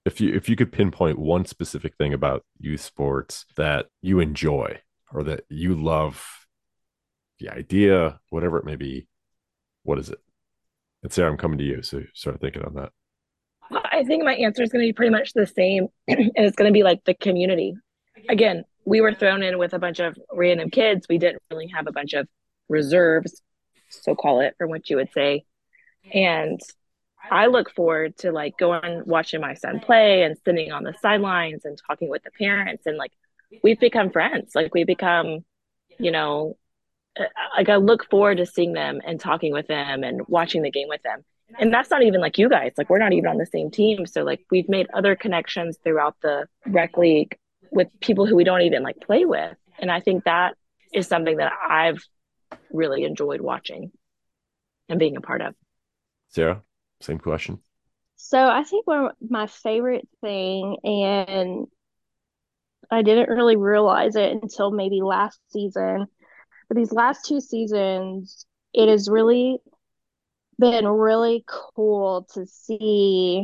if 0.06 0.20
you 0.20 0.34
if 0.34 0.50
you 0.50 0.56
could 0.56 0.72
pinpoint 0.72 1.20
one 1.20 1.46
specific 1.46 1.96
thing 1.96 2.14
about 2.14 2.44
youth 2.60 2.82
sports 2.82 3.46
that 3.56 3.88
you 4.02 4.20
enjoy 4.20 4.80
or 5.12 5.24
that 5.24 5.46
you 5.50 5.76
love, 5.76 6.43
the 7.44 7.54
idea, 7.54 8.20
whatever 8.30 8.58
it 8.58 8.66
may 8.66 8.76
be, 8.76 9.08
what 9.84 10.00
is 10.00 10.10
it? 10.10 10.20
And 11.04 11.12
Sarah, 11.12 11.30
I'm 11.30 11.38
coming 11.38 11.58
to 11.58 11.64
you. 11.64 11.82
So 11.82 12.04
start 12.14 12.40
thinking 12.40 12.64
on 12.64 12.76
that. 12.76 12.92
I 13.72 14.04
think 14.04 14.24
my 14.24 14.36
answer 14.36 14.64
is 14.64 14.72
going 14.72 14.84
to 14.84 14.88
be 14.88 14.94
pretty 14.94 15.12
much 15.12 15.34
the 15.34 15.46
same. 15.46 15.88
and 16.08 16.32
it's 16.36 16.56
going 16.56 16.70
to 16.70 16.74
be 16.74 16.84
like 16.84 17.04
the 17.04 17.14
community. 17.14 17.76
Again, 18.30 18.64
we 18.86 19.02
were 19.02 19.14
thrown 19.14 19.44
in 19.44 19.58
with 19.58 19.74
a 19.74 19.80
bunch 19.80 20.00
of 20.00 20.18
random 20.32 20.70
kids. 20.70 21.06
We 21.10 21.18
didn't 21.18 21.42
really 21.52 21.68
have 21.68 21.88
a 21.88 21.92
bunch 21.92 22.14
of 22.14 22.28
reserves, 22.70 23.42
so 23.90 24.16
call 24.16 24.40
it, 24.40 24.56
from 24.58 24.70
what 24.70 24.90
you 24.90 24.96
would 24.98 25.12
say. 25.14 25.44
And 26.14 26.62
I 27.30 27.48
look 27.48 27.72
forward 27.72 28.18
to 28.20 28.32
like 28.32 28.58
going 28.58 29.04
watching 29.06 29.42
my 29.42 29.54
son 29.56 29.80
play 29.80 30.24
and 30.24 30.38
sitting 30.46 30.72
on 30.72 30.84
the 30.84 30.94
sidelines 31.02 31.66
and 31.66 31.78
talking 31.88 32.10
with 32.10 32.24
the 32.24 32.32
parents 32.32 32.86
and 32.86 32.98
like 32.98 33.12
we've 33.64 33.80
become 33.80 34.12
friends. 34.12 34.54
Like 34.56 34.74
we 34.74 34.84
become, 34.84 35.46
you 36.00 36.12
know, 36.12 36.58
Uh, 37.20 37.26
like 37.58 37.70
I 37.70 37.76
look 37.76 38.10
forward 38.10 38.38
to 38.38 38.46
seeing 38.46 38.74
them 38.74 39.02
and 39.06 39.20
talking 39.20 39.54
with 39.54 39.68
them 39.68 40.04
and 40.04 40.22
watching 40.28 40.62
the 40.62 40.72
game 40.72 40.88
with 40.88 41.04
them. 41.04 41.24
And 41.60 41.72
that's 41.72 41.92
not 41.92 42.02
even 42.02 42.22
like 42.22 42.38
you 42.38 42.50
guys. 42.50 42.72
Like 42.78 42.90
we're 42.90 42.98
not 42.98 43.14
even 43.14 43.28
on 43.28 43.38
the 43.38 43.46
same 43.46 43.70
team. 43.70 44.06
So 44.08 44.24
like 44.24 44.44
we've 44.50 44.70
made 44.70 44.88
other 44.94 45.16
connections 45.16 45.78
throughout 45.84 46.16
the 46.22 46.48
rec 46.66 46.98
league 46.98 47.38
with 47.74 47.88
people 48.00 48.26
who 48.26 48.36
we 48.36 48.44
don't 48.44 48.62
even 48.62 48.84
like 48.84 49.00
play 49.02 49.26
with. 49.26 49.56
And 49.80 49.92
i 49.92 50.00
think 50.00 50.24
that 50.24 50.56
is 50.94 51.08
something 51.08 51.38
that 51.38 51.52
i've 51.68 52.04
really 52.72 53.04
enjoyed 53.04 53.42
watching 53.42 53.92
and 54.90 55.00
being 55.00 55.18
a 55.18 55.22
part 55.22 55.42
of. 55.42 55.56
Sarah 56.30 56.62
same 57.02 57.20
question. 57.20 57.60
So 58.16 58.38
i 58.38 58.64
think 58.64 58.88
one 58.88 59.06
of 59.06 59.12
my 59.28 59.48
favorite 59.48 60.08
thing 60.22 60.78
and 60.84 61.68
i 62.92 63.02
didn't 63.02 63.30
really 63.30 63.56
realize 63.56 64.16
it 64.16 64.32
until 64.32 64.72
maybe 64.72 65.02
last 65.02 65.40
season 65.50 66.08
but 66.74 66.80
these 66.80 66.92
last 66.92 67.26
two 67.26 67.40
seasons 67.40 68.48
it 68.74 68.90
has 68.90 69.08
really 69.08 69.60
been 70.58 70.88
really 70.88 71.46
cool 71.48 72.28
to 72.34 72.48
see 72.48 73.44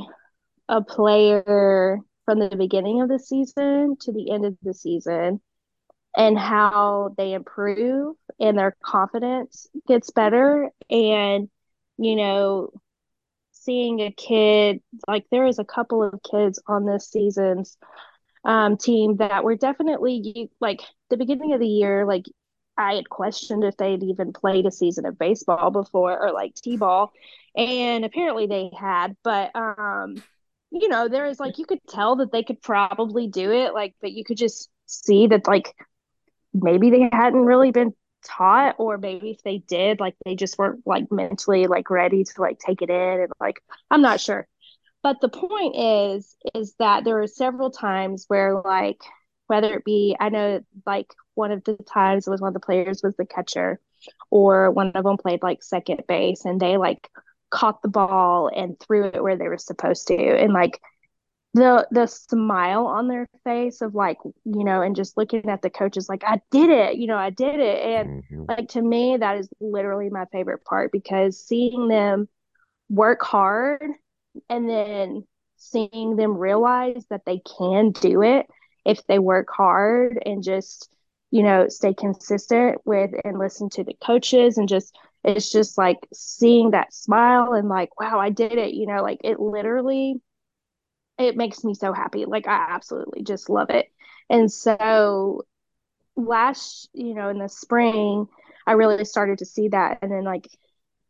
a 0.68 0.82
player 0.82 2.00
from 2.26 2.40
the 2.40 2.56
beginning 2.56 3.02
of 3.02 3.10
the 3.10 3.20
season 3.20 3.96
to 4.00 4.12
the 4.12 4.32
end 4.32 4.46
of 4.46 4.58
the 4.64 4.74
season 4.74 5.40
and 6.18 6.40
how 6.40 7.14
they 7.18 7.34
improve 7.34 8.16
and 8.40 8.58
their 8.58 8.76
confidence 8.84 9.68
gets 9.88 10.10
better. 10.10 10.72
And 10.90 11.50
you 12.00 12.16
know 12.16 12.72
seeing 13.52 14.00
a 14.00 14.12
kid 14.12 14.82
like 15.08 15.26
there 15.30 15.46
is 15.46 15.60
a 15.60 15.66
couple 15.66 16.02
of 16.02 16.20
kids 16.24 16.60
on 16.66 16.86
this 16.86 17.10
season's 17.12 17.78
um, 18.46 18.78
team 18.78 19.18
that 19.18 19.44
were 19.44 19.56
definitely 19.56 20.50
like 20.60 20.80
the 21.10 21.18
beginning 21.18 21.54
of 21.54 21.60
the 21.60 21.68
year 21.68 22.06
like 22.06 22.26
I 22.80 22.96
had 22.96 23.10
questioned 23.10 23.64
if 23.64 23.78
they'd 23.78 24.04
even 24.04 24.34
played 24.34 24.66
a 24.66 24.72
season 24.72 25.06
of 25.06 25.20
baseball 25.20 25.70
before 25.70 26.18
or 26.18 26.32
like 26.32 26.56
t-ball 26.56 27.12
and 27.56 28.06
apparently 28.06 28.48
they 28.48 28.72
had 28.78 29.16
but 29.24 29.52
um 29.56 30.16
you 30.72 30.88
know 30.88 31.08
there 31.08 31.26
is 31.26 31.40
like 31.40 31.58
you 31.58 31.66
could 31.66 31.80
tell 31.88 32.16
that 32.18 32.32
they 32.32 32.44
could 32.44 32.62
probably 32.62 33.28
do 33.28 33.52
it 33.52 33.74
like 33.74 33.96
but 34.02 34.12
you 34.12 34.24
could 34.24 34.38
just 34.38 34.70
see 34.86 35.28
that 35.28 35.48
like 35.48 35.76
maybe 36.54 36.90
they 36.90 37.10
hadn't 37.12 37.42
really 37.46 37.72
been 37.72 37.94
taught 38.26 38.76
or 38.78 38.98
maybe 38.98 39.32
if 39.32 39.42
they 39.44 39.60
did 39.60 40.00
like 40.00 40.16
they 40.26 40.36
just 40.36 40.58
weren't 40.58 40.82
like 40.86 41.12
mentally 41.12 41.68
like 41.68 41.90
ready 41.90 42.24
to 42.24 42.42
like 42.42 42.60
take 42.60 42.82
it 42.82 42.90
in 42.90 43.22
and 43.22 43.32
like 43.40 43.62
I'm 43.90 44.02
not 44.02 44.20
sure. 44.20 44.48
But 45.02 45.22
the 45.22 45.30
point 45.30 45.76
is 45.78 46.36
is 46.54 46.76
that 46.80 47.04
there 47.04 47.22
are 47.22 47.28
several 47.28 47.72
times 47.72 48.26
where 48.28 48.60
like 48.60 49.00
whether 49.48 49.74
it 49.74 49.86
be 49.86 50.16
I 50.20 50.30
know 50.30 50.62
like 50.86 51.08
one 51.40 51.52
of 51.52 51.64
the 51.64 51.76
times 51.92 52.28
it 52.28 52.30
was 52.30 52.42
one 52.42 52.50
of 52.50 52.54
the 52.54 52.60
players 52.60 53.02
was 53.02 53.16
the 53.16 53.26
catcher 53.26 53.80
or 54.30 54.70
one 54.70 54.92
of 54.92 55.04
them 55.06 55.18
played 55.18 55.42
like 55.42 55.64
second 55.64 56.04
base 56.08 56.46
and 56.46 56.60
they 56.60 56.78
like 56.78 57.10
caught 57.50 57.82
the 57.82 57.88
ball 57.88 58.52
and 58.54 58.80
threw 58.80 59.06
it 59.06 59.24
where 59.24 59.38
they 59.38 59.48
were 59.48 59.58
supposed 59.58 60.08
to 60.08 60.16
and 60.16 60.54
like 60.54 60.80
the 61.56 61.88
the 61.90 62.06
smile 62.06 62.86
on 62.86 63.08
their 63.08 63.28
face 63.44 63.82
of 63.82 63.96
like 63.96 64.18
you 64.46 64.64
know 64.64 64.82
and 64.82 64.96
just 64.96 65.18
looking 65.18 65.50
at 65.50 65.62
the 65.64 65.70
coaches 65.70 66.08
like 66.08 66.24
i 66.24 66.40
did 66.52 66.70
it 66.70 66.98
you 66.98 67.08
know 67.08 67.18
i 67.18 67.32
did 67.32 67.60
it 67.60 67.84
and 67.84 68.24
mm-hmm. 68.24 68.44
like 68.48 68.68
to 68.68 68.82
me 68.82 69.18
that 69.18 69.38
is 69.38 69.50
literally 69.60 70.10
my 70.10 70.26
favorite 70.32 70.64
part 70.64 70.92
because 70.92 71.44
seeing 71.44 71.88
them 71.88 72.28
work 72.90 73.24
hard 73.24 73.82
and 74.50 74.70
then 74.70 75.24
seeing 75.58 76.16
them 76.18 76.38
realize 76.38 77.04
that 77.10 77.26
they 77.26 77.42
can 77.58 77.92
do 77.92 78.22
it 78.22 78.46
if 78.86 79.06
they 79.08 79.18
work 79.20 79.48
hard 79.50 80.22
and 80.26 80.44
just 80.44 80.90
you 81.32 81.44
know 81.44 81.68
stay 81.68 81.94
consistent 81.94 82.80
with 82.86 83.12
and 83.24 83.40
listen 83.40 83.70
to 83.70 83.84
the 83.84 83.96
coaches 84.04 84.58
and 84.58 84.68
just 84.70 84.98
it's 85.24 85.52
just 85.52 85.78
like 85.78 85.98
seeing 86.14 86.72
that 86.72 86.94
smile 86.94 87.54
and 87.54 87.70
like 87.70 87.90
wow 88.00 88.20
i 88.20 88.30
did 88.30 88.54
it 88.54 88.74
you 88.74 88.88
know 88.88 89.02
like 89.02 89.20
it 89.24 89.40
literally 89.40 90.22
it 91.20 91.36
makes 91.36 91.64
me 91.64 91.74
so 91.74 91.94
happy. 91.94 92.26
Like 92.26 92.48
I 92.48 92.68
absolutely 92.70 93.24
just 93.24 93.50
love 93.50 93.70
it. 93.70 93.88
And 94.30 94.52
so 94.52 95.44
last, 96.16 96.90
you 96.94 97.14
know, 97.14 97.30
in 97.30 97.40
the 97.40 97.50
spring, 97.50 98.28
I 98.66 98.74
really 98.74 99.06
started 99.06 99.40
to 99.40 99.46
see 99.46 99.70
that. 99.70 100.00
And 100.02 100.12
then 100.12 100.24
like 100.24 100.48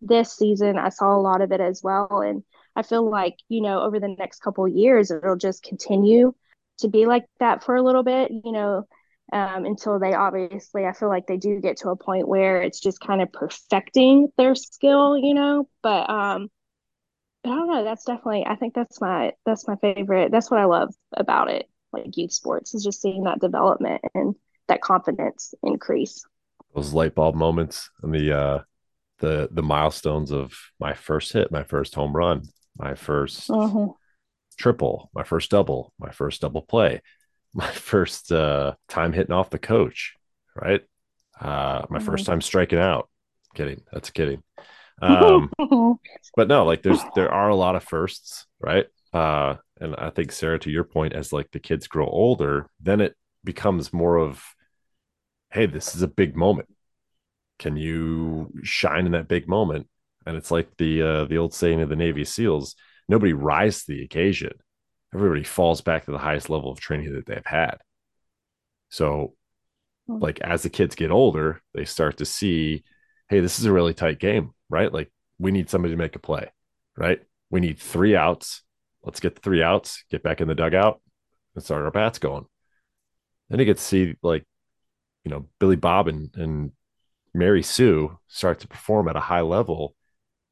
this 0.02 0.34
season, 0.36 0.78
I 0.78 0.90
saw 0.90 1.16
a 1.16 1.22
lot 1.22 1.42
of 1.42 1.52
it 1.52 1.62
as 1.62 1.84
well. 1.84 2.22
And 2.26 2.44
I 2.76 2.82
feel 2.82 3.08
like, 3.10 3.36
you 3.50 3.62
know, 3.62 3.82
over 3.82 4.00
the 4.00 4.16
next 4.18 4.40
couple 4.42 4.68
years, 4.68 5.12
it'll 5.12 5.36
just 5.36 5.64
continue 5.64 6.34
to 6.80 6.88
be 6.88 7.06
like 7.06 7.26
that 7.40 7.64
for 7.64 7.76
a 7.76 7.84
little 7.84 8.04
bit, 8.04 8.32
you 8.32 8.52
know, 8.52 8.88
um, 9.32 9.66
until 9.66 10.00
they 10.00 10.14
obviously, 10.14 10.86
I 10.86 10.94
feel 10.94 11.10
like 11.10 11.28
they 11.28 11.38
do 11.38 11.60
get 11.60 11.78
to 11.78 11.90
a 11.90 11.96
point 11.96 12.28
where 12.28 12.62
it's 12.62 12.80
just 12.80 13.00
kind 13.00 13.22
of 13.22 13.32
perfecting 13.32 14.30
their 14.38 14.56
skill, 14.56 15.18
you 15.18 15.34
know. 15.34 15.70
But 15.82 16.10
um, 16.10 16.50
I 17.46 17.50
don't 17.50 17.68
know. 17.68 17.84
That's 17.84 18.06
definitely. 18.06 18.46
I 18.46 18.56
think 18.56 18.74
that's 18.74 19.00
my 19.00 19.34
that's 19.46 19.68
my 19.68 19.76
favorite. 19.78 20.32
That's 20.32 20.50
what 20.50 20.60
I 20.60 20.66
love 20.66 20.94
about 21.16 21.50
it. 21.50 21.70
Like 21.92 22.18
youth 22.18 22.34
sports 22.34 22.74
is 22.74 22.84
just 22.84 23.02
seeing 23.02 23.24
that 23.24 23.40
development 23.40 24.02
and 24.14 24.36
that 24.68 24.82
confidence 24.82 25.54
increase. 25.64 26.24
Those 26.76 26.94
light 26.94 27.16
bulb 27.16 27.36
moments 27.36 27.90
and 28.04 28.14
the 28.14 28.38
uh 28.38 28.60
the 29.20 29.50
the 29.52 29.64
milestones 29.64 30.32
of 30.32 30.54
my 30.80 30.94
first 30.94 31.34
hit, 31.34 31.52
my 31.52 31.64
first 31.64 31.96
home 31.96 32.16
run, 32.16 32.44
my 32.78 32.94
1st 32.94 33.50
mm-hmm. 33.50 33.92
triple, 34.58 35.10
my 35.14 35.24
first 35.24 35.52
double, 35.52 35.94
my 36.00 36.12
first 36.12 36.42
double 36.42 36.62
play, 36.62 37.02
my 37.54 37.72
first 37.72 38.32
uh 38.32 38.74
time 38.88 39.14
hitting 39.14 39.34
off 39.34 39.50
the 39.50 39.60
coach, 39.60 40.16
right? 40.56 40.82
Uh 41.40 41.86
my 41.90 41.98
mm-hmm. 41.98 42.06
first 42.06 42.26
time 42.26 42.42
striking 42.42 42.80
out. 42.80 43.10
Kidding. 43.56 43.82
That's 43.92 44.12
kidding. 44.12 44.44
Um, 45.02 45.52
but 46.36 46.48
no, 46.48 46.66
like 46.66 46.84
there's 46.84 47.02
there 47.16 47.32
are 47.32 47.50
a 47.50 47.56
lot 47.56 47.76
of 47.76 47.84
firsts, 47.84 48.46
right? 48.60 48.86
Uh, 49.14 49.56
and 49.80 49.96
I 49.96 50.10
think 50.10 50.32
Sarah, 50.32 50.60
to 50.60 50.70
your 50.70 50.84
point, 50.84 51.14
as 51.14 51.34
like 51.34 51.52
the 51.52 51.60
kids 51.60 51.88
grow 51.88 52.06
older, 52.06 52.70
then 52.80 53.02
it 53.02 53.16
becomes 53.44 53.94
more 53.94 54.18
of, 54.18 54.44
hey, 55.52 55.66
this 55.66 55.96
is 55.96 56.02
a 56.02 56.08
big 56.08 56.36
moment. 56.36 56.70
Can 57.58 57.76
you 57.76 58.52
shine 58.64 59.06
in 59.06 59.14
that 59.14 59.28
big 59.28 59.48
moment? 59.48 59.88
And 60.26 60.38
it's 60.38 60.52
like 60.52 60.70
the 60.78 61.02
uh, 61.02 61.26
the 61.26 61.38
old 61.38 61.54
saying 61.54 61.82
of 61.82 61.90
the 61.90 61.96
Navy 61.96 62.26
SEALs: 62.26 62.76
nobody 63.08 63.34
rises 63.34 63.86
to 63.86 63.94
the 63.94 64.04
occasion. 64.04 64.52
Everybody 65.14 65.44
falls 65.44 65.82
back 65.82 66.06
to 66.06 66.12
the 66.12 66.18
highest 66.18 66.50
level 66.50 66.72
of 66.72 66.80
training 66.80 67.14
that 67.14 67.26
they've 67.26 67.46
had. 67.46 67.78
So, 68.90 69.34
hmm. 70.08 70.20
like 70.20 70.40
as 70.42 70.64
the 70.64 70.70
kids 70.70 70.96
get 70.96 71.12
older, 71.12 71.62
they 71.74 71.86
start 71.86 72.18
to 72.18 72.26
see, 72.26 72.84
hey, 73.30 73.40
this 73.40 73.60
is 73.60 73.66
a 73.66 73.74
really 73.74 73.94
tight 73.94 74.20
game 74.20 74.54
right? 74.70 74.94
Like 74.94 75.12
we 75.40 75.52
need 75.52 75.70
somebody 75.70 75.94
to 75.94 75.98
make 75.98 76.16
a 76.16 76.20
play, 76.20 76.52
right? 76.96 77.22
We 77.50 77.60
need 77.60 77.80
three 77.80 78.16
outs. 78.16 78.62
Let's 79.04 79.20
get 79.20 79.36
the 79.36 79.42
three 79.42 79.64
outs, 79.64 80.04
get 80.10 80.24
back 80.24 80.42
in 80.42 80.48
the 80.48 80.56
dugout, 80.56 81.02
and 81.56 81.64
start 81.64 81.84
our 81.84 81.92
bats 81.92 82.20
going. 82.20 82.46
Then 83.50 83.60
you 83.60 83.66
get 83.66 83.78
to 83.78 83.84
see 83.84 84.16
like, 84.22 84.46
you 85.24 85.32
know, 85.32 85.48
Billy 85.60 85.76
Bob 85.76 86.08
and, 86.08 86.30
and 86.36 86.72
Mary 87.34 87.64
Sue 87.64 88.18
start 88.28 88.60
to 88.60 88.68
perform 88.68 89.08
at 89.08 89.16
a 89.16 89.22
high 89.22 89.42
level 89.42 89.96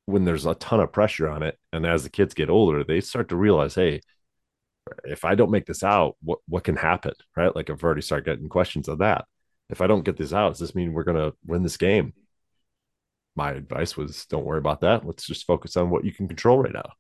when 0.06 0.26
there's 0.26 0.46
a 0.46 0.56
ton 0.56 0.80
of 0.80 0.92
pressure 0.92 1.30
on 1.30 1.44
it. 1.44 1.58
And 1.72 1.86
as 1.86 2.04
the 2.04 2.10
kids 2.10 2.34
get 2.34 2.50
older, 2.50 2.84
they 2.84 3.02
start 3.02 3.30
to 3.30 3.36
realize, 3.36 3.76
hey, 3.76 4.02
if 5.04 5.26
I 5.26 5.36
don't 5.36 5.52
make 5.52 5.66
this 5.66 5.84
out, 5.84 6.16
what 6.24 6.40
what 6.48 6.64
can 6.64 6.76
happen? 6.76 7.14
Right. 7.36 7.56
Like 7.56 7.70
I've 7.70 7.84
already 7.84 8.02
started 8.02 8.26
getting 8.26 8.50
questions 8.50 8.88
of 8.88 9.00
that. 9.00 9.26
If 9.70 9.82
I 9.82 9.88
don't 9.88 10.06
get 10.06 10.18
this 10.18 10.34
out, 10.34 10.50
does 10.50 10.60
this 10.60 10.76
mean 10.76 10.94
we're 10.94 11.04
gonna 11.04 11.34
win 11.46 11.64
this 11.64 11.78
game? 11.78 12.14
my 13.38 13.52
advice 13.52 13.96
was 13.96 14.26
don't 14.26 14.44
worry 14.44 14.58
about 14.58 14.82
that. 14.82 15.06
Let's 15.06 15.26
just 15.26 15.46
focus 15.46 15.78
on 15.78 15.90
what 15.90 16.04
you 16.04 16.12
can 16.12 16.28
control 16.28 16.58
right 16.58 16.74
now. 16.74 16.92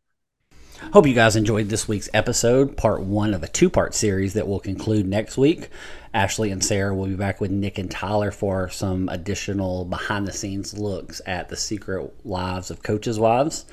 Hope 0.79 1.07
you 1.07 1.15
guys 1.15 1.35
enjoyed 1.35 1.69
this 1.69 1.87
week's 1.87 2.07
episode, 2.13 2.77
part 2.77 3.01
one 3.01 3.33
of 3.33 3.41
a 3.41 3.47
two 3.47 3.69
part 3.69 3.95
series 3.95 4.33
that 4.35 4.47
will 4.47 4.59
conclude 4.59 5.07
next 5.07 5.35
week. 5.35 5.69
Ashley 6.13 6.51
and 6.51 6.63
Sarah 6.63 6.93
will 6.93 7.07
be 7.07 7.15
back 7.15 7.41
with 7.41 7.49
Nick 7.49 7.79
and 7.79 7.89
Tyler 7.89 8.29
for 8.29 8.69
some 8.69 9.09
additional 9.09 9.85
behind 9.85 10.27
the 10.27 10.31
scenes 10.31 10.77
looks 10.77 11.19
at 11.25 11.49
the 11.49 11.55
secret 11.55 12.13
lives 12.23 12.69
of 12.69 12.83
coaches' 12.83 13.19
wives. 13.19 13.65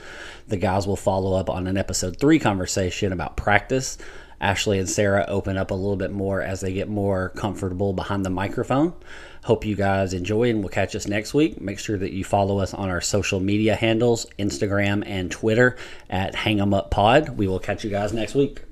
The 0.49 0.57
guys 0.57 0.87
will 0.87 0.97
follow 0.97 1.39
up 1.39 1.51
on 1.51 1.67
an 1.67 1.77
episode 1.77 2.19
three 2.19 2.39
conversation 2.39 3.13
about 3.13 3.37
practice. 3.37 3.99
Ashley 4.41 4.79
and 4.79 4.89
Sarah 4.89 5.27
open 5.29 5.59
up 5.59 5.71
a 5.71 5.75
little 5.75 5.97
bit 5.97 6.11
more 6.11 6.41
as 6.41 6.63
they 6.63 6.73
get 6.73 6.89
more 6.89 7.29
comfortable 7.31 7.93
behind 7.93 8.25
the 8.25 8.31
microphone. 8.31 8.95
Hope 9.45 9.65
you 9.67 9.77
guys 9.77 10.15
enjoy 10.15 10.49
and 10.49 10.61
we'll 10.61 10.71
catch 10.71 10.97
us 10.97 11.07
next 11.07 11.35
week. 11.35 11.61
Make 11.61 11.79
sure 11.79 11.99
that 11.99 12.13
you 12.13 12.25
follow 12.25 12.59
us 12.61 12.73
on 12.73 12.89
our 12.89 13.03
social 13.03 13.41
media 13.41 13.77
handles, 13.77 14.27
Instagram 14.39 15.03
and 15.07 15.31
Twitter 15.31 15.77
at 16.09 16.35
Hang 16.35 16.61
'em 16.61 16.73
Up 16.73 16.91
Pod. 16.91 17.37
We 17.37 17.47
will 17.47 17.59
catch 17.59 17.85
you 17.85 17.91
guys 17.91 18.13
next 18.13 18.35
week. 18.35 18.63